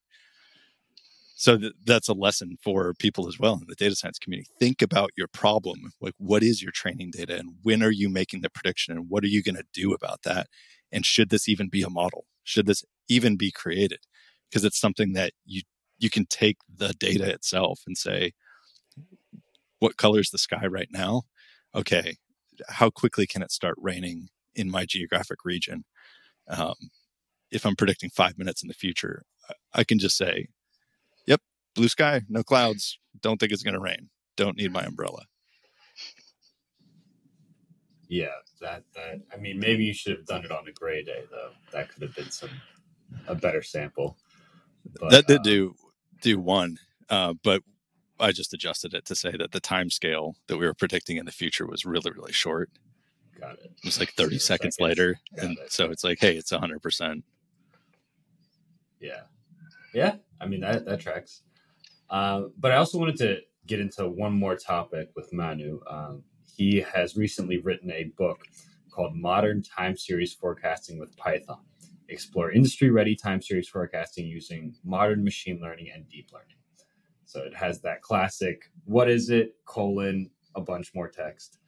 So 1.36 1.56
th- 1.58 1.72
that's 1.84 2.08
a 2.08 2.12
lesson 2.12 2.56
for 2.62 2.92
people 2.98 3.26
as 3.26 3.38
well 3.38 3.54
in 3.54 3.66
the 3.66 3.74
data 3.74 3.96
science 3.96 4.18
community. 4.18 4.48
Think 4.58 4.82
about 4.82 5.10
your 5.16 5.28
problem. 5.28 5.92
Like, 6.00 6.14
what 6.18 6.42
is 6.42 6.62
your 6.62 6.72
training 6.72 7.12
data, 7.12 7.38
and 7.38 7.54
when 7.62 7.82
are 7.82 7.90
you 7.90 8.10
making 8.10 8.42
the 8.42 8.50
prediction, 8.50 8.94
and 8.94 9.06
what 9.08 9.24
are 9.24 9.28
you 9.28 9.42
going 9.42 9.56
to 9.56 9.64
do 9.72 9.94
about 9.94 10.22
that? 10.24 10.46
And 10.92 11.06
should 11.06 11.30
this 11.30 11.48
even 11.48 11.68
be 11.68 11.82
a 11.82 11.90
model? 11.90 12.26
Should 12.44 12.66
this 12.66 12.84
even 13.08 13.36
be 13.36 13.50
created? 13.50 14.00
Because 14.50 14.64
it's 14.64 14.78
something 14.78 15.14
that 15.14 15.32
you 15.46 15.62
you 15.98 16.10
can 16.10 16.26
take 16.26 16.58
the 16.76 16.92
data 16.98 17.30
itself 17.30 17.80
and 17.86 17.96
say, 17.96 18.32
what 19.84 19.96
color 19.96 20.20
is 20.20 20.30
the 20.30 20.38
sky 20.38 20.66
right 20.66 20.88
now? 20.90 21.22
okay, 21.74 22.16
how 22.68 22.90
quickly 22.90 23.26
can 23.26 23.42
it 23.42 23.50
start 23.50 23.74
raining 23.78 24.28
in 24.54 24.70
my 24.70 24.84
geographic 24.86 25.44
region? 25.44 25.84
Um, 26.48 26.74
if 27.50 27.66
I'm 27.66 27.76
predicting 27.76 28.10
five 28.10 28.38
minutes 28.38 28.62
in 28.62 28.68
the 28.68 28.74
future, 28.74 29.24
I 29.72 29.84
can 29.84 29.98
just 29.98 30.16
say, 30.16 30.48
yep, 31.26 31.40
blue 31.74 31.88
sky, 31.88 32.22
no 32.28 32.42
clouds, 32.42 32.98
don't 33.20 33.38
think 33.38 33.52
it's 33.52 33.62
going 33.62 33.74
to 33.74 33.80
rain, 33.80 34.10
don't 34.36 34.56
need 34.56 34.72
my 34.72 34.84
umbrella. 34.84 35.24
Yeah, 38.06 38.26
that 38.60 38.84
that 38.94 39.22
I 39.32 39.38
mean, 39.38 39.58
maybe 39.58 39.84
you 39.84 39.94
should 39.94 40.16
have 40.16 40.26
done 40.26 40.44
it 40.44 40.52
on 40.52 40.68
a 40.68 40.72
gray 40.72 41.02
day 41.02 41.24
though. 41.30 41.50
That 41.72 41.88
could 41.88 42.02
have 42.02 42.14
been 42.14 42.30
some 42.30 42.50
a 43.26 43.34
better 43.34 43.62
sample. 43.62 44.18
But, 45.00 45.10
that 45.10 45.26
did 45.26 45.38
um, 45.38 45.42
do 45.42 45.74
do 46.20 46.38
one, 46.38 46.76
uh, 47.08 47.32
but 47.42 47.62
I 48.24 48.32
just 48.32 48.54
adjusted 48.54 48.94
it 48.94 49.04
to 49.06 49.14
say 49.14 49.36
that 49.36 49.52
the 49.52 49.60
time 49.60 49.90
scale 49.90 50.36
that 50.46 50.56
we 50.56 50.66
were 50.66 50.74
predicting 50.74 51.18
in 51.18 51.26
the 51.26 51.32
future 51.32 51.66
was 51.66 51.84
really, 51.84 52.10
really 52.10 52.32
short. 52.32 52.70
Got 53.38 53.58
it. 53.58 53.72
It 53.76 53.84
was 53.84 54.00
like 54.00 54.14
30 54.14 54.38
seconds, 54.38 54.76
seconds, 54.76 54.80
later. 54.80 55.20
Got 55.36 55.44
and 55.44 55.58
it. 55.58 55.72
so 55.72 55.90
it's 55.90 56.02
like, 56.02 56.18
hey, 56.20 56.34
it's 56.34 56.50
100%. 56.50 57.22
Yeah. 59.00 59.20
Yeah. 59.92 60.16
I 60.40 60.46
mean, 60.46 60.60
that, 60.60 60.86
that 60.86 61.00
tracks. 61.00 61.42
Uh, 62.08 62.44
but 62.58 62.72
I 62.72 62.76
also 62.76 62.98
wanted 62.98 63.16
to 63.18 63.38
get 63.66 63.80
into 63.80 64.08
one 64.08 64.32
more 64.32 64.56
topic 64.56 65.10
with 65.14 65.30
Manu. 65.32 65.80
Um, 65.88 66.22
he 66.56 66.80
has 66.80 67.16
recently 67.16 67.58
written 67.58 67.90
a 67.90 68.04
book 68.16 68.40
called 68.90 69.14
Modern 69.14 69.62
Time 69.62 69.96
Series 69.96 70.32
Forecasting 70.32 70.98
with 70.98 71.14
Python. 71.16 71.60
Explore 72.08 72.52
industry 72.52 72.90
ready 72.90 73.16
time 73.16 73.42
series 73.42 73.68
forecasting 73.68 74.26
using 74.26 74.74
modern 74.84 75.24
machine 75.24 75.58
learning 75.60 75.90
and 75.94 76.08
deep 76.08 76.30
learning. 76.32 76.56
So 77.26 77.40
it 77.40 77.54
has 77.54 77.80
that 77.80 78.02
classic, 78.02 78.70
what 78.84 79.08
is 79.08 79.30
it, 79.30 79.56
colon, 79.64 80.30
a 80.54 80.60
bunch 80.60 80.94
more 80.94 81.08
text. 81.08 81.58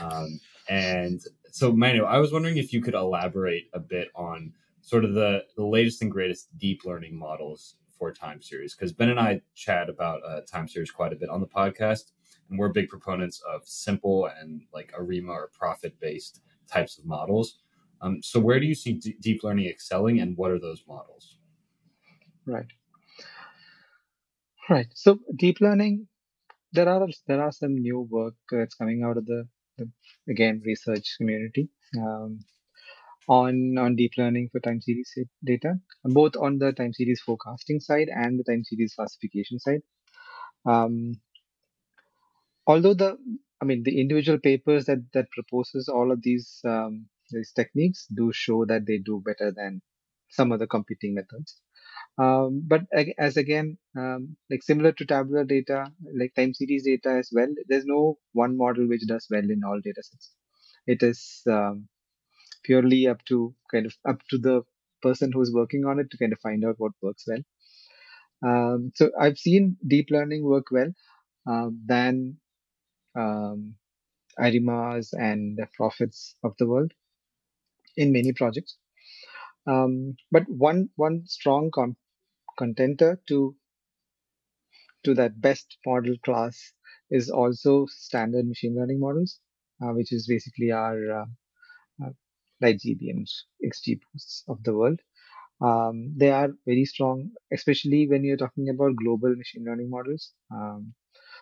Um, 0.00 0.40
and 0.68 1.20
so, 1.50 1.72
Manu, 1.72 2.04
I 2.04 2.18
was 2.18 2.32
wondering 2.32 2.56
if 2.56 2.72
you 2.72 2.80
could 2.80 2.94
elaborate 2.94 3.68
a 3.74 3.80
bit 3.80 4.08
on 4.14 4.52
sort 4.82 5.04
of 5.04 5.14
the, 5.14 5.44
the 5.56 5.64
latest 5.64 6.02
and 6.02 6.10
greatest 6.10 6.56
deep 6.58 6.84
learning 6.84 7.16
models 7.16 7.76
for 7.98 8.12
time 8.12 8.42
series. 8.42 8.74
Because 8.74 8.92
Ben 8.92 9.10
and 9.10 9.20
I 9.20 9.40
chat 9.54 9.88
about 9.88 10.20
uh, 10.26 10.40
time 10.50 10.68
series 10.68 10.90
quite 10.90 11.12
a 11.12 11.16
bit 11.16 11.28
on 11.28 11.40
the 11.40 11.46
podcast. 11.46 12.12
And 12.50 12.58
we're 12.58 12.70
big 12.70 12.88
proponents 12.88 13.42
of 13.48 13.66
simple 13.66 14.28
and 14.38 14.62
like 14.72 14.92
ARIMA 14.98 15.32
or 15.32 15.50
Prophet 15.52 15.98
based 16.00 16.42
types 16.66 16.98
of 16.98 17.06
models. 17.06 17.58
Um, 18.00 18.22
so, 18.22 18.38
where 18.40 18.60
do 18.60 18.66
you 18.66 18.74
see 18.74 18.94
d- 18.94 19.16
deep 19.20 19.42
learning 19.42 19.66
excelling 19.66 20.20
and 20.20 20.36
what 20.36 20.50
are 20.50 20.58
those 20.58 20.82
models? 20.86 21.38
Right. 22.46 22.66
Right. 24.68 24.88
So 24.94 25.20
deep 25.36 25.60
learning, 25.60 26.08
there 26.72 26.88
are 26.88 27.08
there 27.28 27.42
are 27.42 27.52
some 27.52 27.74
new 27.76 28.00
work 28.00 28.34
that's 28.50 28.74
coming 28.74 29.02
out 29.04 29.16
of 29.18 29.26
the, 29.26 29.48
the 29.78 29.90
again 30.28 30.62
research 30.66 31.16
community 31.18 31.68
um, 31.98 32.40
on 33.28 33.78
on 33.78 33.96
deep 33.96 34.12
learning 34.18 34.50
for 34.52 34.60
time 34.60 34.80
series 34.82 35.12
data, 35.44 35.74
both 36.04 36.36
on 36.36 36.58
the 36.58 36.72
time 36.72 36.92
series 36.94 37.20
forecasting 37.22 37.80
side 37.80 38.08
and 38.14 38.38
the 38.38 38.44
time 38.44 38.64
series 38.64 38.94
classification 38.94 39.58
side. 39.60 39.82
Um, 40.66 41.14
although 42.66 42.94
the 42.94 43.16
I 43.60 43.64
mean 43.64 43.82
the 43.84 43.98
individual 44.00 44.38
papers 44.38 44.84
that 44.86 44.98
that 45.14 45.30
proposes 45.30 45.88
all 45.88 46.12
of 46.12 46.20
these 46.22 46.60
um, 46.64 47.08
these 47.30 47.52
techniques 47.52 48.06
do 48.14 48.32
show 48.32 48.64
that 48.66 48.84
they 48.86 48.98
do 48.98 49.22
better 49.24 49.50
than 49.50 49.80
some 50.28 50.52
other 50.52 50.66
competing 50.66 51.14
methods. 51.14 51.60
Um, 52.18 52.62
but 52.66 52.82
as 53.18 53.36
again, 53.36 53.78
um, 53.96 54.36
like 54.50 54.62
similar 54.62 54.92
to 54.92 55.04
tabular 55.06 55.44
data, 55.44 55.92
like 56.16 56.34
time 56.34 56.54
series 56.54 56.84
data 56.84 57.10
as 57.10 57.30
well, 57.32 57.48
there's 57.68 57.86
no 57.86 58.18
one 58.32 58.56
model 58.56 58.86
which 58.88 59.06
does 59.06 59.26
well 59.30 59.48
in 59.50 59.62
all 59.64 59.80
data 59.80 60.02
sets. 60.02 60.32
It 60.86 61.02
is 61.02 61.42
um, 61.48 61.88
purely 62.64 63.06
up 63.08 63.24
to 63.26 63.54
kind 63.72 63.86
of 63.86 63.94
up 64.08 64.20
to 64.30 64.38
the 64.38 64.62
person 65.02 65.32
who's 65.32 65.52
working 65.52 65.84
on 65.86 65.98
it 66.00 66.10
to 66.10 66.18
kind 66.18 66.32
of 66.32 66.40
find 66.40 66.64
out 66.64 66.76
what 66.78 66.92
works 67.02 67.24
well. 67.26 67.42
Um, 68.42 68.92
so 68.94 69.10
I've 69.18 69.38
seen 69.38 69.76
deep 69.86 70.08
learning 70.10 70.44
work 70.44 70.66
well 70.70 70.92
um, 71.46 71.80
than 71.86 72.38
um, 73.16 73.76
ARIMAs 74.38 75.14
and 75.18 75.58
the 75.58 75.68
Prophets 75.76 76.36
of 76.44 76.54
the 76.58 76.66
world 76.68 76.92
in 77.96 78.12
many 78.12 78.32
projects. 78.32 78.76
Um, 79.66 80.16
but 80.32 80.44
one 80.48 80.90
one 80.96 81.26
strong 81.26 81.70
com- 81.74 81.96
contender 82.56 83.20
to 83.28 83.56
to 85.04 85.14
that 85.14 85.40
best 85.40 85.76
model 85.86 86.14
class 86.24 86.72
is 87.10 87.30
also 87.30 87.86
standard 87.86 88.46
machine 88.46 88.74
learning 88.76 89.00
models, 89.00 89.40
uh, 89.82 89.92
which 89.92 90.12
is 90.12 90.26
basically 90.26 90.70
our 90.72 91.20
uh, 91.22 91.24
uh, 92.04 92.10
like 92.60 92.78
GBMs, 92.78 93.30
XGBoosts 93.62 94.44
of 94.48 94.62
the 94.64 94.74
world. 94.74 95.00
Um, 95.62 96.14
they 96.16 96.30
are 96.30 96.50
very 96.66 96.84
strong, 96.84 97.30
especially 97.52 98.08
when 98.08 98.24
you're 98.24 98.36
talking 98.38 98.68
about 98.70 98.96
global 98.96 99.34
machine 99.36 99.64
learning 99.64 99.90
models. 99.90 100.32
Um, 100.52 100.94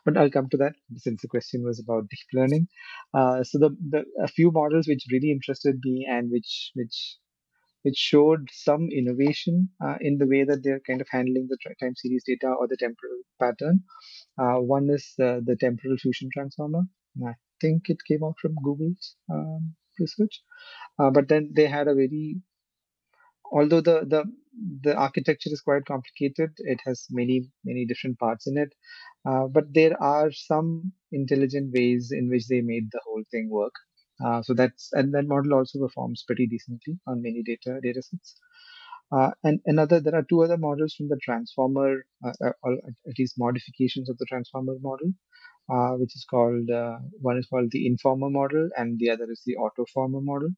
but 0.05 0.17
I'll 0.17 0.31
come 0.31 0.49
to 0.51 0.59
that 0.59 0.75
since 0.97 1.23
the 1.23 1.29
question 1.29 1.65
was 1.65 1.81
about 1.81 2.09
deep 2.11 2.29
learning. 2.35 2.69
Uh, 3.15 3.45
so 3.45 3.59
the, 3.59 3.71
the 3.91 4.05
a 4.23 4.29
few 4.29 4.51
models 4.53 4.89
which 4.89 5.07
really 5.13 5.33
interested 5.33 5.77
me 5.85 6.07
and 6.11 6.31
which 6.31 6.73
which 6.75 7.19
which 7.83 7.97
showed 7.97 8.49
some 8.53 8.89
innovation 8.91 9.69
uh, 9.85 9.97
in 10.01 10.19
the 10.19 10.27
way 10.27 10.45
that 10.45 10.63
they're 10.63 10.81
kind 10.89 11.01
of 11.01 11.09
handling 11.11 11.49
the 11.49 11.59
time 11.81 11.95
series 11.97 12.25
data 12.27 12.49
or 12.49 12.67
the 12.69 12.77
temporal 12.77 13.19
pattern. 13.41 13.83
Uh, 14.39 14.59
one 14.61 14.91
is 14.91 15.15
uh, 15.21 15.41
the 15.45 15.57
temporal 15.61 15.97
fusion 15.99 16.29
transformer. 16.33 16.83
I 17.27 17.35
think 17.61 17.89
it 17.89 17.99
came 18.09 18.25
out 18.25 18.37
from 18.41 18.55
Google's 18.65 19.17
um, 19.33 19.75
research. 20.01 20.43
Uh, 20.99 21.11
but 21.11 21.29
then 21.29 21.53
they 21.55 21.69
had 21.69 21.89
a 21.89 21.95
very, 21.95 22.43
although 23.53 23.81
the, 23.81 24.05
the 24.13 24.25
the 24.83 24.95
architecture 24.95 25.49
is 25.51 25.63
quite 25.63 25.85
complicated, 25.87 26.51
it 26.59 26.81
has 26.85 27.07
many 27.11 27.49
many 27.65 27.87
different 27.87 28.19
parts 28.19 28.47
in 28.47 28.59
it. 28.59 28.73
Uh, 29.27 29.47
but 29.49 29.73
there 29.73 30.01
are 30.03 30.31
some 30.33 30.93
intelligent 31.13 31.73
ways 31.75 32.11
in 32.13 32.29
which 32.29 32.49
they 32.49 32.61
made 32.61 32.89
the 32.93 33.01
whole 33.05 33.23
thing 33.31 33.49
work. 33.51 33.73
Uh, 34.25 34.43
so 34.43 34.55
that's 34.55 34.91
and 34.93 35.13
that 35.15 35.27
model 35.27 35.55
also 35.55 35.79
performs 35.79 36.25
pretty 36.27 36.47
decently 36.47 36.99
on 37.07 37.23
many 37.23 37.43
data 37.43 37.81
data 37.83 38.03
sets. 38.03 38.37
Uh, 39.13 39.31
and 39.45 39.61
another, 39.67 40.01
there 40.01 40.15
are 40.15 40.23
two 40.23 40.43
other 40.43 40.57
models 40.57 40.95
from 40.95 41.09
the 41.09 41.19
transformer, 41.23 42.07
uh, 42.25 42.33
uh 42.43 42.53
or 42.63 42.73
at 43.07 43.19
least 43.19 43.35
modifications 43.39 44.09
of 44.09 44.17
the 44.17 44.27
transformer 44.27 44.75
model, 44.81 45.13
uh, 45.71 45.93
which 45.99 46.17
is 46.17 46.25
called 46.29 46.71
uh, 46.71 46.97
one 47.21 47.37
is 47.37 47.47
called 47.47 47.71
the 47.73 47.87
informer 47.87 48.31
model, 48.31 48.71
and 48.77 48.99
the 48.99 49.11
other 49.11 49.31
is 49.31 49.43
the 49.45 49.57
autoformer 49.57 50.23
model. 50.23 50.49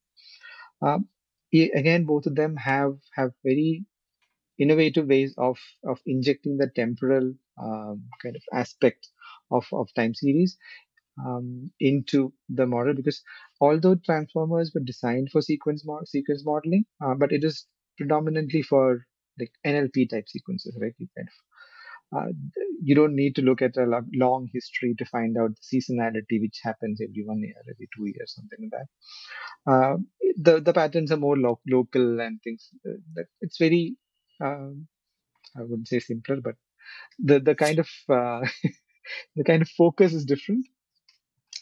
Um, 0.81 1.09
again, 1.53 2.05
both 2.05 2.25
of 2.27 2.35
them 2.35 2.55
have 2.55 2.93
have 3.15 3.31
very 3.43 3.85
innovative 4.57 5.07
ways 5.07 5.33
of 5.37 5.57
of 5.83 5.99
injecting 6.05 6.57
the 6.57 6.69
temporal 6.75 7.33
um, 7.61 8.03
kind 8.21 8.35
of 8.35 8.43
aspect 8.53 9.09
of 9.51 9.65
of 9.73 9.89
time 9.95 10.13
series 10.13 10.57
um, 11.23 11.71
into 11.79 12.33
the 12.49 12.65
model 12.65 12.93
because 12.93 13.21
although 13.61 13.95
transformers 13.95 14.71
were 14.73 14.81
designed 14.81 15.29
for 15.31 15.41
sequence 15.41 15.85
mo- 15.85 16.01
sequence 16.05 16.43
modeling, 16.45 16.85
uh, 17.03 17.13
but 17.15 17.31
it 17.31 17.43
is 17.43 17.65
predominantly 17.97 18.61
for 18.61 19.05
like 19.39 19.51
NLP 19.63 20.07
type 20.07 20.27
sequences, 20.27 20.77
right? 20.81 20.93
You 20.97 21.07
kind 21.17 21.27
of 21.29 21.35
uh, 22.17 22.31
you 22.81 22.95
don't 22.95 23.15
need 23.15 23.35
to 23.35 23.41
look 23.41 23.61
at 23.61 23.77
a 23.77 24.01
long 24.13 24.49
history 24.53 24.95
to 24.97 25.05
find 25.05 25.37
out 25.37 25.51
the 25.55 25.77
seasonality 25.79 26.39
which 26.41 26.59
happens 26.63 27.01
every 27.01 27.23
one 27.25 27.39
year, 27.39 27.55
every 27.69 27.89
two 27.95 28.05
years, 28.05 28.33
something 28.35 28.59
like 28.71 28.71
that. 28.71 28.87
Uh, 29.71 29.97
the 30.37 30.59
the 30.61 30.73
patterns 30.73 31.11
are 31.11 31.17
more 31.17 31.37
lo- 31.37 31.61
local 31.67 32.19
and 32.21 32.41
things. 32.43 32.69
Uh, 32.87 32.93
that 33.15 33.25
it's 33.41 33.57
very 33.57 33.95
um, 34.41 34.87
I 35.57 35.61
wouldn't 35.63 35.87
say 35.89 35.99
simpler, 35.99 36.41
but 36.41 36.55
the 37.19 37.39
the 37.39 37.55
kind 37.55 37.79
of 37.79 37.89
uh, 38.09 38.47
the 39.35 39.43
kind 39.45 39.61
of 39.61 39.69
focus 39.69 40.13
is 40.13 40.25
different. 40.25 40.67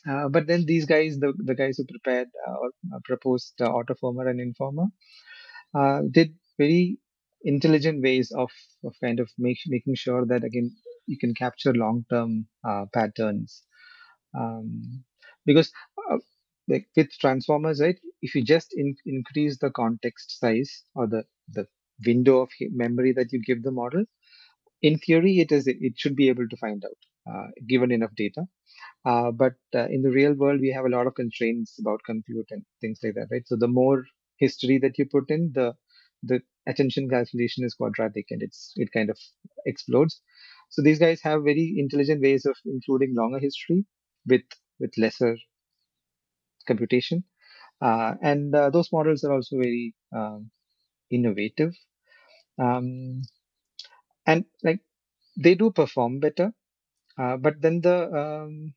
Uh, 0.09 0.27
but 0.27 0.47
then 0.47 0.65
these 0.65 0.85
guys, 0.85 1.17
the, 1.19 1.33
the 1.37 1.55
guys 1.55 1.77
who 1.77 1.85
prepared 1.85 2.27
uh, 2.47 2.53
or 2.53 2.67
uh, 2.93 2.99
proposed 3.05 3.53
uh, 3.61 3.69
autoformer 3.69 4.29
and 4.29 4.39
informer, 4.41 4.87
did 6.11 6.35
very 6.57 6.97
intelligent 7.43 8.01
ways 8.03 8.31
of, 8.31 8.49
of 8.83 8.93
kind 9.01 9.19
of 9.19 9.29
make, 9.37 9.57
making 9.67 9.95
sure 9.95 10.25
that 10.25 10.43
again 10.43 10.71
you 11.05 11.17
can 11.17 11.33
capture 11.33 11.73
long-term 11.73 12.47
uh, 12.67 12.85
patterns. 12.93 13.63
Um, 14.37 15.03
because 15.45 15.71
like 16.67 16.87
with 16.95 17.11
transformers, 17.19 17.81
right? 17.81 17.99
If 18.21 18.35
you 18.35 18.43
just 18.43 18.73
in, 18.73 18.95
increase 19.05 19.57
the 19.59 19.69
context 19.71 20.39
size 20.39 20.83
or 20.95 21.07
the 21.07 21.23
the 21.51 21.67
window 22.05 22.39
of 22.39 22.49
memory 22.71 23.11
that 23.13 23.31
you 23.31 23.41
give 23.45 23.63
the 23.63 23.71
model, 23.71 24.05
in 24.81 24.97
theory, 24.97 25.39
it 25.39 25.51
is 25.51 25.67
it 25.67 25.93
should 25.97 26.15
be 26.15 26.29
able 26.29 26.47
to 26.47 26.57
find 26.57 26.83
out 26.85 26.97
given 27.67 27.91
enough 27.91 28.15
data. 28.15 28.43
Uh, 29.05 29.31
but 29.31 29.53
uh, 29.75 29.87
in 29.87 30.01
the 30.01 30.11
real 30.11 30.33
world, 30.33 30.61
we 30.61 30.71
have 30.71 30.85
a 30.85 30.89
lot 30.89 31.07
of 31.07 31.15
constraints 31.15 31.79
about 31.79 32.01
compute 32.05 32.47
and 32.51 32.63
things 32.81 32.99
like 33.03 33.15
that, 33.15 33.27
right? 33.31 33.47
So 33.47 33.55
the 33.55 33.67
more 33.67 34.05
history 34.37 34.77
that 34.79 34.97
you 34.97 35.05
put 35.05 35.29
in, 35.29 35.51
the 35.53 35.73
the 36.23 36.41
attention 36.67 37.09
calculation 37.09 37.65
is 37.65 37.73
quadratic 37.75 38.27
and 38.31 38.41
it's 38.41 38.73
it 38.77 38.91
kind 38.93 39.09
of 39.09 39.19
explodes. 39.65 40.21
So 40.69 40.81
these 40.81 40.99
guys 40.99 41.21
have 41.23 41.43
very 41.43 41.75
intelligent 41.77 42.21
ways 42.21 42.45
of 42.45 42.55
including 42.65 43.15
longer 43.15 43.39
history 43.39 43.85
with 44.27 44.43
with 44.79 44.97
lesser 44.97 45.37
computation, 46.67 47.23
uh, 47.81 48.15
and 48.21 48.55
uh, 48.55 48.69
those 48.69 48.91
models 48.91 49.23
are 49.23 49.33
also 49.33 49.57
very 49.57 49.95
um, 50.15 50.51
innovative, 51.11 51.73
um, 52.59 53.21
and 54.25 54.45
like 54.63 54.79
they 55.37 55.55
do 55.55 55.71
perform 55.71 56.19
better. 56.19 56.53
Uh, 57.17 57.37
but 57.37 57.61
then 57.61 57.81
the 57.81 57.97
um, 58.21 58.73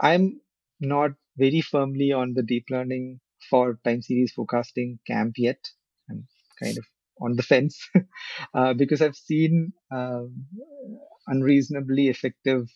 I'm 0.00 0.40
not 0.80 1.12
very 1.36 1.60
firmly 1.60 2.12
on 2.12 2.34
the 2.34 2.42
deep 2.42 2.66
learning 2.70 3.20
for 3.50 3.78
time 3.84 4.02
series 4.02 4.32
forecasting 4.32 4.98
camp 5.06 5.34
yet. 5.38 5.58
I'm 6.10 6.26
kind 6.62 6.78
of 6.78 6.84
on 7.20 7.36
the 7.36 7.42
fence 7.42 7.88
uh, 8.54 8.74
because 8.74 9.00
I've 9.02 9.16
seen 9.16 9.72
um, 9.92 10.46
unreasonably 11.26 12.08
effective 12.08 12.68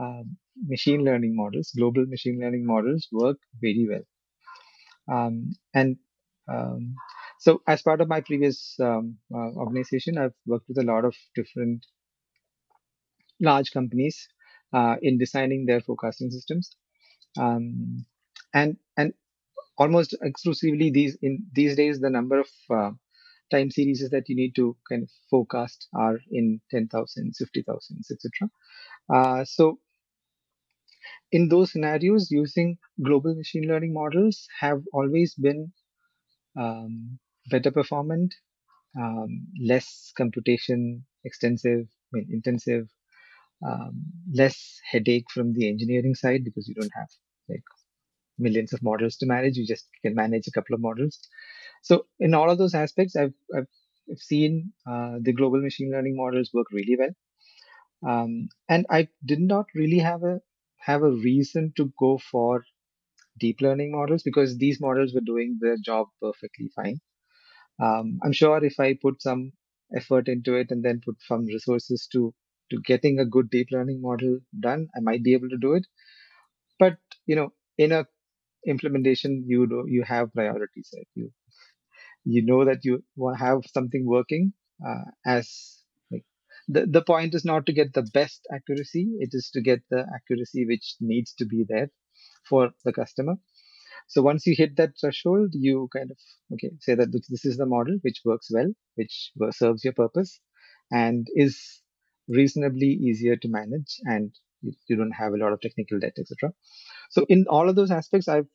uh, 0.00 0.22
machine 0.66 1.04
learning 1.04 1.36
models, 1.36 1.72
global 1.76 2.06
machine 2.06 2.40
learning 2.40 2.66
models 2.66 3.08
work 3.12 3.38
very 3.60 3.86
well. 3.88 4.02
Um, 5.08 5.52
and 5.74 5.96
um, 6.48 6.94
so, 7.38 7.62
as 7.66 7.82
part 7.82 8.00
of 8.00 8.08
my 8.08 8.20
previous 8.20 8.74
um, 8.80 9.18
uh, 9.34 9.52
organization, 9.56 10.18
I've 10.18 10.34
worked 10.46 10.68
with 10.68 10.78
a 10.78 10.82
lot 10.84 11.04
of 11.04 11.14
different 11.34 11.84
large 13.44 13.72
companies 13.72 14.28
uh, 14.72 14.96
in 15.02 15.18
designing 15.18 15.66
their 15.66 15.80
forecasting 15.80 16.30
systems. 16.30 16.76
Um, 17.38 18.06
and 18.52 18.76
and 18.96 19.12
almost 19.76 20.16
exclusively 20.22 20.90
these 20.90 21.16
in 21.22 21.44
these 21.52 21.76
days 21.76 22.00
the 22.00 22.10
number 22.10 22.40
of 22.40 22.48
uh, 22.70 22.90
time 23.50 23.70
series 23.70 24.08
that 24.10 24.28
you 24.28 24.36
need 24.36 24.54
to 24.56 24.76
kind 24.88 25.02
of 25.02 25.10
forecast 25.30 25.88
are 25.94 26.18
in 26.30 26.60
10,000s, 26.72 27.36
50,000s, 27.40 28.10
etc. 28.10 28.50
Uh, 29.12 29.44
so 29.44 29.78
in 31.32 31.48
those 31.48 31.72
scenarios, 31.72 32.30
using 32.30 32.78
global 33.02 33.34
machine 33.34 33.64
learning 33.68 33.92
models 33.92 34.46
have 34.60 34.82
always 34.92 35.34
been 35.34 35.72
um, 36.56 37.18
better 37.50 37.70
performant, 37.70 38.34
um, 38.98 39.46
less 39.60 40.12
computation 40.16 41.04
extensive, 41.24 41.86
I 41.86 42.10
mean, 42.12 42.28
intensive, 42.32 42.88
um, 43.64 44.04
less 44.32 44.80
headache 44.90 45.26
from 45.32 45.52
the 45.54 45.68
engineering 45.68 46.14
side 46.14 46.44
because 46.44 46.68
you 46.68 46.74
don't 46.74 46.92
have 46.96 47.08
like 47.48 47.62
millions 48.38 48.72
of 48.72 48.82
models 48.82 49.16
to 49.18 49.26
manage. 49.26 49.56
You 49.56 49.66
just 49.66 49.88
can 50.02 50.14
manage 50.14 50.46
a 50.48 50.52
couple 50.52 50.74
of 50.74 50.80
models. 50.80 51.18
So 51.82 52.06
in 52.20 52.34
all 52.34 52.50
of 52.50 52.58
those 52.58 52.74
aspects, 52.74 53.16
I've, 53.16 53.34
I've, 53.56 53.68
I've 54.10 54.18
seen 54.18 54.72
uh, 54.88 55.18
the 55.22 55.32
global 55.32 55.60
machine 55.62 55.90
learning 55.92 56.16
models 56.16 56.50
work 56.54 56.66
really 56.72 56.96
well. 56.98 57.10
Um, 58.06 58.48
and 58.68 58.86
I 58.90 59.08
did 59.24 59.40
not 59.40 59.66
really 59.74 59.98
have 59.98 60.22
a 60.22 60.40
have 60.80 61.02
a 61.02 61.10
reason 61.10 61.72
to 61.76 61.92
go 61.98 62.18
for 62.18 62.64
deep 63.38 63.60
learning 63.60 63.92
models 63.92 64.22
because 64.22 64.58
these 64.58 64.80
models 64.80 65.14
were 65.14 65.22
doing 65.22 65.58
their 65.60 65.76
job 65.78 66.08
perfectly 66.22 66.70
fine. 66.76 67.00
Um, 67.80 68.18
I'm 68.24 68.32
sure 68.32 68.64
if 68.64 68.80
I 68.80 68.98
put 69.00 69.22
some 69.22 69.52
effort 69.96 70.28
into 70.28 70.54
it 70.56 70.70
and 70.70 70.84
then 70.84 71.00
put 71.04 71.16
some 71.22 71.46
resources 71.46 72.08
to 72.12 72.34
to 72.74 72.80
getting 72.82 73.18
a 73.20 73.26
good 73.26 73.50
deep 73.50 73.68
learning 73.72 74.00
model 74.02 74.40
done, 74.60 74.88
I 74.96 75.00
might 75.00 75.22
be 75.24 75.34
able 75.34 75.50
to 75.50 75.58
do 75.58 75.74
it. 75.74 75.86
But 76.78 76.98
you 77.26 77.36
know, 77.36 77.52
in 77.78 77.92
a 77.92 78.06
implementation, 78.66 79.44
you 79.46 79.66
do 79.68 79.84
you 79.88 80.04
have 80.04 80.32
priorities. 80.34 80.90
Right? 80.96 81.08
You 81.14 81.32
you 82.24 82.44
know 82.44 82.64
that 82.64 82.84
you 82.84 83.02
have 83.38 83.60
something 83.72 84.06
working 84.06 84.52
uh, 84.86 85.04
as 85.26 85.82
like 86.10 86.24
the 86.68 86.86
the 86.86 87.02
point 87.02 87.34
is 87.34 87.44
not 87.44 87.66
to 87.66 87.72
get 87.72 87.92
the 87.94 88.06
best 88.14 88.46
accuracy; 88.52 89.04
it 89.20 89.30
is 89.32 89.50
to 89.54 89.60
get 89.62 89.80
the 89.90 90.04
accuracy 90.14 90.66
which 90.66 90.96
needs 91.00 91.34
to 91.34 91.44
be 91.46 91.64
there 91.68 91.90
for 92.48 92.70
the 92.84 92.92
customer. 92.92 93.36
So 94.08 94.22
once 94.22 94.46
you 94.46 94.54
hit 94.56 94.76
that 94.76 94.92
threshold, 95.00 95.50
you 95.54 95.88
kind 95.94 96.10
of 96.12 96.18
okay 96.54 96.72
say 96.80 96.94
that 96.96 97.12
this 97.12 97.44
is 97.46 97.58
the 97.58 97.66
model 97.66 97.98
which 98.02 98.22
works 98.24 98.50
well, 98.52 98.72
which 98.96 99.32
serves 99.52 99.84
your 99.84 99.94
purpose, 99.94 100.40
and 100.92 101.26
is 101.34 101.82
reasonably 102.28 102.88
easier 102.88 103.36
to 103.36 103.48
manage 103.48 104.00
and 104.04 104.32
you, 104.62 104.72
you 104.88 104.96
don't 104.96 105.12
have 105.12 105.32
a 105.32 105.36
lot 105.36 105.52
of 105.52 105.60
technical 105.60 105.98
debt 105.98 106.14
etc 106.18 106.52
so 107.10 107.26
in 107.28 107.44
all 107.48 107.68
of 107.68 107.76
those 107.76 107.90
aspects 107.90 108.28
i've 108.28 108.46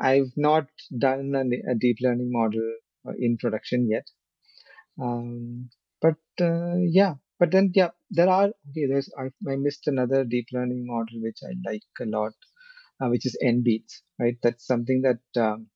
i've 0.00 0.32
not 0.36 0.66
done 0.98 1.34
a, 1.34 1.72
a 1.72 1.74
deep 1.74 1.98
learning 2.00 2.30
model 2.32 2.74
uh, 3.08 3.12
in 3.18 3.36
production 3.38 3.88
yet. 3.88 4.06
Um, 5.00 5.70
but 6.02 6.16
uh, 6.40 6.76
yeah 6.76 7.14
but 7.38 7.50
then 7.50 7.72
yeah 7.74 7.90
there 8.10 8.28
are 8.28 8.48
okay 8.70 8.86
there's 8.88 9.10
I, 9.18 9.30
I 9.50 9.56
missed 9.56 9.86
another 9.86 10.24
deep 10.24 10.48
learning 10.52 10.86
model 10.86 11.20
which 11.22 11.38
i 11.42 11.52
like 11.66 11.82
a 12.00 12.04
lot 12.04 12.32
uh, 13.00 13.08
which 13.08 13.24
is 13.24 13.38
nbeats 13.42 14.00
right? 14.18 14.36
That's 14.42 14.66
something 14.66 15.02
that 15.02 15.40
um, 15.40 15.68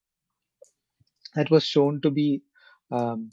that 1.35 1.51
was 1.51 1.65
shown 1.65 2.01
to 2.03 2.11
be 2.11 2.43
um, 2.91 3.33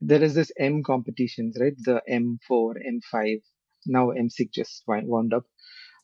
there 0.00 0.22
is 0.22 0.34
this 0.34 0.52
M 0.58 0.82
competitions, 0.82 1.56
right? 1.60 1.74
The 1.78 2.02
M4, 2.10 2.74
M5 2.86 3.42
now 3.86 4.08
M6 4.08 4.52
just 4.52 4.82
wound 4.86 5.32
up. 5.34 5.44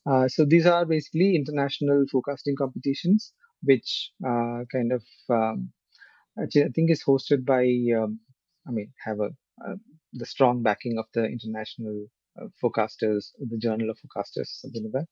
Uh, 0.07 0.28
so 0.28 0.45
these 0.45 0.66
are 0.66 0.84
basically 0.84 1.34
international 1.34 2.05
forecasting 2.11 2.57
competitions, 2.57 3.32
which 3.62 4.11
uh, 4.26 4.64
kind 4.70 4.92
of 4.92 5.03
um, 5.30 5.72
I 6.38 6.47
think 6.51 6.90
is 6.90 7.03
hosted 7.05 7.45
by 7.45 7.64
um, 7.97 8.20
I 8.66 8.70
mean 8.70 8.92
have 9.05 9.20
a 9.20 9.30
the 10.12 10.26
strong 10.26 10.62
backing 10.62 10.99
of 10.99 11.07
the 11.14 11.24
international 11.24 12.07
uh, 12.40 12.47
forecasters, 12.62 13.30
the 13.38 13.59
Journal 13.59 13.90
of 13.90 13.99
Forecasters, 13.99 14.49
something 14.61 14.84
like 14.84 15.05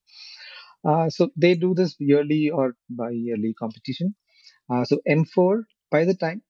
that. 0.84 0.88
Uh, 0.88 1.10
so 1.10 1.30
they 1.36 1.54
do 1.54 1.74
this 1.74 1.96
yearly 1.98 2.50
or 2.50 2.74
bi-yearly 2.90 3.54
competition. 3.54 4.14
Uh, 4.70 4.84
so 4.84 5.00
M4, 5.08 5.62
by 5.90 6.04
the 6.04 6.14
time 6.14 6.42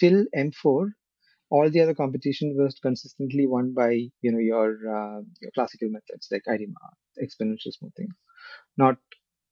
till 0.00 0.24
M4, 0.36 0.90
all 1.50 1.70
the 1.70 1.80
other 1.80 1.94
competition 1.94 2.54
was 2.56 2.78
consistently 2.80 3.46
won 3.46 3.72
by 3.74 3.90
you 3.92 4.32
know 4.32 4.38
your, 4.38 4.70
uh, 4.72 5.20
your 5.40 5.50
classical 5.54 5.88
methods 5.90 6.28
like 6.30 6.42
ARIMA, 6.46 6.74
exponential 7.22 7.72
smoothing. 7.72 8.08
Not 8.76 8.96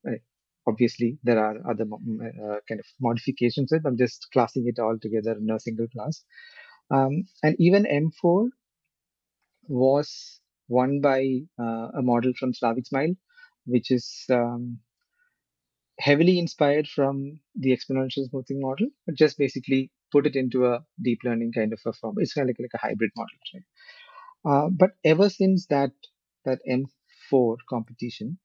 uh, 0.06 0.16
obviously 0.66 1.18
there 1.22 1.38
are 1.38 1.56
other 1.68 1.84
uh, 1.84 2.56
kind 2.68 2.80
of 2.80 2.86
modifications. 3.00 3.70
But 3.70 3.88
I'm 3.88 3.98
just 3.98 4.26
classing 4.32 4.64
it 4.66 4.80
all 4.80 4.98
together 5.00 5.32
in 5.32 5.50
a 5.50 5.60
single 5.60 5.86
class. 5.88 6.22
Um, 6.90 7.24
and 7.42 7.56
even 7.58 7.84
M4 7.84 8.48
was 9.68 10.40
won 10.68 11.00
by 11.00 11.40
uh, 11.58 11.88
a 11.98 12.02
model 12.02 12.32
from 12.38 12.52
Slawek 12.52 12.84
Smyl, 12.92 13.16
which 13.66 13.90
is 13.90 14.24
um, 14.30 14.78
heavily 15.98 16.38
inspired 16.38 16.86
from 16.88 17.40
the 17.54 17.70
exponential 17.70 18.28
smoothing 18.28 18.60
model, 18.60 18.88
but 19.06 19.14
just 19.14 19.38
basically 19.38 19.90
put 20.14 20.26
it 20.30 20.36
into 20.42 20.66
a 20.66 20.74
deep 21.08 21.20
learning 21.24 21.52
kind 21.58 21.72
of 21.76 21.80
a 21.86 21.92
form. 21.92 22.16
It's 22.18 22.34
kind 22.34 22.48
of 22.48 22.54
like, 22.54 22.64
like 22.66 22.80
a 22.80 22.86
hybrid 22.86 23.12
model, 23.16 23.38
right? 23.54 23.66
Uh, 24.50 24.68
but 24.82 24.92
ever 25.04 25.28
since 25.28 25.66
that 25.74 25.92
that 26.44 26.60
M4 26.68 27.56
competition, 27.68 28.38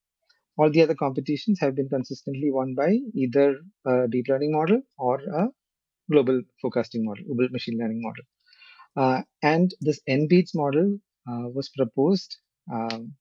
all 0.58 0.72
the 0.72 0.82
other 0.86 0.96
competitions 0.96 1.60
have 1.60 1.76
been 1.76 1.90
consistently 1.90 2.52
won 2.52 2.76
by 2.76 2.92
either 3.24 3.48
a 3.86 4.08
deep 4.10 4.28
learning 4.30 4.54
model 4.54 4.82
or 4.98 5.20
a 5.42 5.48
global 6.12 6.42
forecasting 6.62 7.06
model, 7.06 7.26
global 7.26 7.50
machine 7.52 7.78
learning 7.82 8.02
model. 8.02 8.26
Uh, 8.96 9.22
and 9.44 9.74
this 9.82 10.00
NBEATS 10.10 10.56
model 10.56 10.98
uh, 11.30 11.48
was 11.58 11.70
proposed. 11.70 12.38
Um, 12.74 13.14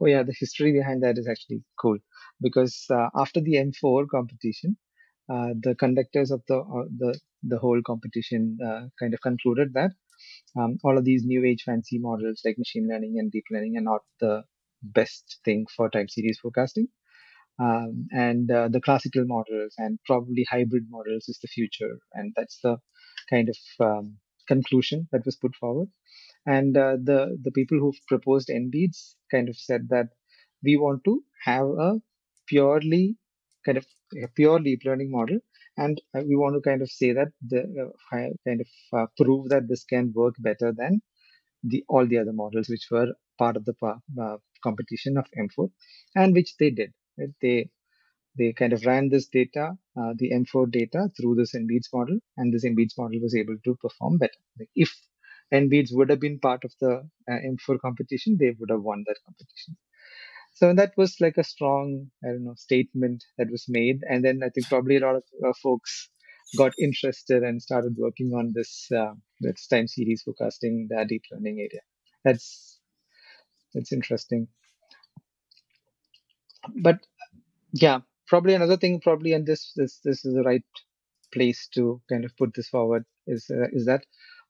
oh 0.00 0.06
yeah, 0.06 0.22
the 0.22 0.34
history 0.38 0.72
behind 0.72 1.02
that 1.02 1.18
is 1.18 1.28
actually 1.28 1.62
cool 1.80 1.98
because 2.40 2.86
uh, 2.90 3.08
after 3.14 3.40
the 3.40 3.56
M4 3.56 4.06
competition, 4.08 4.76
uh, 5.28 5.50
the 5.62 5.74
conductors 5.74 6.30
of 6.30 6.42
the 6.48 6.58
uh, 6.58 6.84
the 6.98 7.18
the 7.42 7.58
whole 7.58 7.80
competition 7.86 8.58
uh, 8.64 8.82
kind 9.00 9.14
of 9.14 9.20
concluded 9.20 9.72
that 9.74 9.92
um, 10.58 10.78
all 10.84 10.98
of 10.98 11.04
these 11.04 11.24
new 11.24 11.44
age 11.44 11.62
fancy 11.64 11.98
models 11.98 12.42
like 12.44 12.58
machine 12.58 12.88
learning 12.90 13.16
and 13.18 13.32
deep 13.32 13.44
learning 13.50 13.76
are 13.76 13.88
not 13.92 14.02
the 14.20 14.42
best 14.82 15.38
thing 15.44 15.66
for 15.76 15.90
time 15.90 16.08
series 16.08 16.38
forecasting. 16.40 16.88
Um, 17.60 18.06
and 18.12 18.50
uh, 18.50 18.68
the 18.68 18.80
classical 18.80 19.24
models 19.26 19.74
and 19.78 19.98
probably 20.06 20.44
hybrid 20.48 20.84
models 20.90 21.28
is 21.28 21.38
the 21.42 21.48
future, 21.48 21.98
and 22.12 22.32
that's 22.36 22.60
the 22.62 22.78
kind 23.30 23.48
of 23.48 23.56
um, 23.80 24.18
conclusion 24.48 25.08
that 25.12 25.24
was 25.24 25.36
put 25.36 25.54
forward. 25.56 25.88
And 26.46 26.76
uh, 26.76 26.96
the 27.02 27.38
the 27.42 27.52
people 27.52 27.78
who 27.78 27.92
proposed 28.08 28.48
NBEATS 28.50 29.16
kind 29.30 29.48
of 29.48 29.56
said 29.56 29.88
that 29.90 30.08
we 30.64 30.76
want 30.76 31.04
to 31.04 31.24
have 31.44 31.68
a 31.68 32.02
purely 32.48 33.16
kind 33.68 33.78
of 33.78 33.86
a 34.24 34.28
pure 34.40 34.58
deep 34.60 34.82
learning 34.86 35.10
model, 35.10 35.38
and 35.76 36.00
uh, 36.16 36.22
we 36.28 36.36
want 36.42 36.54
to 36.56 36.68
kind 36.68 36.82
of 36.82 36.90
say 36.90 37.12
that 37.12 37.28
the 37.52 37.62
uh, 37.84 38.28
kind 38.46 38.60
of 38.66 38.68
uh, 38.98 39.06
prove 39.20 39.48
that 39.50 39.68
this 39.68 39.84
can 39.84 40.12
work 40.14 40.34
better 40.48 40.72
than 40.82 41.00
the 41.64 41.84
all 41.88 42.06
the 42.06 42.18
other 42.18 42.32
models 42.32 42.68
which 42.68 42.86
were 42.90 43.08
part 43.38 43.56
of 43.56 43.64
the 43.66 43.74
uh, 44.26 44.36
competition 44.62 45.18
of 45.18 45.26
M4, 45.46 45.70
and 46.16 46.34
which 46.34 46.56
they 46.58 46.70
did. 46.70 46.92
Right? 47.18 47.34
They 47.42 47.70
they 48.38 48.52
kind 48.52 48.72
of 48.72 48.86
ran 48.86 49.08
this 49.08 49.26
data, 49.28 49.76
uh, 50.00 50.12
the 50.16 50.30
M4 50.32 50.70
data, 50.70 51.08
through 51.16 51.34
this 51.36 51.54
NBEATS 51.54 51.88
model, 51.92 52.18
and 52.36 52.54
this 52.54 52.64
NBEATS 52.64 52.96
model 52.96 53.20
was 53.20 53.34
able 53.34 53.56
to 53.64 53.74
perform 53.76 54.18
better. 54.18 54.42
If 54.76 54.94
NBEATS 55.52 55.90
would 55.92 56.10
have 56.10 56.20
been 56.20 56.38
part 56.38 56.64
of 56.64 56.72
the 56.80 56.92
uh, 57.30 57.38
M4 57.54 57.80
competition, 57.80 58.36
they 58.38 58.54
would 58.58 58.70
have 58.70 58.82
won 58.82 59.04
that 59.06 59.16
competition. 59.26 59.76
So 60.58 60.74
that 60.74 60.92
was 60.96 61.20
like 61.20 61.36
a 61.38 61.44
strong, 61.44 62.10
I 62.24 62.28
don't 62.30 62.44
know, 62.44 62.54
statement 62.56 63.24
that 63.38 63.48
was 63.48 63.66
made, 63.68 64.00
and 64.10 64.24
then 64.24 64.40
I 64.42 64.48
think 64.48 64.68
probably 64.68 64.96
a 64.96 65.00
lot 65.00 65.14
of 65.14 65.22
uh, 65.46 65.52
folks 65.62 66.10
got 66.56 66.72
interested 66.80 67.44
and 67.44 67.62
started 67.62 67.94
working 67.96 68.32
on 68.34 68.52
this 68.54 68.88
uh, 68.90 69.14
this 69.40 69.68
time 69.68 69.86
series 69.86 70.22
forecasting, 70.22 70.88
the 70.90 71.04
deep 71.08 71.22
learning 71.30 71.58
area. 71.60 71.82
That's 72.24 72.80
that's 73.72 73.92
interesting. 73.92 74.48
But 76.82 77.06
yeah, 77.72 78.00
probably 78.26 78.54
another 78.54 78.76
thing, 78.76 79.00
probably, 79.00 79.32
and 79.34 79.46
this 79.46 79.72
this 79.76 80.00
this 80.04 80.24
is 80.24 80.34
the 80.34 80.42
right 80.42 80.64
place 81.32 81.68
to 81.74 82.02
kind 82.08 82.24
of 82.24 82.36
put 82.36 82.54
this 82.54 82.68
forward 82.68 83.04
is 83.26 83.48
uh, 83.50 83.68
is 83.72 83.86
that 83.86 84.04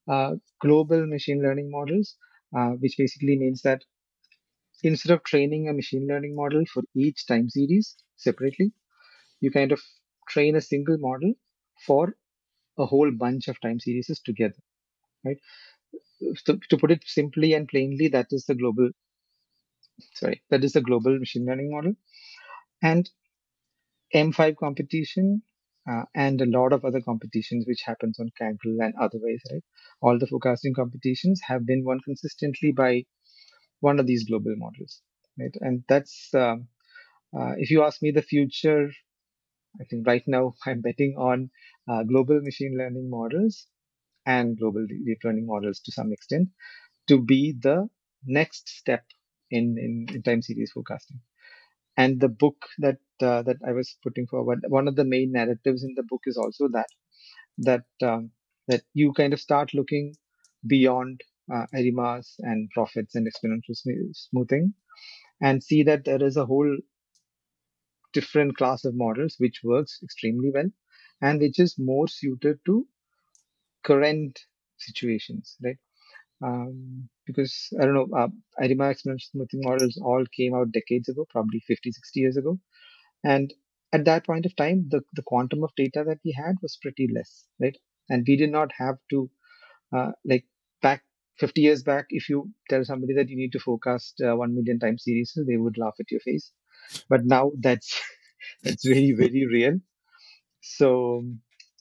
uh, 0.09 0.37
global 0.61 1.07
machine 1.07 1.43
learning 1.43 1.71
models, 1.71 2.17
uh, 2.57 2.71
which 2.81 2.97
basically 2.97 3.39
means 3.39 3.63
that 3.63 3.83
instead 4.83 5.13
of 5.13 5.25
training 5.25 5.69
a 5.69 5.73
machine 5.73 6.07
learning 6.07 6.35
model 6.37 6.65
for 6.73 6.83
each 6.95 7.27
time 7.27 7.49
series 7.51 7.97
separately, 8.17 8.73
you 9.41 9.51
kind 9.51 9.73
of 9.73 9.83
train 10.29 10.57
a 10.57 10.61
single 10.61 10.99
model 10.99 11.35
for 11.87 12.17
a 12.79 12.87
whole 12.87 13.11
bunch 13.13 13.49
of 13.49 13.61
time 13.61 13.81
series 13.81 14.21
together, 14.25 14.59
right? 15.25 15.39
To, 16.47 16.59
to 16.71 16.77
put 16.79 16.91
it 16.93 17.05
simply 17.07 17.55
and 17.55 17.69
plainly, 17.69 18.09
that 18.09 18.29
is 18.33 18.47
the 18.47 18.55
global, 18.55 18.91
sorry, 20.15 20.43
that 20.51 20.65
is 20.65 20.73
the 20.73 20.81
global 20.81 21.19
machine 21.19 21.47
learning 21.47 21.71
model. 21.71 21.95
And 22.83 23.11
M5 24.15 24.57
competition 24.57 25.43
uh, 25.91 26.05
and 26.15 26.41
a 26.41 26.47
lot 26.47 26.73
of 26.73 26.85
other 26.85 27.01
competitions 27.01 27.67
which 27.67 27.83
happens 27.83 28.19
on 28.21 28.31
Kaggle 28.41 28.79
and 28.85 28.95
otherwise, 29.01 29.43
right? 29.53 29.65
All 30.03 30.19
the 30.19 30.27
forecasting 30.29 30.75
competitions 30.75 31.41
have 31.47 31.67
been 31.67 31.85
won 31.85 32.01
consistently 32.01 32.73
by 32.73 33.05
one 33.81 33.99
of 34.01 34.07
these 34.07 34.25
global 34.25 34.55
models, 34.57 35.03
right? 35.39 35.55
And 35.61 35.85
that's, 35.89 36.33
um, 36.35 36.69
uh, 37.39 37.55
if 37.59 37.71
you 37.71 37.85
ask 37.85 38.03
me 38.03 38.11
the 38.13 38.23
future, 38.23 38.91
I 39.81 39.85
think 39.85 40.07
right 40.07 40.23
now 40.27 40.55
I'm 40.67 40.81
betting 40.81 41.15
on 41.19 41.51
uh, 41.89 42.03
global 42.05 42.41
machine 42.41 42.77
learning 42.79 43.11
models 43.11 43.67
and 44.27 44.59
global 44.59 44.87
deep 44.87 45.19
learning 45.25 45.47
models 45.47 45.81
to 45.81 45.93
some 45.93 46.13
extent 46.13 46.49
to 47.09 47.21
be 47.23 47.55
the 47.61 47.89
next 48.27 48.69
step 48.69 49.05
in, 49.51 49.77
in, 49.79 50.15
in 50.15 50.23
time 50.23 50.43
series 50.43 50.73
forecasting. 50.73 51.21
And 51.97 52.21
the 52.21 52.29
book 52.29 52.57
that 52.79 52.99
uh, 53.21 53.43
that 53.43 53.57
I 53.67 53.73
was 53.73 53.97
putting 54.03 54.27
forward, 54.27 54.65
one 54.69 54.89
of 54.89 54.97
the 54.97 55.05
main 55.05 55.33
narratives 55.33 55.85
in 55.85 55.95
the 55.97 56.03
book 56.05 56.23
is 56.27 56.37
also 56.37 56.69
that 56.69 56.87
that 57.59 57.85
um, 58.03 58.31
that 58.69 58.83
you 58.95 59.13
kind 59.13 59.33
of 59.33 59.41
start 59.41 59.75
looking 59.75 60.15
beyond 60.67 61.23
uh, 61.53 61.67
and 61.73 62.71
Prophets 62.71 63.15
and 63.15 63.27
exponential 63.27 63.77
smoothing 64.15 64.75
and 65.41 65.63
see 65.63 65.83
that 65.85 66.05
there 66.05 66.23
is 66.23 66.37
a 66.37 66.47
whole 66.47 66.79
different 68.13 68.57
class 68.57 68.85
of 68.85 68.95
models 68.95 69.37
which 69.39 69.61
works 69.65 70.01
extremely 70.03 70.51
well 70.51 70.71
and 71.23 71.41
which 71.41 71.59
is 71.59 71.79
more 71.79 72.07
suited 72.09 72.59
to 72.67 72.87
current 73.85 74.39
situations, 74.79 75.57
right? 75.63 75.79
Um, 76.43 77.09
because 77.27 77.69
I 77.81 77.85
don't 77.85 77.95
know, 77.95 78.09
uh, 78.17 78.29
ARIMA 78.61 78.85
exponential 78.85 79.31
smoothing 79.31 79.61
models 79.65 79.99
all 80.03 80.25
came 80.37 80.55
out 80.55 80.73
decades 80.73 81.09
ago, 81.09 81.27
probably 81.31 81.61
50, 81.61 81.93
60 81.93 82.21
years 82.21 82.37
ago. 82.37 82.59
And 83.25 83.53
at 83.93 84.05
that 84.07 84.27
point 84.27 84.47
of 84.47 84.57
time, 84.57 84.89
the, 84.91 85.03
the 85.15 85.23
quantum 85.23 85.65
of 85.65 85.73
data 85.77 86.05
that 86.07 86.21
we 86.25 86.33
had 86.33 86.57
was 86.63 86.79
pretty 86.81 87.09
less, 87.15 87.45
right? 87.61 87.77
And 88.11 88.25
we 88.29 88.37
did 88.37 88.51
not 88.53 88.73
have 88.79 88.97
to, 89.11 89.31
uh, 89.97 90.13
like 90.25 90.47
back 90.83 91.03
50 91.39 91.61
years 91.63 91.83
back, 91.83 92.07
if 92.11 92.29
you 92.29 92.51
tell 92.69 92.85
somebody 92.85 93.15
that 93.15 93.29
you 93.29 93.37
need 93.37 93.53
to 93.53 93.61
forecast 93.61 94.21
uh, 94.27 94.35
1 94.37 94.55
million 94.55 94.79
time 94.79 94.99
series, 94.99 95.37
they 95.47 95.57
would 95.57 95.79
laugh 95.79 95.95
at 96.01 96.11
your 96.11 96.21
face. 96.21 96.53
But 97.09 97.25
now 97.25 97.53
that's, 97.61 98.01
that's 98.65 98.87
very, 98.87 99.13
very 99.13 99.47
real. 99.47 99.81
So, 100.63 101.25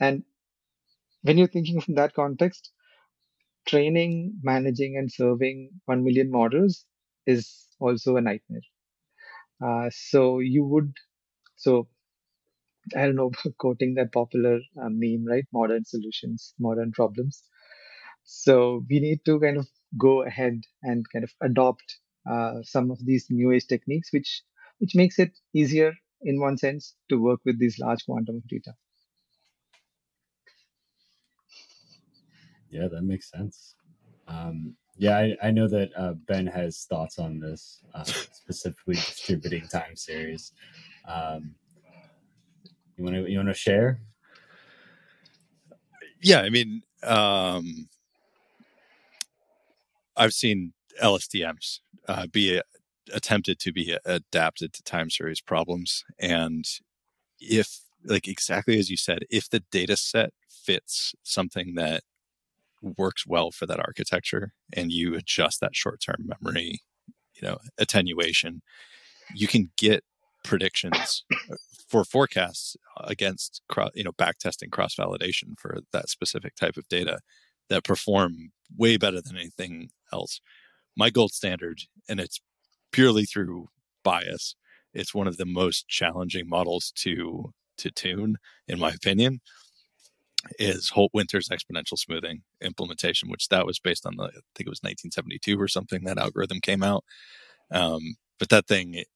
and 0.02 0.24
when 1.22 1.38
you're 1.38 1.48
thinking 1.48 1.80
from 1.82 1.96
that 1.96 2.14
context, 2.16 2.72
training, 3.68 4.40
managing, 4.44 4.98
and 4.98 5.12
serving 5.12 5.72
1 5.86 6.04
million 6.04 6.32
models 6.32 6.86
is 7.28 7.68
also 7.80 8.16
a 8.18 8.22
nightmare. 8.22 8.62
Uh, 9.64 9.90
so 9.92 10.40
you 10.40 10.64
would, 10.66 10.94
so 11.56 11.88
I 12.96 13.06
don't 13.06 13.16
know, 13.16 13.32
quoting 13.60 13.94
that 13.96 14.12
popular 14.12 14.58
uh, 14.82 14.90
meme, 14.90 15.26
right? 15.26 15.46
Modern 15.54 15.86
solutions, 15.86 16.54
modern 16.60 16.92
problems. 16.92 17.44
So 18.28 18.86
we 18.90 19.00
need 19.00 19.26
to 19.26 19.40
kind 19.40 19.58
of 19.58 19.68
go 19.98 20.22
ahead 20.24 20.62
and 20.84 21.06
kind 21.12 21.24
of 21.24 21.34
adopt 21.42 22.00
uh, 22.30 22.62
some 22.64 22.92
of 22.92 23.00
these 23.06 23.28
new 23.32 23.52
age 23.52 23.68
techniques, 23.68 24.14
which 24.14 24.44
which 24.80 24.96
makes 24.96 25.18
it 25.20 25.32
easier 25.56 25.94
in 26.22 26.40
one 26.40 26.58
sense 26.58 26.96
to 27.10 27.18
work 27.22 27.40
with 27.46 27.60
these 27.60 27.80
large 27.80 28.06
quantum 28.06 28.38
of 28.38 28.48
data. 28.48 28.74
Yeah, 32.70 32.88
that 32.90 33.04
makes 33.04 33.30
sense. 33.32 33.76
Um, 34.28 34.76
Yeah, 34.98 35.18
I, 35.18 35.38
I 35.44 35.52
know 35.52 35.68
that 35.68 35.92
uh, 35.96 36.14
Ben 36.14 36.48
has 36.48 36.86
thoughts 36.86 37.20
on 37.20 37.40
this, 37.40 37.84
uh, 37.94 38.04
specifically 38.04 38.96
distributing 38.96 39.68
time 39.68 39.96
series. 39.96 40.54
Um, 41.08 41.56
you 42.98 43.04
want 43.04 43.16
to 43.16 43.30
you 43.32 43.38
want 43.38 43.50
to 43.50 43.54
share? 43.54 44.02
Yeah, 46.22 46.42
I 46.42 46.50
mean, 46.50 46.82
um, 47.04 47.88
I've 50.18 50.34
seen 50.34 50.74
LSTMs 51.02 51.80
uh, 52.08 52.28
be 52.28 52.62
attempted 53.14 53.60
to 53.60 53.72
be 53.72 53.98
adapted 54.06 54.74
to 54.74 54.84
time 54.84 55.10
series 55.10 55.42
problems, 55.42 56.04
and 56.20 56.66
if 57.40 57.82
like 58.04 58.28
exactly 58.28 58.78
as 58.80 58.90
you 58.90 58.98
said, 58.98 59.26
if 59.30 59.50
the 59.50 59.64
data 59.72 59.96
set 59.98 60.32
fits 60.50 61.14
something 61.24 61.76
that 61.76 62.04
works 62.82 63.26
well 63.26 63.52
for 63.52 63.66
that 63.66 63.80
architecture 63.80 64.54
and 64.74 64.92
you 64.92 65.16
adjust 65.16 65.60
that 65.60 65.76
short-term 65.76 66.30
memory 66.42 66.80
you 67.36 67.48
know 67.48 67.58
attenuation 67.78 68.62
you 69.34 69.48
can 69.48 69.72
get 69.78 70.04
predictions 70.44 71.24
for 71.88 72.04
forecasts 72.04 72.78
against 73.00 73.62
you 73.94 74.04
know 74.04 74.12
back 74.14 74.38
testing 74.38 74.70
cross 74.70 74.96
validation 74.96 75.58
for 75.58 75.80
that 75.92 76.10
specific 76.10 76.56
type 76.56 76.78
of 76.78 76.88
data 76.88 77.20
that 77.70 77.84
perform 77.84 78.52
way 78.78 78.98
better 78.98 79.22
than 79.22 79.36
anything 79.36 79.90
else 80.14 80.42
my 80.98 81.10
gold 81.10 81.32
standard 81.32 81.82
and 82.10 82.20
it's 82.20 82.40
purely 82.92 83.26
through 83.26 83.68
bias 84.04 84.56
it's 84.94 85.14
one 85.14 85.28
of 85.28 85.38
the 85.38 85.46
most 85.46 85.88
challenging 85.88 86.48
models 86.48 86.92
to 86.96 87.54
to 87.78 87.92
tune 87.92 88.38
in 88.68 88.80
my 88.80 88.92
opinion 88.92 89.40
is 90.60 90.90
Holt 90.90 91.12
Winters 91.14 91.50
exponential 91.50 91.98
smoothing 91.98 92.42
implementation, 92.62 93.30
which 93.30 93.48
that 93.50 93.66
was 93.66 93.80
based 93.80 94.06
on 94.06 94.16
the 94.18 94.26
I 94.26 94.42
think 94.56 94.68
it 94.68 94.70
was 94.70 94.82
1972 94.84 95.60
or 95.60 95.68
something 95.68 96.04
that 96.04 96.18
algorithm 96.18 96.60
came 96.62 96.84
out. 96.84 97.04
Um, 97.72 98.16
but 98.40 98.50
that 98.50 98.68
thing, 98.68 98.94
it, 98.96 99.08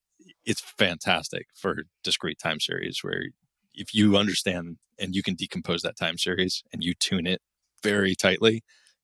it's 0.46 0.62
fantastic 0.62 1.48
for 1.56 1.84
discrete 2.04 2.39
time 2.39 2.60
series 2.60 3.00
where 3.04 3.26
if 3.74 3.94
you 3.94 4.18
understand 4.18 4.78
and 5.00 5.16
you 5.16 5.24
can 5.24 5.36
decompose 5.36 5.82
that 5.84 5.98
time 5.98 6.18
series 6.18 6.64
and 6.74 6.84
you 6.84 6.94
tune 6.94 7.28
it 7.28 7.42
very 7.84 8.16
tightly, 8.16 8.64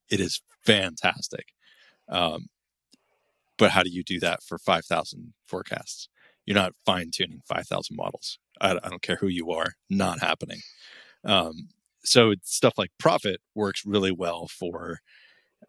it 0.10 0.20
is 0.20 0.42
fantastic. 0.66 1.48
Um, 2.10 2.47
but 3.58 3.72
how 3.72 3.84
do 3.84 3.89
you 3.89 4.03
do 4.03 4.20
that 4.20 4.43
for 4.43 4.58
5,000 4.58 5.34
forecasts? 5.45 6.10
You're 6.45 6.55
not 6.55 6.74
fine 6.86 7.12
tuning 7.12 7.41
5,000 7.47 7.95
models. 7.95 8.39
I, 8.62 8.72
I, 8.84 8.89
don't 8.89 9.01
care 9.01 9.18
who 9.18 9.28
you 9.28 9.51
are, 9.51 9.74
not 9.89 10.20
happening. 10.20 10.62
Um, 11.24 11.70
so 12.03 12.34
stuff 12.43 12.76
like 12.78 12.91
Prophet 12.97 13.41
works 13.53 13.84
really 13.86 14.12
well 14.12 14.47
for 14.47 14.99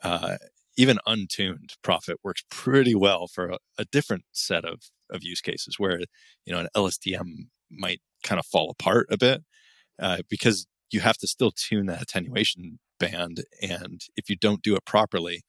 uh, 0.03 0.37
even 0.77 0.99
untuned 1.07 1.75
Prophet 1.83 2.19
works 2.23 2.45
pretty 2.51 2.95
well 2.95 3.27
for 3.27 3.49
a, 3.49 3.59
a, 3.79 3.85
different 3.87 4.25
set 4.33 4.65
of 4.65 4.83
of 5.11 5.23
use 5.23 5.41
cases 5.41 5.79
where 5.79 6.01
you 6.45 6.53
know 6.53 6.61
an 6.61 6.69
LSTM 6.77 7.49
might 7.71 8.01
kind 8.23 8.39
of 8.39 8.47
fall 8.47 8.71
apart 8.71 9.07
a 9.11 9.19
bit 9.19 9.43
uh, 9.99 10.19
because 10.29 10.67
you 10.91 11.01
have 11.01 11.19
to 11.19 11.27
still 11.27 11.51
tune 11.51 11.87
that 11.87 12.03
attenuation 12.03 12.79
band 13.01 13.45
and 13.61 14.03
if 14.17 14.31
you 14.31 14.37
don't 14.37 14.63
do 14.63 14.77
it 14.77 14.85
properly 14.85 15.43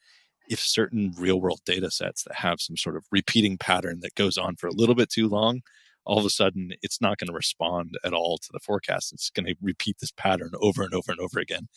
if 0.49 0.59
certain 0.59 1.13
real 1.17 1.39
world 1.39 1.61
data 1.65 1.89
sets 1.91 2.23
that 2.23 2.35
have 2.37 2.59
some 2.59 2.75
sort 2.75 2.97
of 2.97 3.05
repeating 3.11 3.57
pattern 3.57 3.99
that 4.01 4.15
goes 4.15 4.37
on 4.37 4.55
for 4.55 4.67
a 4.67 4.73
little 4.73 4.95
bit 4.95 5.09
too 5.09 5.29
long 5.29 5.61
all 6.09 6.17
of 6.17 6.25
a 6.25 6.29
sudden 6.29 6.71
it's 6.81 6.99
not 6.99 7.19
going 7.19 7.27
to 7.27 7.33
respond 7.33 7.95
at 8.03 8.13
all 8.13 8.39
to 8.39 8.49
the 8.51 8.59
forecast. 8.59 9.13
It's 9.13 9.29
going 9.29 9.45
to 9.45 9.55
repeat 9.61 9.97
this 9.99 10.11
pattern 10.11 10.51
over 10.59 10.81
and 10.81 10.93
over 10.93 11.11
and 11.11 11.19
over 11.19 11.39
again. 11.39 11.67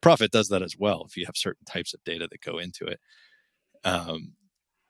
Prophet 0.00 0.30
does 0.30 0.48
that 0.48 0.62
as 0.62 0.74
well 0.78 1.04
if 1.06 1.18
you 1.18 1.26
have 1.26 1.36
certain 1.36 1.66
types 1.66 1.92
of 1.92 2.02
data 2.02 2.26
that 2.30 2.40
go 2.40 2.58
into 2.58 2.86
it. 2.86 2.98
Um, 3.84 4.32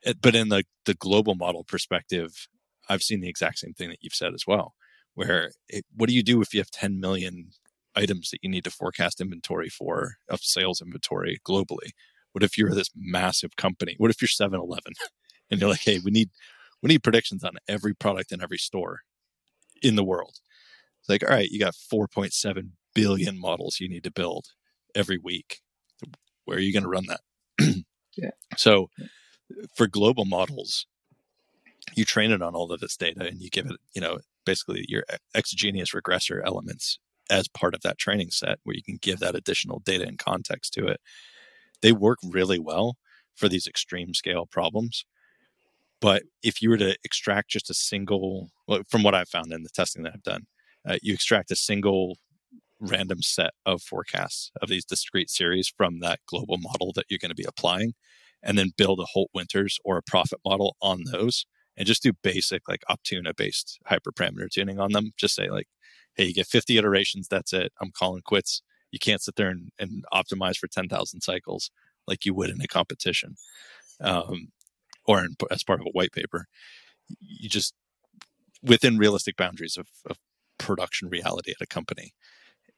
it, 0.01 0.21
but 0.21 0.33
in 0.33 0.47
the, 0.47 0.63
the 0.85 0.93
global 0.93 1.35
model 1.35 1.65
perspective, 1.65 2.47
I've 2.87 3.03
seen 3.03 3.19
the 3.19 3.27
exact 3.27 3.59
same 3.59 3.73
thing 3.73 3.89
that 3.89 3.99
you've 4.01 4.13
said 4.13 4.33
as 4.33 4.43
well. 4.47 4.75
Where 5.13 5.51
it, 5.67 5.85
what 5.93 6.07
do 6.07 6.15
you 6.15 6.23
do 6.23 6.41
if 6.41 6.53
you 6.53 6.61
have 6.61 6.71
10 6.71 6.99
million 6.99 7.49
items 7.95 8.29
that 8.29 8.39
you 8.43 8.49
need 8.49 8.63
to 8.63 8.71
forecast 8.71 9.19
inventory 9.19 9.69
for 9.69 10.15
of 10.29 10.39
sales 10.41 10.81
inventory 10.81 11.39
globally? 11.45 11.91
What 12.35 12.43
if 12.43 12.57
you're 12.57 12.75
this 12.75 12.89
massive 12.93 13.55
company? 13.55 13.95
What 13.97 14.11
if 14.11 14.21
you're 14.21 14.27
7 14.27 14.59
Eleven 14.59 14.91
and 15.49 15.61
you're 15.61 15.69
like, 15.69 15.83
hey, 15.83 15.99
we 16.03 16.11
need 16.11 16.31
we 16.83 16.89
need 16.89 17.01
predictions 17.01 17.45
on 17.45 17.53
every 17.65 17.95
product 17.95 18.33
in 18.33 18.43
every 18.43 18.57
store 18.57 18.99
in 19.81 19.95
the 19.95 20.03
world. 20.03 20.39
It's 20.99 21.07
like, 21.07 21.23
all 21.23 21.29
right, 21.29 21.49
you 21.49 21.59
got 21.59 21.73
4.7 21.73 22.71
billion 22.93 23.39
models 23.39 23.79
you 23.79 23.87
need 23.87 24.03
to 24.03 24.11
build 24.11 24.47
every 24.93 25.17
week. 25.17 25.61
Where 26.43 26.57
are 26.57 26.61
you 26.61 26.73
going 26.73 26.83
to 26.83 26.89
run 26.89 27.05
that? 27.07 27.21
yeah. 28.17 28.31
So 28.57 28.89
for 29.73 29.87
global 29.87 30.25
models, 30.25 30.87
you 31.95 32.03
train 32.03 32.31
it 32.31 32.41
on 32.41 32.53
all 32.53 32.69
of 32.69 32.81
this 32.81 32.97
data 32.97 33.25
and 33.25 33.41
you 33.41 33.49
give 33.49 33.67
it, 33.67 33.77
you 33.93 34.01
know, 34.01 34.19
basically 34.45 34.83
your 34.89 35.05
exogenous 35.33 35.91
regressor 35.93 36.41
elements 36.45 36.99
as 37.31 37.47
part 37.47 37.73
of 37.73 37.81
that 37.83 37.97
training 37.97 38.31
set 38.31 38.59
where 38.63 38.75
you 38.75 38.83
can 38.83 38.97
give 39.01 39.19
that 39.19 39.35
additional 39.35 39.79
data 39.79 40.05
and 40.05 40.19
context 40.19 40.73
to 40.73 40.85
it. 40.85 40.99
They 41.85 41.91
work 41.91 42.17
really 42.23 42.57
well 42.57 42.97
for 43.35 43.47
these 43.47 43.67
extreme 43.67 44.15
scale 44.15 44.47
problems. 44.47 45.05
But 46.01 46.23
if 46.41 46.59
you 46.59 46.71
were 46.71 46.79
to 46.79 46.97
extract 47.03 47.51
just 47.51 47.69
a 47.69 47.75
single, 47.75 48.49
well, 48.67 48.81
from 48.89 49.03
what 49.03 49.13
I've 49.13 49.29
found 49.29 49.53
in 49.53 49.61
the 49.61 49.69
testing 49.69 50.01
that 50.01 50.13
I've 50.15 50.23
done, 50.23 50.47
uh, 50.89 50.97
you 51.03 51.13
extract 51.13 51.51
a 51.51 51.55
single 51.55 52.17
random 52.79 53.21
set 53.21 53.51
of 53.67 53.83
forecasts 53.83 54.51
of 54.63 54.69
these 54.69 54.83
discrete 54.83 55.29
series 55.29 55.71
from 55.77 55.99
that 55.99 56.21
global 56.27 56.57
model 56.57 56.91
that 56.95 57.05
you're 57.07 57.19
going 57.21 57.29
to 57.29 57.35
be 57.35 57.45
applying, 57.47 57.93
and 58.41 58.57
then 58.57 58.71
build 58.75 58.99
a 58.99 59.05
Holt 59.05 59.29
Winters 59.35 59.77
or 59.85 59.97
a 59.99 60.03
Prophet 60.03 60.39
model 60.43 60.77
on 60.81 61.03
those, 61.11 61.45
and 61.77 61.85
just 61.85 62.01
do 62.01 62.13
basic 62.23 62.67
like 62.67 62.81
Optuna 62.89 63.35
based 63.35 63.77
hyperparameter 63.87 64.49
tuning 64.49 64.79
on 64.79 64.91
them. 64.91 65.11
Just 65.17 65.35
say 65.35 65.51
like, 65.51 65.67
hey, 66.15 66.25
you 66.25 66.33
get 66.33 66.47
50 66.47 66.79
iterations, 66.79 67.27
that's 67.27 67.53
it. 67.53 67.73
I'm 67.79 67.91
calling 67.91 68.23
quits. 68.25 68.63
You 68.95 68.99
can't 68.99 69.21
sit 69.21 69.35
there 69.35 69.49
and, 69.49 69.73
and 69.77 70.05
optimize 70.13 70.55
for 70.55 70.67
10,000 70.67 71.19
cycles 71.19 71.69
like 72.07 72.23
you 72.23 72.33
would 72.33 72.49
in 72.49 72.61
a 72.61 72.67
competition. 72.67 73.35
Um, 73.99 74.53
or 75.05 75.19
in, 75.19 75.35
as 75.51 75.65
part 75.65 75.81
of 75.81 75.85
a 75.85 75.91
white 75.91 76.13
paper. 76.13 76.45
You 77.19 77.49
just 77.49 77.73
within 78.63 78.97
realistic 78.97 79.35
boundaries 79.35 79.75
of, 79.75 79.87
of 80.09 80.17
production 80.57 81.09
reality 81.09 81.51
at 81.51 81.61
a 81.61 81.67
company. 81.67 82.13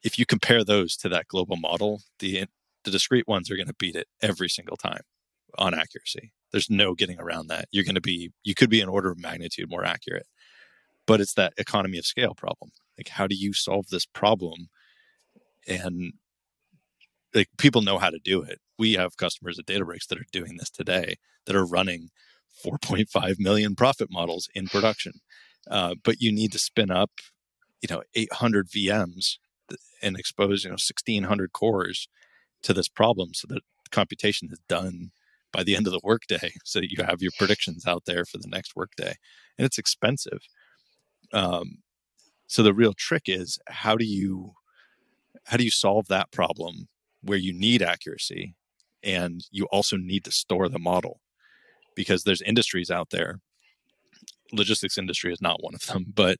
If 0.03 0.17
you 0.17 0.25
compare 0.25 0.63
those 0.63 0.97
to 0.97 1.09
that 1.09 1.27
global 1.27 1.55
model, 1.55 2.01
the 2.17 2.45
the 2.83 2.89
discrete 2.89 3.27
ones 3.27 3.51
are 3.51 3.55
going 3.55 3.67
to 3.67 3.75
beat 3.77 3.95
it 3.95 4.07
every 4.23 4.49
single 4.49 4.77
time 4.77 5.01
on 5.59 5.75
accuracy. 5.75 6.31
There's 6.51 6.69
no 6.69 6.95
getting 6.95 7.19
around 7.19 7.47
that. 7.47 7.67
You're 7.71 7.83
going 7.83 7.93
to 7.93 8.01
be 8.01 8.31
you 8.43 8.55
could 8.55 8.71
be 8.71 8.81
an 8.81 8.89
order 8.89 9.11
of 9.11 9.19
magnitude 9.19 9.69
more 9.69 9.85
accurate. 9.85 10.25
But 11.05 11.21
it's 11.21 11.35
that 11.35 11.53
economy 11.57 11.99
of 11.99 12.07
scale 12.07 12.33
problem. 12.33 12.71
Like 12.97 13.09
how 13.09 13.27
do 13.27 13.35
you 13.35 13.53
solve 13.53 13.85
this 13.89 14.07
problem 14.07 14.67
and 15.67 16.13
like 17.33 17.49
people 17.57 17.81
know 17.81 17.97
how 17.97 18.09
to 18.09 18.19
do 18.23 18.41
it. 18.41 18.59
We 18.79 18.93
have 18.93 19.17
customers 19.17 19.59
at 19.59 19.65
Databricks 19.65 20.07
that 20.07 20.17
are 20.17 20.25
doing 20.31 20.57
this 20.57 20.69
today 20.69 21.17
that 21.45 21.55
are 21.55 21.65
running 21.65 22.09
4.5 22.65 23.39
million 23.39 23.75
Prophet 23.75 24.09
models 24.11 24.49
in 24.55 24.67
production. 24.67 25.13
Uh, 25.69 25.95
but 26.03 26.21
you 26.21 26.31
need 26.31 26.51
to 26.53 26.59
spin 26.59 26.89
up, 26.89 27.11
you 27.81 27.93
know, 27.93 28.01
800 28.15 28.69
VMs 28.69 29.37
and 30.01 30.17
expose, 30.17 30.63
you 30.63 30.69
know, 30.69 30.73
1600 30.73 31.51
cores 31.51 32.07
to 32.63 32.73
this 32.73 32.87
problem 32.87 33.33
so 33.33 33.47
that 33.49 33.61
computation 33.91 34.49
is 34.51 34.59
done 34.67 35.11
by 35.51 35.63
the 35.63 35.75
end 35.75 35.87
of 35.87 35.93
the 35.93 36.01
workday 36.03 36.51
so 36.63 36.79
you 36.81 37.03
have 37.03 37.21
your 37.21 37.31
predictions 37.37 37.85
out 37.87 38.03
there 38.05 38.25
for 38.25 38.37
the 38.37 38.47
next 38.47 38.75
workday 38.75 39.13
and 39.57 39.65
it's 39.65 39.77
expensive 39.77 40.39
um, 41.33 41.77
so 42.47 42.63
the 42.63 42.73
real 42.73 42.93
trick 42.93 43.23
is 43.27 43.59
how 43.67 43.95
do 43.95 44.05
you 44.05 44.53
how 45.47 45.57
do 45.57 45.63
you 45.63 45.71
solve 45.71 46.07
that 46.07 46.31
problem 46.31 46.87
where 47.21 47.37
you 47.37 47.53
need 47.53 47.81
accuracy 47.81 48.55
and 49.03 49.41
you 49.51 49.65
also 49.65 49.97
need 49.97 50.23
to 50.25 50.31
store 50.31 50.69
the 50.69 50.79
model? 50.79 51.19
Because 51.95 52.23
there's 52.23 52.41
industries 52.41 52.91
out 52.91 53.09
there 53.09 53.39
logistics 54.53 54.97
industry 54.97 55.31
is 55.31 55.41
not 55.41 55.61
one 55.63 55.75
of 55.75 55.85
them 55.87 56.05
but 56.13 56.37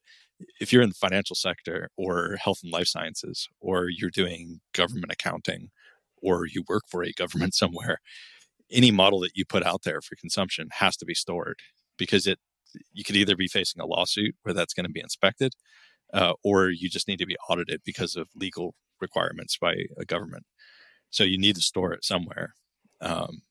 if 0.60 0.72
you're 0.72 0.82
in 0.82 0.88
the 0.88 0.94
financial 0.94 1.36
sector 1.36 1.90
or 1.96 2.36
health 2.42 2.60
and 2.62 2.72
life 2.72 2.86
sciences 2.86 3.48
or 3.60 3.88
you're 3.88 4.10
doing 4.10 4.60
government 4.72 5.12
accounting 5.12 5.70
or 6.22 6.46
you 6.46 6.62
work 6.68 6.84
for 6.90 7.02
a 7.02 7.12
government 7.12 7.54
somewhere 7.62 7.98
any 8.70 8.90
model 8.90 9.20
that 9.20 9.32
you 9.34 9.44
put 9.44 9.64
out 9.64 9.82
there 9.84 10.00
for 10.00 10.16
consumption 10.16 10.68
has 10.72 10.96
to 10.96 11.04
be 11.04 11.14
stored 11.14 11.58
because 11.96 12.26
it 12.26 12.38
you 12.92 13.02
could 13.02 13.16
either 13.16 13.36
be 13.36 13.48
facing 13.48 13.80
a 13.80 13.86
lawsuit 13.86 14.34
where 14.42 14.52
that's 14.52 14.74
going 14.74 14.84
to 14.84 14.92
be 14.92 15.00
inspected 15.00 15.52
uh, 16.12 16.34
or 16.44 16.70
you 16.70 16.88
just 16.88 17.08
need 17.08 17.18
to 17.18 17.26
be 17.26 17.36
audited 17.48 17.80
because 17.84 18.14
of 18.14 18.28
legal 18.34 18.74
requirements 19.00 19.56
by 19.56 19.74
a 19.96 20.04
government 20.04 20.44
so 21.10 21.24
you 21.24 21.38
need 21.38 21.56
to 21.56 21.62
store 21.62 21.92
it 21.92 22.04
somewhere. 22.04 22.54
Um, 23.00 23.42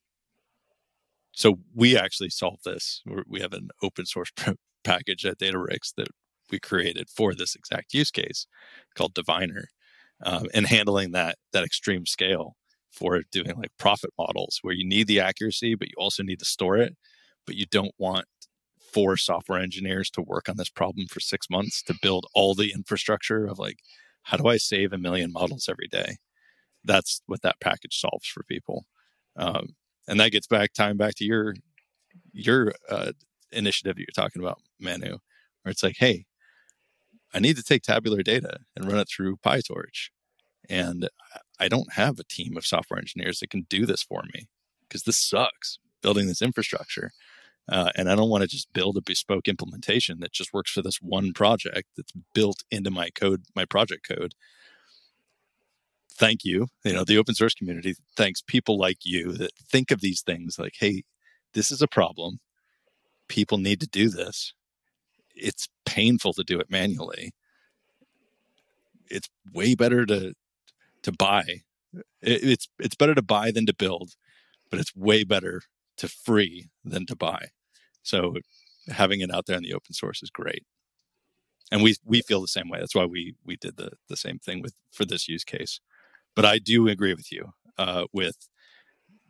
so 1.32 1.60
we 1.76 1.98
actually 1.98 2.30
solve 2.30 2.60
this. 2.66 3.02
We 3.28 3.42
have 3.42 3.54
an 3.54 3.70
open 3.84 4.06
source 4.06 4.32
package 4.84 5.26
at 5.26 5.40
Databricks 5.40 5.94
that 5.96 6.08
we 6.52 6.60
created 6.60 7.10
for 7.10 7.34
this 7.34 7.56
exact 7.56 7.94
use 7.94 8.12
case 8.12 8.48
called 8.96 9.14
Diviner, 9.14 9.66
um, 10.24 10.48
and 10.54 10.66
handling 10.66 11.12
that 11.12 11.38
that 11.54 11.64
extreme 11.64 12.06
scale 12.06 12.56
for 12.92 13.22
doing 13.32 13.54
like 13.58 13.72
Prophet 13.78 14.12
models 14.18 14.60
where 14.62 14.74
you 14.74 14.88
need 14.88 15.08
the 15.08 15.20
accuracy, 15.20 15.76
but 15.76 15.90
you 15.90 15.94
also 15.98 16.24
need 16.24 16.40
to 16.40 16.46
store 16.46 16.78
it, 16.78 16.96
but 17.46 17.56
you 17.56 17.66
don't 17.70 17.94
want 18.00 18.26
four 18.80 19.18
software 19.18 19.60
engineers 19.60 20.10
to 20.12 20.22
work 20.22 20.50
on 20.50 20.58
this 20.58 20.70
problem 20.70 21.06
for 21.08 21.20
six 21.20 21.50
months 21.50 21.84
to 21.84 21.94
build 22.02 22.26
all 22.34 22.56
the 22.56 22.72
infrastructure 22.74 23.46
of 23.46 23.60
like, 23.60 23.80
how 24.28 24.36
do 24.36 24.48
I 24.48 24.58
save 24.58 24.92
a 24.92 24.98
million 24.98 25.32
models 25.32 25.70
every 25.70 25.88
day? 25.88 26.18
That's 26.84 27.22
what 27.28 27.42
that 27.44 27.62
package 27.62 27.98
solves 27.98 28.28
for 28.28 28.44
people. 28.44 28.86
Um, 29.38 29.70
and 30.06 30.20
that 30.20 30.34
gets 30.34 30.48
back 30.48 30.74
time 30.74 30.98
back 30.98 31.16
to 31.16 31.26
your 31.26 31.56
your 32.34 32.74
uh, 32.90 33.14
initiative 33.54 33.98
you're 33.98 34.08
talking 34.14 34.42
about, 34.42 34.60
Manu, 34.82 35.20
where 35.62 35.72
it's 35.72 35.84
like, 35.84 35.96
hey, 36.00 36.26
I 37.34 37.40
need 37.40 37.56
to 37.56 37.64
take 37.64 37.84
tabular 37.84 38.22
data 38.22 38.60
and 38.76 38.86
run 38.86 39.00
it 39.00 39.08
through 39.08 39.38
PyTorch. 39.38 40.10
And 40.70 41.08
I 41.58 41.70
don't 41.70 41.94
have 41.94 42.20
a 42.20 42.26
team 42.26 42.58
of 42.58 42.66
software 42.66 43.00
engineers 43.00 43.40
that 43.40 43.50
can 43.50 43.66
do 43.70 43.86
this 43.86 44.04
for 44.04 44.24
me 44.34 44.50
because 44.82 45.04
this 45.04 45.18
sucks 45.18 45.80
building 46.02 46.28
this 46.28 46.42
infrastructure. 46.42 47.12
Uh, 47.70 47.92
and 47.96 48.10
I 48.10 48.16
don't 48.16 48.30
want 48.30 48.44
to 48.44 48.48
just 48.48 48.72
build 48.72 48.98
a 48.98 49.02
bespoke 49.02 49.48
implementation 49.48 50.20
that 50.22 50.32
just 50.32 50.54
works 50.54 50.72
for 50.72 50.82
this 50.82 50.98
one 51.02 51.34
project 51.34 51.90
that's 51.98 52.14
built 52.34 52.64
into 52.72 52.90
my 52.90 53.10
code, 53.10 53.44
my 53.56 53.66
project 53.66 54.08
code. 54.08 54.34
Thank 56.10 56.46
you. 56.46 56.68
You 56.84 56.94
know, 56.94 57.04
the 57.04 57.18
open 57.18 57.36
source 57.36 57.54
community 57.54 57.96
thanks 58.16 58.42
people 58.42 58.78
like 58.78 59.00
you 59.04 59.34
that 59.34 59.52
think 59.70 59.92
of 59.92 60.02
these 60.02 60.22
things 60.22 60.58
like, 60.58 60.76
hey, 60.80 61.04
this 61.54 61.70
is 61.70 61.82
a 61.82 61.88
problem. 61.88 62.40
People 63.28 63.58
need 63.58 63.82
to 63.82 63.88
do 63.88 64.10
this. 64.10 64.54
It's 65.36 65.68
painful 65.86 66.34
to 66.34 66.44
do 66.44 66.60
it 66.60 66.72
manually. 66.72 67.32
It's 69.10 69.30
way 69.54 69.76
better 69.76 70.06
to 70.06 70.34
to 71.04 71.12
buy. 71.12 71.44
It, 71.94 72.04
it's 72.22 72.68
it's 72.80 72.96
better 72.96 73.14
to 73.14 73.22
buy 73.22 73.52
than 73.52 73.66
to 73.66 73.76
build, 73.76 74.12
but 74.72 74.80
it's 74.80 74.96
way 74.96 75.24
better 75.24 75.62
to 75.98 76.08
free 76.08 76.70
than 76.84 77.06
to 77.08 77.16
buy. 77.16 77.50
So 78.08 78.36
having 78.88 79.20
it 79.20 79.34
out 79.34 79.46
there 79.46 79.58
in 79.58 79.64
the 79.64 79.74
open 79.74 79.94
source 79.94 80.24
is 80.24 80.30
great. 80.30 80.64
And 81.72 81.84
we 81.84 81.96
we 82.06 82.22
feel 82.22 82.40
the 82.42 82.48
same 82.48 82.70
way. 82.70 82.80
That's 82.80 82.96
why 82.96 83.06
we 83.06 83.36
we 83.46 83.58
did 83.58 83.76
the 83.78 83.92
the 84.08 84.16
same 84.16 84.40
thing 84.40 84.62
with 84.62 84.74
for 84.92 85.04
this 85.06 85.28
use 85.28 85.44
case. 85.44 85.82
But 86.36 86.46
I 86.46 86.60
do 86.60 86.88
agree 86.88 87.14
with 87.14 87.32
you 87.32 87.52
uh, 87.78 88.06
with 88.14 88.48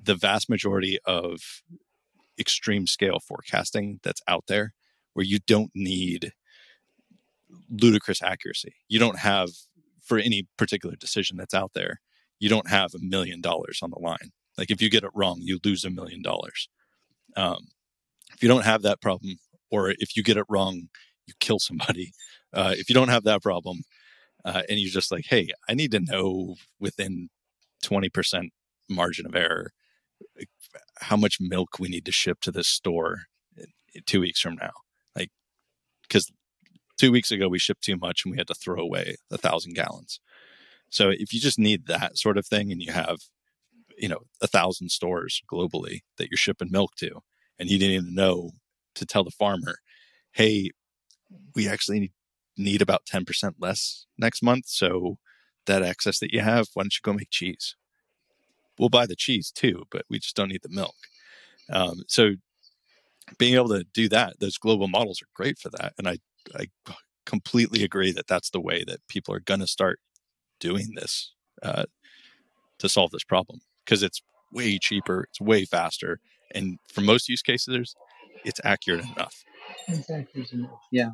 the 0.01 0.13
vast 0.13 0.49
majority 0.49 0.99
of 1.05 1.39
extreme 2.39 2.86
scale 2.86 3.19
forecasting 3.19 3.99
that's 4.03 4.21
out 4.28 4.45
there, 4.47 4.73
where 5.13 5.25
you 5.25 5.39
don't 5.47 5.71
need 5.73 6.34
ludicrous 7.69 8.21
accuracy. 8.21 8.75
You 8.88 8.99
don't 8.99 9.17
have 9.17 9.49
for 10.03 10.19
any 10.19 10.47
particular 10.57 10.95
decision 10.95 11.38
that's 11.38 11.55
out 11.55 11.71
there. 11.73 12.01
You 12.39 12.49
don't 12.49 12.69
have 12.69 12.93
a 12.93 13.01
million 13.01 13.41
dollars 13.41 13.80
on 13.82 13.89
the 13.89 13.99
line. 13.99 14.32
Like 14.57 14.69
if 14.69 14.80
you 14.82 14.91
get 14.91 15.03
it 15.03 15.11
wrong, 15.15 15.39
you 15.41 15.59
lose 15.63 15.84
a 15.84 15.89
million 15.89 16.21
dollars. 16.21 16.69
Um, 17.36 17.69
if 18.34 18.41
you 18.41 18.49
don't 18.49 18.65
have 18.65 18.82
that 18.84 19.01
problem, 19.01 19.38
or 19.71 19.91
if 19.97 20.15
you 20.15 20.23
get 20.23 20.38
it 20.38 20.45
wrong, 20.49 20.89
you 21.25 21.34
kill 21.39 21.59
somebody. 21.59 22.11
Uh, 22.53 22.73
if 22.78 22.89
you 22.89 22.95
don't 22.95 23.09
have 23.09 23.25
that 23.25 23.41
problem, 23.41 23.82
uh, 24.45 24.61
and 24.69 24.80
you're 24.80 24.89
just 24.89 25.11
like, 25.11 25.25
hey, 25.28 25.49
I 25.69 25.73
need 25.73 25.91
to 25.91 25.99
know 25.99 26.55
within 26.80 27.28
20% 27.84 28.49
margin 28.89 29.25
of 29.25 29.36
error 29.36 29.71
how 31.01 31.17
much 31.17 31.38
milk 31.39 31.78
we 31.78 31.89
need 31.89 32.05
to 32.05 32.11
ship 32.11 32.39
to 32.41 32.51
this 32.51 32.69
store 32.69 33.23
two 34.05 34.21
weeks 34.21 34.39
from 34.39 34.55
now. 34.55 34.71
Like, 35.15 35.30
because 36.03 36.32
two 36.97 37.11
weeks 37.11 37.32
ago 37.32 37.47
we 37.47 37.59
shipped 37.59 37.84
too 37.84 37.97
much 37.97 38.23
and 38.23 38.32
we 38.32 38.38
had 38.38 38.47
to 38.47 38.55
throw 38.55 38.82
away 38.82 39.17
a 39.32 39.38
thousand 39.38 39.75
gallons. 39.75 40.19
So 40.89 41.09
if 41.09 41.34
you 41.34 41.39
just 41.39 41.59
need 41.59 41.88
that 41.88 42.17
sort 42.17 42.38
of 42.38 42.45
thing 42.45 42.71
and 42.71 42.82
you 42.82 42.91
have, 42.91 43.17
you 43.97 44.07
know, 44.07 44.21
a 44.41 44.47
thousand 44.47 44.89
stores 44.89 45.41
globally 45.51 45.99
that 46.17 46.30
you're 46.30 46.38
shipping 46.38 46.71
milk 46.71 46.95
to, 46.97 47.21
and 47.60 47.70
you 47.70 47.78
didn't 47.78 47.95
even 47.95 48.16
know 48.16 48.51
to 48.95 49.05
tell 49.05 49.24
the 49.24 49.32
farmer, 49.32 49.78
hey, 50.32 50.72
we 51.55 51.68
actually 51.68 51.99
need, 51.99 52.12
need 52.58 52.82
about 52.82 53.05
10% 53.05 53.55
less 53.60 54.05
next 54.18 54.41
month. 54.41 54.66
So 54.68 55.18
that 55.66 55.84
excess 55.84 56.20
that 56.20 56.34
you 56.34 56.41
have, 56.41 56.68
why 56.74 56.84
don't 56.84 56.93
you 56.93 57.01
go 57.03 57.14
make 57.14 57.30
cheese? 57.30 57.76
We'll 58.80 58.89
buy 58.89 59.05
the 59.05 59.16
cheese 59.16 59.51
too, 59.51 59.84
but 59.91 60.03
we 60.10 60.20
just 60.20 60.36
don't 60.36 60.49
need 60.49 60.62
the 60.64 60.70
milk. 60.70 60.95
Um, 61.72 62.03
so 62.08 62.36
being 63.38 63.55
able 63.55 63.70
to 63.70 63.84
do 63.93 64.08
that, 64.10 64.39
those 64.39 64.58
global 64.58 64.88
models 64.88 65.22
are 65.22 65.28
great 65.34 65.58
for 65.58 65.70
that. 65.70 65.93
And 65.97 66.08
I, 66.08 66.18
I 66.55 66.68
completely 67.26 67.84
agree 67.84 68.12
that 68.14 68.28
that's 68.28 68.49
the 68.49 68.62
way 68.62 68.84
that 68.88 69.05
people 69.10 69.34
are 69.34 69.39
going 69.39 69.60
to 69.60 69.68
start 69.68 69.99
doing 70.60 70.93
this 70.95 71.34
uh, 71.62 71.86
to 72.80 72.89
solve 72.89 73.12
this 73.12 73.24
problem 73.24 73.60
because 73.84 74.03
it's 74.03 74.22
way 74.51 74.78
cheaper, 74.80 75.26
it's 75.30 75.41
way 75.41 75.66
faster, 75.66 76.20
and 76.51 76.79
for 76.91 77.01
most 77.01 77.29
use 77.29 77.41
cases, 77.41 77.95
it's 78.45 78.61
accurate 78.63 79.05
enough. 79.05 79.43
Exactly. 79.87 80.45
Yeah. 80.91 81.11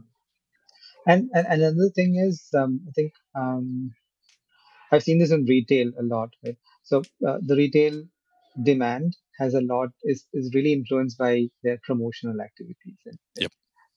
And, 1.07 1.29
and 1.33 1.45
another 1.47 1.89
thing 1.93 2.15
is, 2.15 2.47
um, 2.57 2.81
I 2.87 2.91
think 2.91 3.11
um, 3.35 3.91
I've 4.91 5.03
seen 5.03 5.19
this 5.19 5.31
in 5.31 5.45
retail 5.45 5.91
a 5.99 6.03
lot. 6.03 6.29
Right? 6.45 6.57
So 6.83 7.01
uh, 7.27 7.39
the 7.41 7.55
retail 7.55 8.03
demand 8.61 9.17
has 9.39 9.55
a 9.55 9.61
lot 9.61 9.89
is 10.03 10.27
is 10.33 10.51
really 10.53 10.73
influenced 10.73 11.17
by 11.17 11.47
their 11.63 11.79
promotional 11.83 12.39
activities 12.39 12.99
and 13.05 13.17
yep. 13.39 13.51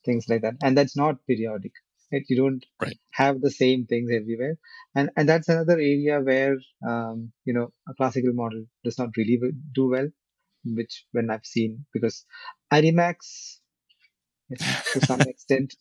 things 0.04 0.26
like 0.28 0.42
that, 0.42 0.54
and 0.62 0.76
that's 0.76 0.96
not 0.96 1.16
periodic. 1.26 1.72
Right? 2.10 2.22
You 2.28 2.36
don't 2.36 2.64
right. 2.80 2.98
have 3.12 3.40
the 3.40 3.50
same 3.50 3.84
things 3.84 4.10
everywhere, 4.10 4.56
and 4.94 5.10
and 5.16 5.28
that's 5.28 5.48
another 5.48 5.74
area 5.74 6.20
where 6.20 6.56
um, 6.88 7.32
you 7.44 7.52
know 7.52 7.68
a 7.88 7.94
classical 7.94 8.32
model 8.32 8.64
does 8.82 8.98
not 8.98 9.10
really 9.16 9.38
do 9.74 9.90
well 9.90 10.08
which 10.74 11.04
when 11.12 11.30
I've 11.30 11.44
seen 11.44 11.86
because 11.92 12.24
ARIMAX 12.72 13.60
to 14.92 15.06
some 15.06 15.20
extent, 15.32 15.74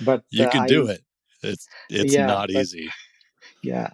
but 0.00 0.24
you 0.30 0.44
uh, 0.44 0.50
can 0.50 0.62
I, 0.62 0.66
do 0.66 0.86
it. 0.86 1.02
It's 1.42 1.66
it's 1.90 2.14
yeah, 2.14 2.26
not 2.26 2.50
but, 2.52 2.62
easy. 2.62 2.88
Yeah, 3.64 3.90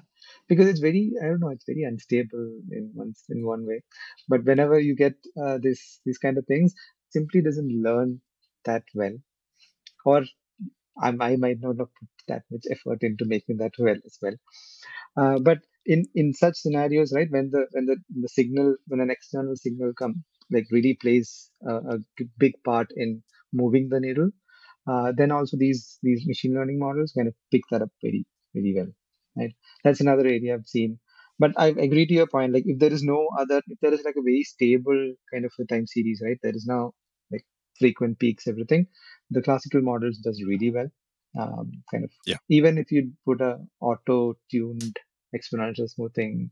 because 0.49 0.66
it's 0.66 0.80
very 0.80 1.12
I 1.22 1.26
don't 1.26 1.40
know 1.40 1.51
it's 1.51 1.66
very 1.66 1.82
unstable 1.82 2.61
in 2.70 2.90
one 2.94 3.12
in 3.28 3.46
one 3.46 3.66
way. 3.66 3.82
But 4.28 4.44
whenever 4.44 4.78
you 4.78 4.96
get 4.96 5.14
uh, 5.42 5.59
this 5.61 6.01
these 6.07 6.18
kind 6.18 6.38
of 6.38 6.46
things, 6.46 6.74
simply 7.11 7.42
doesn't 7.42 7.82
learn 7.82 8.20
that 8.64 8.84
well, 8.94 9.16
or 10.07 10.24
I, 11.01 11.09
I 11.20 11.36
might 11.36 11.61
not 11.61 11.78
have 11.78 11.88
put 12.01 12.09
that 12.28 12.42
much 12.51 12.64
effort 12.70 13.03
into 13.03 13.24
making 13.26 13.59
that 13.59 13.72
well 13.78 13.96
as 14.05 14.18
well. 14.22 14.34
Uh, 15.16 15.38
but 15.38 15.59
in 15.84 16.05
in 16.14 16.32
such 16.32 16.57
scenarios, 16.57 17.12
right, 17.14 17.30
when 17.30 17.51
the 17.51 17.66
when 17.72 17.86
the 17.86 17.96
the 18.20 18.28
signal 18.28 18.76
when 18.86 19.01
an 19.01 19.11
external 19.11 19.57
signal 19.57 19.92
come 19.99 20.24
like 20.51 20.66
really 20.70 20.94
plays 20.94 21.51
a, 21.66 21.74
a 21.94 21.99
big 22.38 22.55
part 22.64 22.90
in 22.96 23.22
moving 23.53 23.88
the 23.88 24.01
needle. 24.01 24.30
Uh, 24.86 25.12
then 25.16 25.30
also 25.30 25.57
these 25.57 25.99
these 26.03 26.26
machine 26.26 26.55
learning 26.55 26.78
models 26.78 27.12
kind 27.16 27.28
of 27.28 27.34
pick 27.53 27.62
that 27.70 27.82
up 27.82 27.90
very 28.03 28.24
very 28.55 28.74
well. 28.76 28.88
Right, 29.36 29.55
that's 29.84 30.01
another 30.01 30.26
area 30.26 30.55
I've 30.55 30.66
seen. 30.66 30.99
But 31.38 31.53
I 31.57 31.68
agree 31.68 32.07
to 32.07 32.14
your 32.14 32.26
point. 32.26 32.53
Like 32.53 32.64
if 32.66 32.78
there 32.78 32.92
is 32.92 33.03
no 33.05 33.28
other, 33.38 33.62
if 33.68 33.78
there 33.80 33.94
is 33.94 34.03
like 34.05 34.16
a 34.16 34.22
very 34.22 34.42
stable 34.42 35.14
kind 35.32 35.44
of 35.44 35.53
a 35.61 35.64
time 35.66 35.86
series, 35.86 36.20
right? 36.24 36.38
There 36.42 36.55
is 36.55 36.66
now 36.66 36.92
like 37.30 37.44
frequent 37.78 38.18
peaks, 38.18 38.49
everything. 38.49 38.86
The 39.30 39.42
classical 39.42 39.82
models 39.82 40.18
does 40.18 40.42
really 40.46 40.70
well. 40.72 40.88
Um, 41.38 41.70
kind 41.92 42.05
of 42.05 42.11
yeah. 42.26 42.36
Even 42.49 42.78
if 42.78 42.90
you 42.90 43.12
put 43.24 43.40
a 43.40 43.59
auto 43.80 44.34
tuned 44.51 44.96
exponential 45.36 45.88
smoothing, 45.88 46.51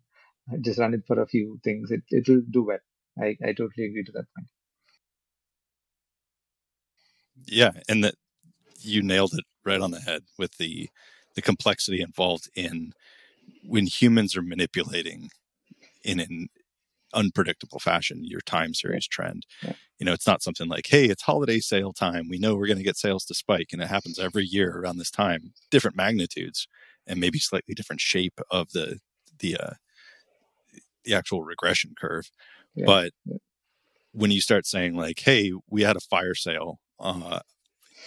just 0.61 0.79
run 0.79 0.95
it 0.95 1.03
for 1.07 1.21
a 1.21 1.27
few 1.27 1.59
things, 1.65 1.91
it 1.91 2.03
it 2.11 2.29
will 2.29 2.43
do 2.51 2.65
well. 2.65 2.79
I, 3.19 3.37
I 3.45 3.53
totally 3.53 3.87
agree 3.87 4.05
to 4.05 4.13
that 4.13 4.27
point. 4.35 4.49
Yeah, 7.47 7.73
and 7.89 8.03
that 8.05 8.15
you 8.81 9.03
nailed 9.03 9.35
it 9.35 9.45
right 9.65 9.81
on 9.81 9.91
the 9.91 10.01
head 10.01 10.23
with 10.39 10.57
the 10.59 10.89
the 11.35 11.43
complexity 11.43 12.01
involved 12.01 12.49
in 12.55 12.93
when 13.65 13.87
humans 13.87 14.37
are 14.37 14.43
manipulating 14.43 15.31
in 16.05 16.21
an 16.21 16.49
unpredictable 17.15 17.79
fashion 17.81 18.25
your 18.25 18.41
time 18.43 18.75
series 18.75 19.07
trend. 19.09 19.47
Yeah. 19.63 19.75
You 19.99 20.07
know, 20.07 20.13
it's 20.13 20.27
not 20.27 20.43
something 20.43 20.69
like, 20.69 20.87
hey, 20.89 21.07
it's 21.07 21.23
holiday 21.23 21.61
sale 21.61 21.93
time. 21.93 22.29
We 22.29 22.39
know 22.39 22.57
we're 22.57 22.67
going 22.67 22.79
to 22.79 22.85
get 22.85 22.99
sales 22.99 23.25
to 23.27 23.35
spike, 23.35 23.69
and 23.73 23.83
it 23.83 23.89
happens 23.89 24.19
every 24.19 24.45
year 24.47 24.79
around 24.79 24.99
this 24.99 25.11
time, 25.11 25.53
different 25.71 25.97
magnitudes 25.97 26.69
and 27.07 27.21
maybe 27.21 27.39
slightly 27.39 27.75
different 27.75 28.01
shape 28.01 28.41
of 28.51 28.73
the 28.73 29.01
the 29.41 29.57
uh, 29.57 29.75
the 31.05 31.15
actual 31.15 31.43
regression 31.43 31.95
curve. 31.99 32.31
But 32.85 33.13
when 34.13 34.31
you 34.31 34.41
start 34.41 34.67
saying 34.67 34.95
like, 34.97 35.21
"Hey, 35.21 35.53
we 35.69 35.83
had 35.83 35.97
a 35.97 36.01
fire 36.01 36.35
sale 36.35 36.81
uh, 37.01 37.41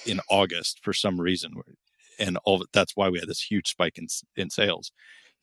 in 0.05 0.19
August 0.29 0.79
for 0.83 0.93
some 0.93 1.19
reason," 1.21 1.53
and 2.19 2.37
all 2.45 2.65
that's 2.73 2.95
why 2.95 3.09
we 3.09 3.19
had 3.19 3.29
this 3.29 3.43
huge 3.43 3.69
spike 3.69 3.97
in 3.97 4.07
in 4.35 4.49
sales, 4.49 4.91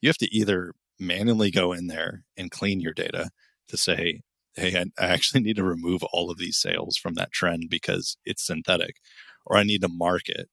you 0.01 0.09
have 0.09 0.17
to 0.17 0.33
either 0.35 0.73
manually 0.99 1.51
go 1.51 1.73
in 1.73 1.87
there 1.87 2.23
and 2.37 2.51
clean 2.51 2.79
your 2.81 2.93
data 2.93 3.29
to 3.69 3.77
say, 3.77 4.21
"Hey, 4.55 4.77
I, 4.77 4.85
I 5.03 5.07
actually 5.07 5.41
need 5.43 5.57
to 5.57 5.63
remove 5.63 6.03
all 6.03 6.31
of 6.31 6.37
these 6.37 6.57
sales 6.57 6.97
from 6.97 7.15
that 7.15 7.31
trend 7.31 7.69
because 7.69 8.17
it's 8.25 8.45
synthetic," 8.45 8.97
or 9.45 9.57
I 9.57 9.63
need 9.63 9.81
to 9.81 9.89
mark 9.89 10.23
it. 10.29 10.49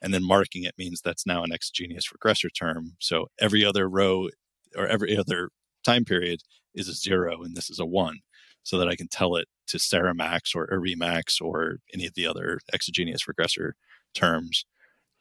And 0.00 0.14
then 0.14 0.24
marking 0.24 0.64
it 0.64 0.78
means 0.78 1.00
that's 1.00 1.26
now 1.26 1.42
an 1.42 1.52
exogenous 1.52 2.06
regressor 2.16 2.50
term. 2.56 2.92
So 3.00 3.28
every 3.40 3.64
other 3.64 3.88
row 3.88 4.28
or 4.76 4.86
every 4.86 5.16
other 5.16 5.50
time 5.84 6.04
period 6.04 6.40
is 6.74 6.88
a 6.88 6.94
zero 6.94 7.42
and 7.42 7.56
this 7.56 7.70
is 7.70 7.78
a 7.78 7.86
one 7.86 8.18
so 8.62 8.78
that 8.78 8.88
I 8.88 8.96
can 8.96 9.08
tell 9.08 9.36
it 9.36 9.48
to 9.68 9.78
SARIMAX 9.78 10.54
or 10.54 10.66
ARIMAX 10.68 11.40
or 11.40 11.78
any 11.94 12.06
of 12.06 12.14
the 12.14 12.26
other 12.26 12.60
exogenous 12.72 13.22
regressor 13.24 13.72
terms 14.14 14.64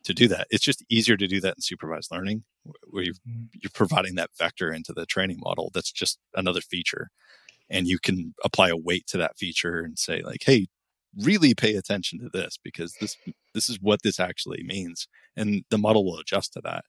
to 0.04 0.14
do 0.14 0.28
that. 0.28 0.48
It's 0.50 0.64
just 0.64 0.84
easier 0.90 1.18
to 1.18 1.28
do 1.28 1.40
that 1.42 1.56
in 1.58 1.62
supervised 1.62 2.12
learning 2.12 2.44
where 2.90 3.04
you're, 3.04 3.14
mm. 3.28 3.48
you're 3.54 3.72
providing 3.74 4.16
that 4.16 4.32
vector 4.38 4.72
into 4.72 4.94
the 4.94 5.06
training 5.06 5.38
model. 5.40 5.72
That's 5.74 5.92
just 5.92 6.20
another 6.36 6.62
feature. 6.62 7.10
And 7.70 7.88
you 7.88 8.00
can 8.00 8.34
apply 8.44 8.70
a 8.70 8.78
weight 8.78 9.08
to 9.08 9.18
that 9.18 9.38
feature 9.38 9.80
and 9.80 9.98
say 10.00 10.22
like, 10.22 10.44
hey, 10.46 10.68
really 11.18 11.54
pay 11.54 11.76
attention 11.76 12.20
to 12.20 12.30
this 12.32 12.58
because 12.64 12.94
this 13.00 13.18
this 13.54 13.70
is 13.70 13.80
what 13.82 14.02
this 14.04 14.20
actually 14.20 14.64
means, 14.64 15.08
and 15.36 15.64
the 15.70 15.78
model 15.78 16.06
will 16.06 16.20
adjust 16.20 16.54
to 16.54 16.62
that. 16.62 16.86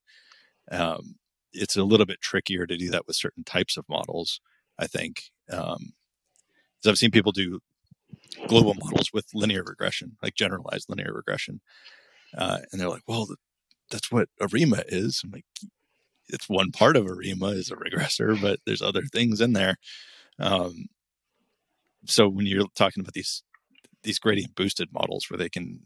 Um, 0.70 1.16
it's 1.53 1.76
a 1.76 1.84
little 1.84 2.07
bit 2.07 2.20
trickier 2.20 2.66
to 2.66 2.76
do 2.76 2.90
that 2.90 3.07
with 3.07 3.16
certain 3.16 3.44
types 3.44 3.76
of 3.76 3.88
models, 3.88 4.40
I 4.78 4.86
think. 4.86 5.24
Um, 5.51 5.92
I've 6.86 6.99
seen 6.99 7.11
people 7.11 7.32
do 7.32 7.61
global 8.49 8.74
models 8.74 9.12
with 9.12 9.26
linear 9.34 9.64
regression, 9.64 10.16
like 10.22 10.34
generalized 10.34 10.88
linear 10.88 11.12
regression, 11.12 11.61
uh, 12.36 12.61
and 12.72 12.80
they're 12.80 12.88
like, 12.90 13.03
"Well, 13.09 13.28
that's 13.90 14.12
what 14.12 14.28
ARIMA 14.40 14.84
is." 14.88 15.22
I'm 15.24 15.30
like, 15.32 15.46
"It's 16.28 16.49
one 16.49 16.72
part 16.72 16.96
of 16.96 17.07
ARIMA 17.07 17.49
is 17.49 17.70
a 17.70 17.76
regressor, 17.76 18.40
but 18.40 18.61
there's 18.66 18.82
other 18.82 19.03
things 19.05 19.40
in 19.40 19.55
there." 19.55 19.76
Um, 20.38 20.88
so 22.07 22.28
when 22.28 22.46
you're 22.46 22.66
talking 22.74 23.01
about 23.01 23.14
these 23.14 23.42
these 24.03 24.18
gradient 24.18 24.55
boosted 24.55 24.92
models 24.92 25.26
where 25.28 25.38
they 25.38 25.49
can 25.49 25.80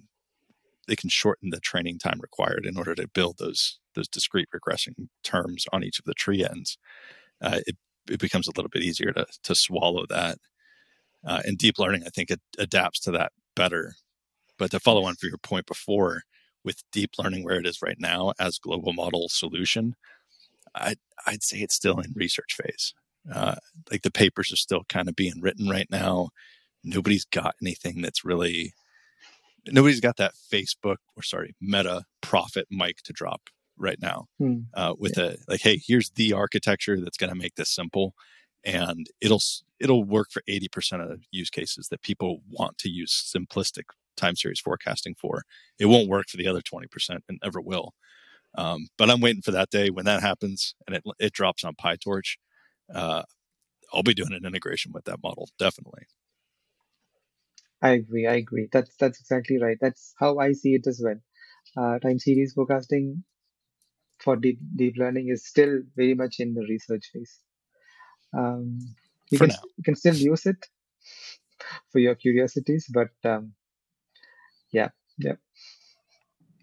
they 0.89 0.97
can 0.97 1.09
shorten 1.11 1.51
the 1.51 1.61
training 1.61 1.99
time 1.99 2.19
required 2.21 2.67
in 2.67 2.77
order 2.77 2.95
to 2.95 3.09
build 3.09 3.39
those 3.39 3.79
those 3.95 4.09
discrete 4.09 4.49
regressing 4.55 5.09
terms 5.23 5.67
on 5.73 5.85
each 5.85 5.99
of 5.99 6.05
the 6.07 6.15
tree 6.15 6.45
ends. 6.45 6.79
Uh, 7.43 7.61
it 7.67 7.77
it 8.11 8.21
becomes 8.21 8.49
a 8.49 8.53
little 8.57 8.71
bit 8.71 8.83
easier 8.83 9.13
to 9.13 9.27
to 9.45 9.55
swallow 9.55 10.07
that. 10.09 10.39
Uh, 11.27 11.41
and 11.45 11.59
deep 11.59 11.79
learning, 11.79 12.03
I 12.05 12.11
think, 12.11 12.31
it 12.31 12.41
adapts 12.59 12.99
to 13.01 13.13
that 13.13 13.33
better. 13.55 13.95
But 14.59 14.73
to 14.73 14.81
follow 14.81 15.05
on 15.05 15.15
for 15.17 15.27
your 15.27 15.39
point 15.39 15.67
before, 15.67 16.23
with 16.65 16.83
deep 16.93 17.13
learning 17.19 17.45
where 17.45 17.59
it 17.59 17.67
is 17.67 17.83
right 17.83 17.99
now 18.01 18.33
as 18.41 18.59
global 18.59 18.93
model 18.93 19.29
solution, 19.29 19.95
I'd 20.75 20.99
I'd 21.27 21.43
say 21.43 21.59
it's 21.59 21.75
still 21.77 22.01
in 22.01 22.13
research 22.17 22.57
phase. 22.57 22.95
Uh, 23.33 23.57
like 23.91 24.03
the 24.03 24.11
papers 24.11 24.53
are 24.53 24.57
still 24.57 24.83
kind 24.89 25.09
of 25.09 25.15
being 25.17 25.41
written 25.41 25.69
right 25.69 25.87
now 25.91 26.31
nobody's 26.85 27.25
got 27.25 27.55
anything 27.63 28.03
that's 28.03 28.25
really 28.25 28.73
nobody's 29.67 30.01
got 30.01 30.17
that 30.17 30.35
Facebook 30.35 30.97
or 31.17 31.23
sorry 31.23 31.55
Meta 31.61 32.05
Prophet 32.21 32.67
mic 32.71 33.03
to 33.03 33.13
drop 33.13 33.43
right 33.79 34.01
now 34.01 34.27
hmm. 34.39 34.61
uh, 34.75 34.95
with 34.99 35.17
yeah. 35.17 35.25
a 35.25 35.37
like, 35.49 35.61
hey, 35.61 35.81
here's 35.85 36.11
the 36.11 36.33
architecture 36.33 37.01
that's 37.01 37.17
going 37.17 37.31
to 37.31 37.39
make 37.39 37.55
this 37.57 37.71
simple, 37.71 38.15
and 38.65 39.09
it'll 39.21 39.43
it'll 39.81 40.05
work 40.05 40.29
for 40.31 40.43
eighty 40.49 40.69
percent 40.69 41.03
of 41.03 41.25
use 41.31 41.51
cases 41.51 41.89
that 41.89 42.03
people 42.03 42.41
want 42.49 42.79
to 42.79 42.89
use 42.89 43.13
simplistic 43.37 43.85
time 44.17 44.37
series 44.37 44.61
forecasting 44.61 45.15
for. 45.15 45.45
It 45.79 45.87
won't 45.87 46.09
work 46.09 46.27
for 46.29 46.37
the 46.37 46.49
other 46.49 46.63
twenty 46.63 46.87
percent, 46.87 47.25
and 47.29 47.39
never 47.43 47.61
will. 47.61 47.95
Um, 48.57 48.89
but 48.99 49.09
I'm 49.11 49.21
waiting 49.21 49.43
for 49.43 49.53
that 49.53 49.71
day 49.71 49.89
when 49.89 50.05
that 50.05 50.23
happens 50.23 50.75
and 50.87 50.97
it 50.97 51.03
it 51.19 51.33
drops 51.33 51.65
on 51.65 51.75
PyTorch. 51.75 52.37
Uh, 52.93 53.23
I'll 53.93 54.03
be 54.03 54.15
doing 54.15 54.33
an 54.33 54.47
integration 54.47 54.93
with 54.93 55.05
that 55.05 55.23
model 55.23 55.49
definitely. 55.59 56.05
I 57.83 57.91
agree. 57.93 58.27
I 58.27 58.35
agree. 58.35 58.69
That's 58.73 58.95
that's 58.97 59.21
exactly 59.21 59.61
right. 59.61 59.77
That's 59.81 60.15
how 60.19 60.39
I 60.39 60.53
see 60.53 60.75
it 60.75 60.87
as 60.87 61.03
well. 61.05 61.21
Uh, 61.77 61.99
time 61.99 62.19
series 62.19 62.53
forecasting 62.53 63.25
for 64.23 64.37
deep 64.37 64.59
deep 64.77 64.95
learning 64.97 65.29
is 65.29 65.47
still 65.47 65.81
very 65.97 66.15
much 66.15 66.37
in 66.39 66.55
the 66.55 66.63
research 66.69 67.11
phase. 67.13 67.41
Um, 68.37 68.79
you 69.31 69.39
for 69.39 69.47
can 69.47 69.51
now. 69.51 69.63
you 69.77 69.85
can 69.85 69.97
still 69.97 70.15
use 70.15 70.47
it 70.47 70.65
for 71.93 71.99
your 71.99 72.15
curiosities, 72.15 72.87
but 72.93 73.11
um, 73.25 73.55
yeah, 74.73 74.91
yeah. 75.19 75.35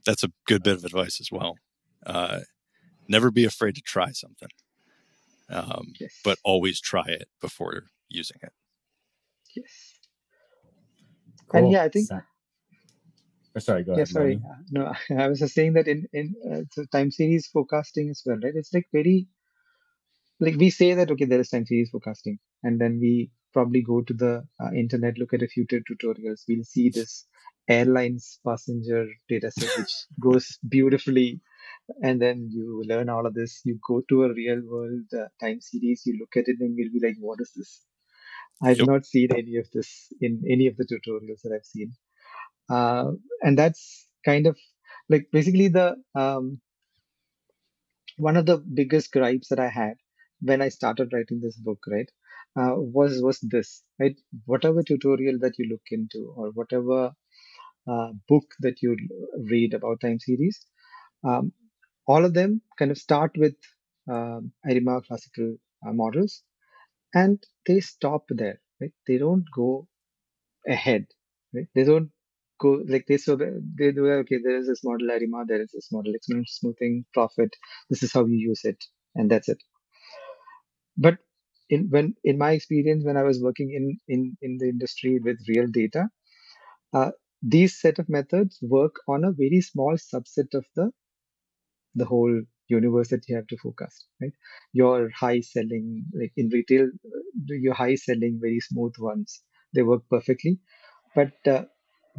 That's 0.05 0.23
a 0.23 0.31
good 0.47 0.63
bit 0.63 0.75
of 0.75 0.85
advice 0.85 1.19
as 1.19 1.31
well. 1.31 1.55
Uh, 2.05 2.39
never 3.09 3.29
be 3.29 3.43
afraid 3.43 3.75
to 3.75 3.81
try 3.81 4.11
something, 4.11 4.49
um, 5.49 5.93
yes. 5.99 6.17
but 6.23 6.39
always 6.45 6.79
try 6.79 7.05
it 7.05 7.27
before 7.41 7.83
using 8.07 8.37
it. 8.41 8.53
Yes. 9.55 9.98
Cool. 11.49 11.59
And 11.59 11.71
yeah, 11.71 11.83
I 11.83 11.89
think. 11.89 12.11
Oh, 13.55 13.59
sorry, 13.59 13.83
go 13.83 13.93
yeah, 13.93 14.05
ahead. 14.05 14.05
sorry. 14.05 14.41
No, 14.71 14.93
I 15.17 15.27
was 15.27 15.39
just 15.39 15.53
saying 15.55 15.73
that 15.73 15.87
in 15.87 16.07
in 16.13 16.35
uh, 16.51 16.61
so 16.71 16.85
time 16.91 17.11
series 17.11 17.47
forecasting 17.47 18.09
as 18.09 18.23
well, 18.25 18.37
right? 18.43 18.53
It's 18.55 18.73
like 18.73 18.87
very 18.93 19.27
like 20.39 20.55
we 20.57 20.69
say 20.69 20.93
that 20.93 21.11
okay, 21.11 21.25
there 21.25 21.39
is 21.39 21.49
time 21.49 21.65
series 21.65 21.89
forecasting, 21.91 22.39
and 22.63 22.79
then 22.79 22.99
we 23.01 23.31
probably 23.53 23.81
go 23.81 24.01
to 24.01 24.13
the 24.13 24.47
uh, 24.61 24.71
internet, 24.75 25.17
look 25.17 25.33
at 25.33 25.43
a 25.43 25.47
few 25.47 25.65
tutorials. 25.65 26.43
We'll 26.47 26.63
see 26.63 26.89
this 26.89 27.25
airlines 27.69 28.39
passenger 28.45 29.07
data 29.29 29.51
set 29.51 29.69
which 29.77 29.93
goes 30.19 30.57
beautifully 30.69 31.39
and 32.03 32.21
then 32.21 32.49
you 32.51 32.83
learn 32.87 33.09
all 33.09 33.25
of 33.25 33.33
this 33.35 33.61
you 33.65 33.79
go 33.87 34.01
to 34.09 34.23
a 34.25 34.33
real 34.33 34.61
world 34.65 35.05
uh, 35.13 35.27
time 35.39 35.61
series 35.61 36.03
you 36.05 36.17
look 36.19 36.35
at 36.37 36.47
it 36.47 36.57
and 36.61 36.77
you'll 36.77 36.91
be 36.93 36.99
like 37.05 37.15
what 37.19 37.39
is 37.41 37.51
this 37.55 37.81
I've 38.61 38.79
yep. 38.79 38.87
not 38.87 39.05
seen 39.05 39.29
any 39.31 39.55
of 39.57 39.67
this 39.73 40.11
in 40.21 40.43
any 40.49 40.67
of 40.67 40.75
the 40.77 40.85
tutorials 40.85 41.41
that 41.43 41.53
I've 41.55 41.65
seen. 41.65 41.93
Uh, 42.69 43.11
and 43.41 43.57
that's 43.57 44.07
kind 44.25 44.47
of 44.47 44.57
like 45.09 45.27
basically 45.31 45.69
the 45.69 45.95
um, 46.15 46.59
one 48.17 48.37
of 48.37 48.45
the 48.45 48.57
biggest 48.57 49.11
gripes 49.11 49.47
that 49.49 49.59
I 49.59 49.69
had 49.69 49.93
when 50.41 50.61
I 50.61 50.69
started 50.69 51.11
writing 51.13 51.39
this 51.41 51.55
book, 51.57 51.79
right, 51.87 52.09
uh, 52.59 52.75
was 52.75 53.21
was 53.21 53.39
this, 53.41 53.83
right? 53.99 54.15
Whatever 54.45 54.83
tutorial 54.83 55.39
that 55.39 55.53
you 55.57 55.67
look 55.69 55.81
into 55.91 56.33
or 56.35 56.51
whatever 56.51 57.11
uh, 57.89 58.09
book 58.27 58.45
that 58.59 58.81
you 58.81 58.95
read 59.49 59.73
about 59.73 60.01
time 60.01 60.19
series, 60.19 60.65
um, 61.23 61.51
all 62.07 62.25
of 62.25 62.33
them 62.33 62.61
kind 62.77 62.91
of 62.91 62.97
start 62.97 63.31
with 63.37 63.55
um, 64.11 64.51
ARIMA 64.65 65.01
classical 65.07 65.55
uh, 65.85 65.93
models 65.93 66.43
and 67.13 67.43
they 67.67 67.79
stop 67.79 68.25
there 68.29 68.59
right? 68.81 68.93
They 69.07 69.17
don't 69.17 69.45
go 69.55 69.87
ahead 70.67 71.07
right? 71.53 71.67
They 71.75 71.83
don't 71.85 72.11
go 72.61 72.83
like 72.87 73.05
they 73.07 73.17
so 73.17 73.35
they 73.37 73.91
do 73.91 74.07
okay 74.09 74.39
there 74.43 74.57
is 74.57 74.67
this 74.67 74.83
model 74.83 75.11
arima 75.11 75.45
there 75.47 75.61
is 75.61 75.71
this 75.73 75.89
model 75.91 76.13
exponential 76.13 76.47
smoothing 76.47 77.05
Prophet 77.13 77.55
this 77.89 78.03
is 78.03 78.13
how 78.13 78.25
you 78.25 78.37
use 78.37 78.61
it 78.65 78.83
and 79.15 79.31
that's 79.31 79.49
it. 79.49 79.59
But 80.97 81.17
in 81.69 81.89
when 81.89 82.15
in 82.23 82.37
my 82.37 82.51
experience 82.53 83.05
when 83.05 83.17
i 83.17 83.23
was 83.23 83.41
working 83.41 83.71
in 83.79 83.85
in 84.15 84.37
in 84.41 84.57
the 84.59 84.69
industry 84.69 85.19
with 85.19 85.39
real 85.49 85.67
data 85.67 86.09
uh, 86.93 87.11
these 87.41 87.79
set 87.81 87.99
of 87.99 88.09
methods 88.09 88.59
work 88.61 88.95
on 89.07 89.23
a 89.25 89.31
very 89.31 89.61
small 89.61 89.95
subset 89.97 90.53
of 90.55 90.65
the 90.75 90.91
the 91.95 92.05
whole 92.05 92.41
universe 92.69 93.09
that 93.09 93.27
you 93.27 93.35
have 93.35 93.47
to 93.47 93.57
focus 93.57 94.05
right? 94.21 94.33
Your 94.73 95.09
high 95.11 95.41
selling 95.41 96.05
like 96.13 96.33
in 96.37 96.49
retail 96.49 96.89
your 97.47 97.73
high 97.73 97.95
selling 97.95 98.39
very 98.41 98.59
smooth 98.59 98.93
ones 98.99 99.41
they 99.73 99.83
work 99.83 100.03
perfectly. 100.09 100.59
But 101.15 101.33
uh, 101.47 101.65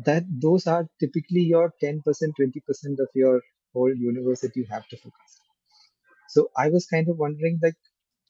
that 0.05 0.25
those 0.31 0.67
are 0.67 0.89
typically 1.01 1.43
your 1.43 1.73
10% 1.83 2.35
20% 2.37 3.01
of 3.01 3.09
your 3.15 3.41
whole 3.75 3.95
universe 3.95 4.41
that 4.43 4.57
you 4.57 4.67
have 4.71 4.87
to 4.89 4.97
focus. 4.97 5.41
So 6.31 6.51
i 6.57 6.71
was 6.71 6.87
kind 6.87 7.09
of 7.11 7.19
wondering 7.19 7.59
like 7.63 7.77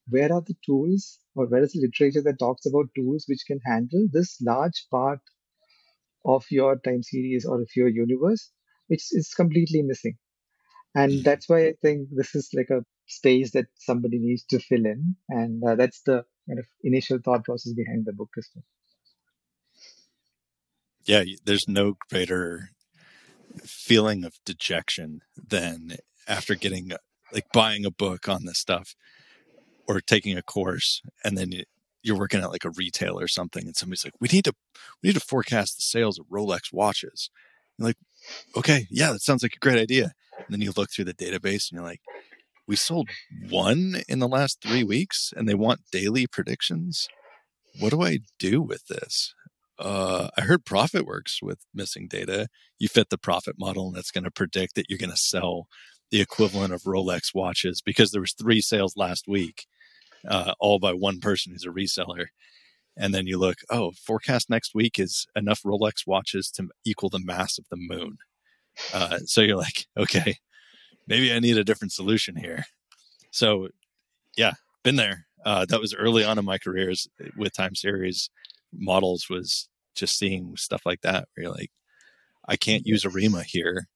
where 0.08 0.32
are 0.32 0.42
the 0.42 0.56
tools 0.66 1.20
or 1.36 1.46
where 1.46 1.62
is 1.62 1.72
the 1.72 1.80
literature 1.82 2.22
that 2.22 2.38
talks 2.40 2.66
about 2.66 2.94
tools 2.96 3.26
which 3.28 3.44
can 3.46 3.60
handle 3.64 4.08
this 4.12 4.40
large 4.42 4.86
part 4.90 5.20
of 6.24 6.44
your 6.50 6.78
time 6.78 7.02
series 7.02 7.44
or 7.44 7.60
of 7.60 7.68
your 7.76 7.88
universe? 7.88 8.50
Which 8.88 9.04
is 9.12 9.32
completely 9.34 9.82
missing 9.82 10.16
and 10.94 11.24
that's 11.24 11.48
why 11.48 11.66
i 11.66 11.74
think 11.82 12.08
this 12.12 12.34
is 12.34 12.50
like 12.54 12.70
a 12.70 12.84
space 13.10 13.50
that 13.52 13.66
somebody 13.76 14.18
needs 14.18 14.44
to 14.44 14.58
fill 14.58 14.86
in. 14.86 15.16
And 15.28 15.62
uh, 15.64 15.74
that's 15.74 16.00
the 16.02 16.24
kind 16.48 16.58
of 16.58 16.66
initial 16.82 17.18
thought 17.22 17.44
process 17.44 17.72
behind 17.72 18.06
the 18.06 18.12
book 18.12 18.30
as 18.38 18.48
yeah 21.04 21.24
there's 21.44 21.68
no 21.68 21.96
greater 22.10 22.70
feeling 23.64 24.24
of 24.24 24.34
dejection 24.44 25.20
than 25.36 25.96
after 26.28 26.54
getting 26.54 26.92
like 27.32 27.46
buying 27.52 27.84
a 27.84 27.90
book 27.90 28.28
on 28.28 28.44
this 28.44 28.58
stuff 28.58 28.94
or 29.88 30.00
taking 30.00 30.36
a 30.36 30.42
course 30.42 31.02
and 31.24 31.38
then 31.38 31.52
you're 32.02 32.18
working 32.18 32.40
at 32.40 32.50
like 32.50 32.64
a 32.64 32.70
retail 32.70 33.18
or 33.18 33.28
something 33.28 33.64
and 33.64 33.76
somebody's 33.76 34.04
like 34.04 34.14
we 34.20 34.28
need 34.32 34.44
to 34.44 34.54
we 35.02 35.08
need 35.08 35.14
to 35.14 35.20
forecast 35.20 35.76
the 35.76 35.82
sales 35.82 36.18
of 36.18 36.26
rolex 36.26 36.72
watches. 36.72 37.30
Like 37.78 37.96
okay 38.56 38.86
yeah 38.90 39.12
that 39.12 39.22
sounds 39.22 39.42
like 39.42 39.54
a 39.54 39.58
great 39.58 39.78
idea 39.78 40.12
and 40.46 40.54
then 40.54 40.62
you 40.62 40.72
look 40.76 40.90
through 40.90 41.06
the 41.06 41.14
database 41.14 41.70
and 41.70 41.72
you're 41.72 41.84
like, 41.84 42.00
we 42.68 42.76
sold 42.76 43.08
one 43.50 44.02
in 44.08 44.20
the 44.20 44.28
last 44.28 44.60
three 44.62 44.84
weeks 44.84 45.32
and 45.36 45.48
they 45.48 45.54
want 45.54 45.80
daily 45.92 46.26
predictions. 46.26 47.08
What 47.80 47.90
do 47.90 48.02
I 48.02 48.20
do 48.38 48.62
with 48.62 48.86
this? 48.88 49.34
Uh, 49.78 50.28
I 50.38 50.42
heard 50.42 50.64
Prophet 50.66 51.06
works 51.06 51.40
with 51.42 51.60
missing 51.74 52.08
data. 52.08 52.48
You 52.78 52.88
fit 52.88 53.10
the 53.10 53.18
Prophet 53.18 53.56
model 53.58 53.88
and 53.88 53.96
that's 53.96 54.10
going 54.12 54.24
to 54.24 54.30
predict 54.30 54.74
that 54.76 54.86
you're 54.88 54.98
going 54.98 55.10
to 55.10 55.16
sell 55.16 55.66
the 56.10 56.20
equivalent 56.20 56.72
of 56.74 56.82
Rolex 56.82 57.34
watches 57.34 57.82
because 57.82 58.10
there 58.12 58.20
was 58.22 58.34
three 58.34 58.60
sales 58.60 58.94
last 58.96 59.26
week. 59.28 59.66
uh, 60.28 60.54
all 60.60 60.78
by 60.78 60.92
one 60.92 61.20
person 61.20 61.52
who's 61.52 61.64
a 61.66 61.70
reseller. 61.70 62.26
And 62.96 63.14
then 63.14 63.26
you 63.26 63.38
look, 63.38 63.58
oh, 63.70 63.92
forecast 64.04 64.50
next 64.50 64.74
week 64.74 64.98
is 64.98 65.26
enough 65.36 65.62
Rolex 65.64 66.06
watches 66.06 66.50
to 66.52 66.68
equal 66.84 67.10
the 67.10 67.20
mass 67.24 67.58
of 67.58 67.66
the 67.70 67.76
moon. 67.78 68.18
Uh, 68.92 69.18
so 69.24 69.40
you're 69.40 69.56
like, 69.56 69.86
okay, 69.96 70.36
maybe 71.06 71.32
I 71.32 71.38
need 71.38 71.58
a 71.58 71.64
different 71.64 71.92
solution 71.92 72.36
here. 72.36 72.64
So, 73.30 73.68
yeah, 74.36 74.52
been 74.82 74.96
there. 74.96 75.26
Uh, 75.44 75.64
that 75.68 75.80
was 75.80 75.94
early 75.94 76.24
on 76.24 76.38
in 76.38 76.44
my 76.44 76.58
careers 76.58 77.08
with 77.36 77.54
time 77.54 77.74
series 77.74 78.30
models 78.72 79.28
was 79.28 79.68
just 79.94 80.18
seeing 80.18 80.56
stuff 80.56 80.82
like 80.84 81.00
that 81.02 81.28
where 81.34 81.44
you're 81.44 81.52
like, 81.52 81.70
I 82.46 82.56
can't 82.56 82.86
use 82.86 83.04
ARIMA 83.04 83.42
here. 83.42 83.88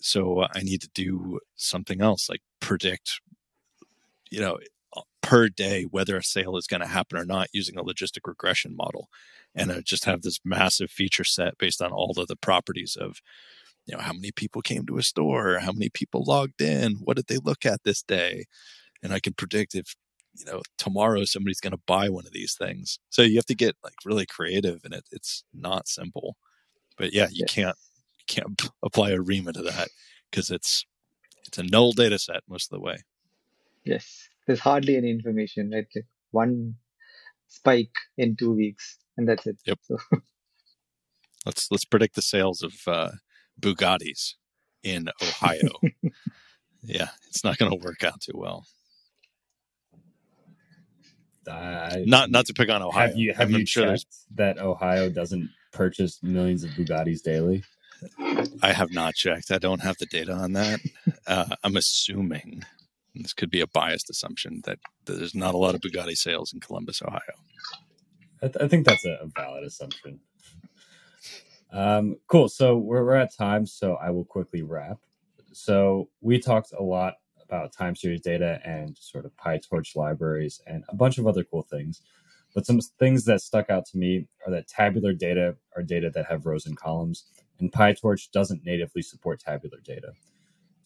So 0.00 0.44
I 0.54 0.60
need 0.60 0.80
to 0.82 0.90
do 0.94 1.40
something 1.54 2.00
else, 2.00 2.28
like 2.28 2.42
predict, 2.60 3.20
you 4.30 4.40
know, 4.40 4.58
per 5.22 5.48
day 5.48 5.84
whether 5.84 6.16
a 6.16 6.22
sale 6.22 6.56
is 6.56 6.66
going 6.66 6.80
to 6.80 6.86
happen 6.86 7.18
or 7.18 7.24
not 7.24 7.48
using 7.52 7.76
a 7.76 7.82
logistic 7.82 8.20
regression 8.26 8.76
model 8.76 9.08
and 9.54 9.70
uh, 9.72 9.80
just 9.80 10.04
have 10.04 10.22
this 10.22 10.38
massive 10.44 10.90
feature 10.90 11.24
set 11.24 11.58
based 11.58 11.82
on 11.82 11.90
all 11.90 12.14
of 12.16 12.28
the 12.28 12.36
properties 12.36 12.96
of 13.00 13.20
you 13.86 13.96
know 13.96 14.02
how 14.02 14.12
many 14.12 14.32
people 14.32 14.62
came 14.62 14.84
to 14.86 14.98
a 14.98 15.02
store 15.02 15.58
how 15.60 15.72
many 15.72 15.88
people 15.88 16.24
logged 16.24 16.60
in 16.60 16.94
what 16.96 17.16
did 17.16 17.26
they 17.28 17.38
look 17.38 17.64
at 17.64 17.84
this 17.84 18.02
day? 18.02 18.44
And 19.02 19.12
i 19.12 19.20
can 19.20 19.34
predict 19.34 19.74
if 19.74 19.94
you 20.38 20.44
know 20.46 20.62
tomorrow 20.76 21.24
somebody's 21.24 21.60
going 21.60 21.72
to 21.72 21.80
buy 21.86 22.08
one 22.08 22.26
of 22.26 22.32
these 22.32 22.54
things. 22.54 22.98
So 23.10 23.22
you 23.22 23.36
have 23.36 23.46
to 23.46 23.54
get 23.54 23.76
like 23.82 23.94
really 24.04 24.26
creative 24.26 24.80
and 24.84 24.94
it, 24.94 25.04
it's 25.12 25.44
not 25.54 25.88
simple. 25.88 26.36
But 26.98 27.12
yeah 27.12 27.28
you 27.30 27.44
can't 27.46 27.76
you 28.18 28.24
can't 28.26 28.62
apply 28.82 29.12
ARIMA 29.12 29.52
to 29.54 29.62
that 29.62 29.88
because 30.30 30.50
it's 30.50 30.84
it's 31.46 31.58
a 31.58 31.62
null 31.62 31.92
data 31.92 32.18
set 32.18 32.42
most 32.48 32.72
of 32.72 32.78
the 32.78 32.84
way. 32.84 32.98
Yes. 33.84 34.28
There's 34.46 34.60
hardly 34.60 34.96
any 34.96 35.10
information 35.10 35.70
right 35.72 35.86
like 35.94 36.04
one 36.30 36.74
spike 37.48 37.96
in 38.18 38.36
two 38.36 38.52
weeks 38.52 38.98
and 39.16 39.28
that's 39.28 39.46
it. 39.46 39.58
Yep. 39.64 39.78
So. 39.82 39.96
let's 41.46 41.70
let's 41.70 41.84
predict 41.84 42.16
the 42.16 42.22
sales 42.22 42.62
of 42.62 42.74
uh, 42.86 43.12
bugattis 43.60 44.34
in 44.82 45.08
ohio 45.22 45.70
yeah 46.82 47.08
it's 47.28 47.44
not 47.44 47.58
going 47.58 47.70
to 47.70 47.84
work 47.84 48.04
out 48.04 48.20
too 48.20 48.34
well 48.34 48.64
uh, 51.48 51.98
not 52.06 52.30
not 52.30 52.46
to 52.46 52.52
pick 52.52 52.68
on 52.68 52.82
Ohio. 52.82 53.06
Have 53.08 53.16
you 53.16 53.32
have 53.32 53.48
I'm 53.48 53.60
you 53.60 53.66
sure 53.66 53.86
checked 53.86 54.06
that 54.34 54.58
Ohio 54.58 55.08
doesn't 55.08 55.48
purchase 55.72 56.20
millions 56.22 56.64
of 56.64 56.70
Bugattis 56.70 57.22
daily? 57.22 57.62
I 58.62 58.72
have 58.72 58.92
not 58.92 59.14
checked. 59.14 59.50
I 59.50 59.58
don't 59.58 59.80
have 59.80 59.96
the 59.98 60.06
data 60.06 60.32
on 60.32 60.52
that. 60.52 60.80
Uh, 61.26 61.56
I'm 61.64 61.76
assuming 61.76 62.64
this 63.14 63.32
could 63.32 63.50
be 63.50 63.60
a 63.60 63.66
biased 63.66 64.10
assumption 64.10 64.62
that 64.64 64.78
there's 65.06 65.34
not 65.34 65.54
a 65.54 65.58
lot 65.58 65.74
of 65.74 65.80
Bugatti 65.80 66.14
sales 66.14 66.52
in 66.52 66.60
Columbus, 66.60 67.00
Ohio. 67.00 67.20
I, 68.42 68.48
th- 68.48 68.56
I 68.60 68.68
think 68.68 68.84
that's 68.86 69.06
a, 69.06 69.18
a 69.22 69.26
valid 69.26 69.64
assumption. 69.64 70.20
Um, 71.72 72.16
cool. 72.26 72.48
So 72.48 72.76
we're, 72.76 73.04
we're 73.04 73.16
at 73.16 73.34
time, 73.34 73.66
so 73.66 73.94
I 73.96 74.10
will 74.10 74.24
quickly 74.24 74.62
wrap. 74.62 74.98
So 75.52 76.08
we 76.20 76.38
talked 76.38 76.72
a 76.78 76.82
lot 76.82 77.14
about 77.42 77.72
time 77.72 77.96
series 77.96 78.20
data 78.20 78.60
and 78.64 78.96
sort 78.98 79.24
of 79.24 79.36
PyTorch 79.36 79.96
libraries 79.96 80.60
and 80.66 80.84
a 80.88 80.94
bunch 80.94 81.18
of 81.18 81.26
other 81.26 81.44
cool 81.44 81.62
things. 81.62 82.02
But 82.54 82.66
some 82.66 82.80
things 82.98 83.24
that 83.26 83.40
stuck 83.40 83.70
out 83.70 83.86
to 83.86 83.98
me 83.98 84.26
are 84.46 84.52
that 84.52 84.68
tabular 84.68 85.12
data 85.12 85.56
are 85.76 85.82
data 85.82 86.10
that 86.14 86.26
have 86.26 86.46
rows 86.46 86.66
and 86.66 86.76
columns, 86.76 87.26
and 87.58 87.70
PyTorch 87.70 88.30
doesn't 88.30 88.64
natively 88.64 89.02
support 89.02 89.40
tabular 89.40 89.78
data. 89.84 90.12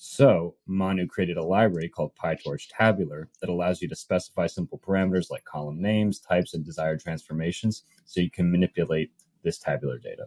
So 0.02 0.54
Manu 0.66 1.06
created 1.06 1.36
a 1.36 1.44
library 1.44 1.88
called 1.90 2.12
PyTorch 2.16 2.68
Tabular 2.70 3.28
that 3.40 3.50
allows 3.50 3.82
you 3.82 3.88
to 3.88 3.94
specify 3.94 4.46
simple 4.46 4.78
parameters 4.78 5.30
like 5.30 5.44
column 5.44 5.80
names, 5.80 6.18
types, 6.18 6.54
and 6.54 6.64
desired 6.64 7.00
transformations 7.00 7.84
so 8.06 8.20
you 8.20 8.30
can 8.30 8.50
manipulate 8.50 9.12
this 9.44 9.58
tabular 9.58 9.98
data. 9.98 10.26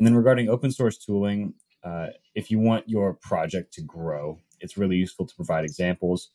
And 0.00 0.06
then 0.06 0.14
regarding 0.14 0.48
open 0.48 0.72
source 0.72 0.96
tooling, 0.96 1.52
uh, 1.84 2.06
if 2.34 2.50
you 2.50 2.58
want 2.58 2.88
your 2.88 3.12
project 3.12 3.70
to 3.74 3.82
grow, 3.82 4.38
it's 4.58 4.78
really 4.78 4.96
useful 4.96 5.26
to 5.26 5.34
provide 5.36 5.62
examples. 5.62 6.30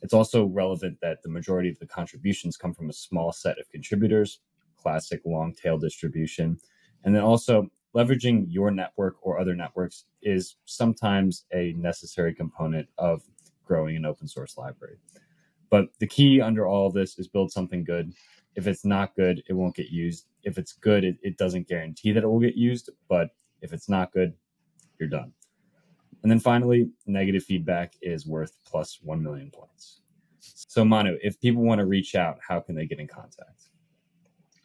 It's 0.00 0.14
also 0.14 0.46
relevant 0.46 0.96
that 1.02 1.22
the 1.22 1.28
majority 1.28 1.68
of 1.68 1.78
the 1.78 1.86
contributions 1.86 2.56
come 2.56 2.72
from 2.72 2.88
a 2.88 2.94
small 2.94 3.30
set 3.30 3.58
of 3.58 3.68
contributors, 3.68 4.40
classic 4.78 5.20
long 5.26 5.52
tail 5.52 5.76
distribution. 5.76 6.56
And 7.04 7.14
then 7.14 7.22
also 7.22 7.68
leveraging 7.94 8.46
your 8.48 8.70
network 8.70 9.16
or 9.20 9.38
other 9.38 9.54
networks 9.54 10.06
is 10.22 10.56
sometimes 10.64 11.44
a 11.52 11.74
necessary 11.74 12.34
component 12.34 12.88
of 12.96 13.24
growing 13.62 13.94
an 13.94 14.06
open 14.06 14.26
source 14.26 14.56
library. 14.56 14.96
But 15.68 15.88
the 15.98 16.06
key 16.06 16.40
under 16.40 16.66
all 16.66 16.86
of 16.86 16.94
this 16.94 17.18
is 17.18 17.28
build 17.28 17.52
something 17.52 17.84
good. 17.84 18.14
If 18.54 18.66
it's 18.66 18.84
not 18.84 19.14
good, 19.16 19.42
it 19.48 19.54
won't 19.54 19.74
get 19.74 19.88
used. 19.88 20.26
If 20.42 20.58
it's 20.58 20.72
good, 20.72 21.04
it, 21.04 21.16
it 21.22 21.38
doesn't 21.38 21.68
guarantee 21.68 22.12
that 22.12 22.22
it 22.22 22.26
will 22.26 22.40
get 22.40 22.56
used. 22.56 22.90
But 23.08 23.30
if 23.60 23.72
it's 23.72 23.88
not 23.88 24.12
good, 24.12 24.34
you're 24.98 25.08
done. 25.08 25.32
And 26.22 26.30
then 26.30 26.38
finally, 26.38 26.90
negative 27.06 27.44
feedback 27.44 27.94
is 28.00 28.26
worth 28.26 28.52
plus 28.64 29.00
1 29.02 29.22
million 29.22 29.50
points. 29.50 30.00
So, 30.40 30.84
Manu, 30.84 31.18
if 31.22 31.40
people 31.40 31.62
want 31.62 31.80
to 31.80 31.86
reach 31.86 32.14
out, 32.14 32.38
how 32.46 32.60
can 32.60 32.74
they 32.74 32.86
get 32.86 33.00
in 33.00 33.08
contact? 33.08 33.68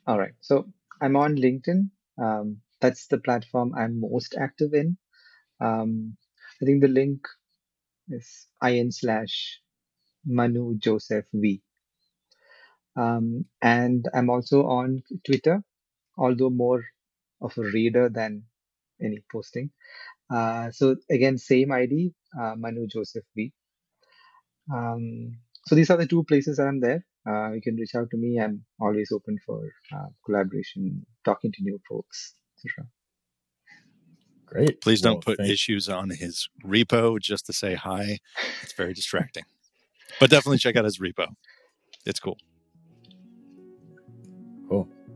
All 0.06 0.20
right. 0.20 0.34
So, 0.42 0.68
I'm 1.02 1.16
on 1.16 1.36
LinkedIn. 1.36 1.90
Um, 2.22 2.58
that's 2.80 3.08
the 3.08 3.18
platform 3.18 3.74
I'm 3.76 4.00
most 4.00 4.36
active 4.40 4.74
in. 4.74 4.98
Um, 5.60 6.16
I 6.62 6.66
think 6.66 6.82
the 6.82 6.88
link 6.88 7.28
is 8.10 8.48
in 8.64 8.92
slash 8.92 9.60
Manu 10.26 10.78
Joseph 10.78 11.26
V. 11.34 11.62
Um, 12.98 13.46
and 13.62 14.06
I'm 14.14 14.30
also 14.30 14.66
on 14.66 15.04
Twitter, 15.26 15.62
although 16.18 16.50
more 16.50 16.84
of 17.42 17.58
a 17.58 17.62
reader 17.62 18.10
than 18.10 18.44
any 19.02 19.20
posting. 19.32 19.70
Uh, 20.34 20.72
so 20.72 20.96
again, 21.10 21.38
same 21.38 21.72
ID, 21.72 22.14
uh, 22.40 22.56
Manu 22.58 22.88
Joseph 22.88 23.24
V. 23.36 23.54
Um, 24.74 25.38
so 25.66 25.76
these 25.76 25.90
are 25.90 25.98
the 25.98 26.08
two 26.08 26.24
places 26.24 26.60
I'm 26.60 26.80
there. 26.80 27.06
Uh, 27.28 27.52
you 27.52 27.62
can 27.62 27.76
reach 27.76 27.94
out 27.96 28.10
to 28.12 28.18
me. 28.18 28.40
I'm 28.40 28.64
always 28.80 29.12
open 29.12 29.38
for 29.46 29.62
uh, 29.94 30.08
collaboration, 30.26 31.06
talking 31.26 31.52
to 31.52 31.62
new 31.62 31.80
folks, 31.90 32.34
etc. 32.58 32.88
Great. 34.46 34.82
Please 34.82 35.02
don't 35.02 35.24
put 35.24 35.38
thanks. 35.38 35.52
issues 35.52 35.90
on 35.90 36.10
his 36.10 36.48
repo 36.66 37.20
just 37.20 37.46
to 37.48 37.54
say 37.54 37.76
hi. 37.76 38.20
It's 38.64 38.74
very 38.74 38.94
distracting. 38.94 39.44
but 40.22 40.30
definitely 40.30 40.58
check 40.58 40.78
out 40.78 40.86
his 40.86 41.00
repo. 41.00 41.28
It's 42.06 42.20
cool. 42.22 42.38
Cool. 42.40 42.47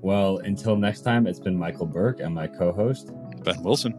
Well, 0.02 0.38
until 0.40 0.76
next 0.76 1.02
time, 1.02 1.28
it's 1.28 1.40
been 1.40 1.56
Michael 1.56 1.86
Berk 1.86 2.19
and 2.19 2.34
my 2.34 2.48
co 2.48 2.72
host, 2.72 3.11
Ben 3.44 3.61
Wilson 3.61 3.94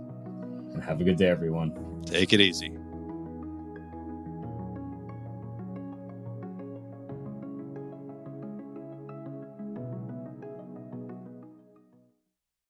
and 0.75 0.83
have 0.83 1.01
a 1.01 1.05
good 1.05 1.17
day, 1.17 1.29
everyone. 1.29 1.73
Take 2.07 2.33
it 2.33 2.41
easy. 2.41 2.77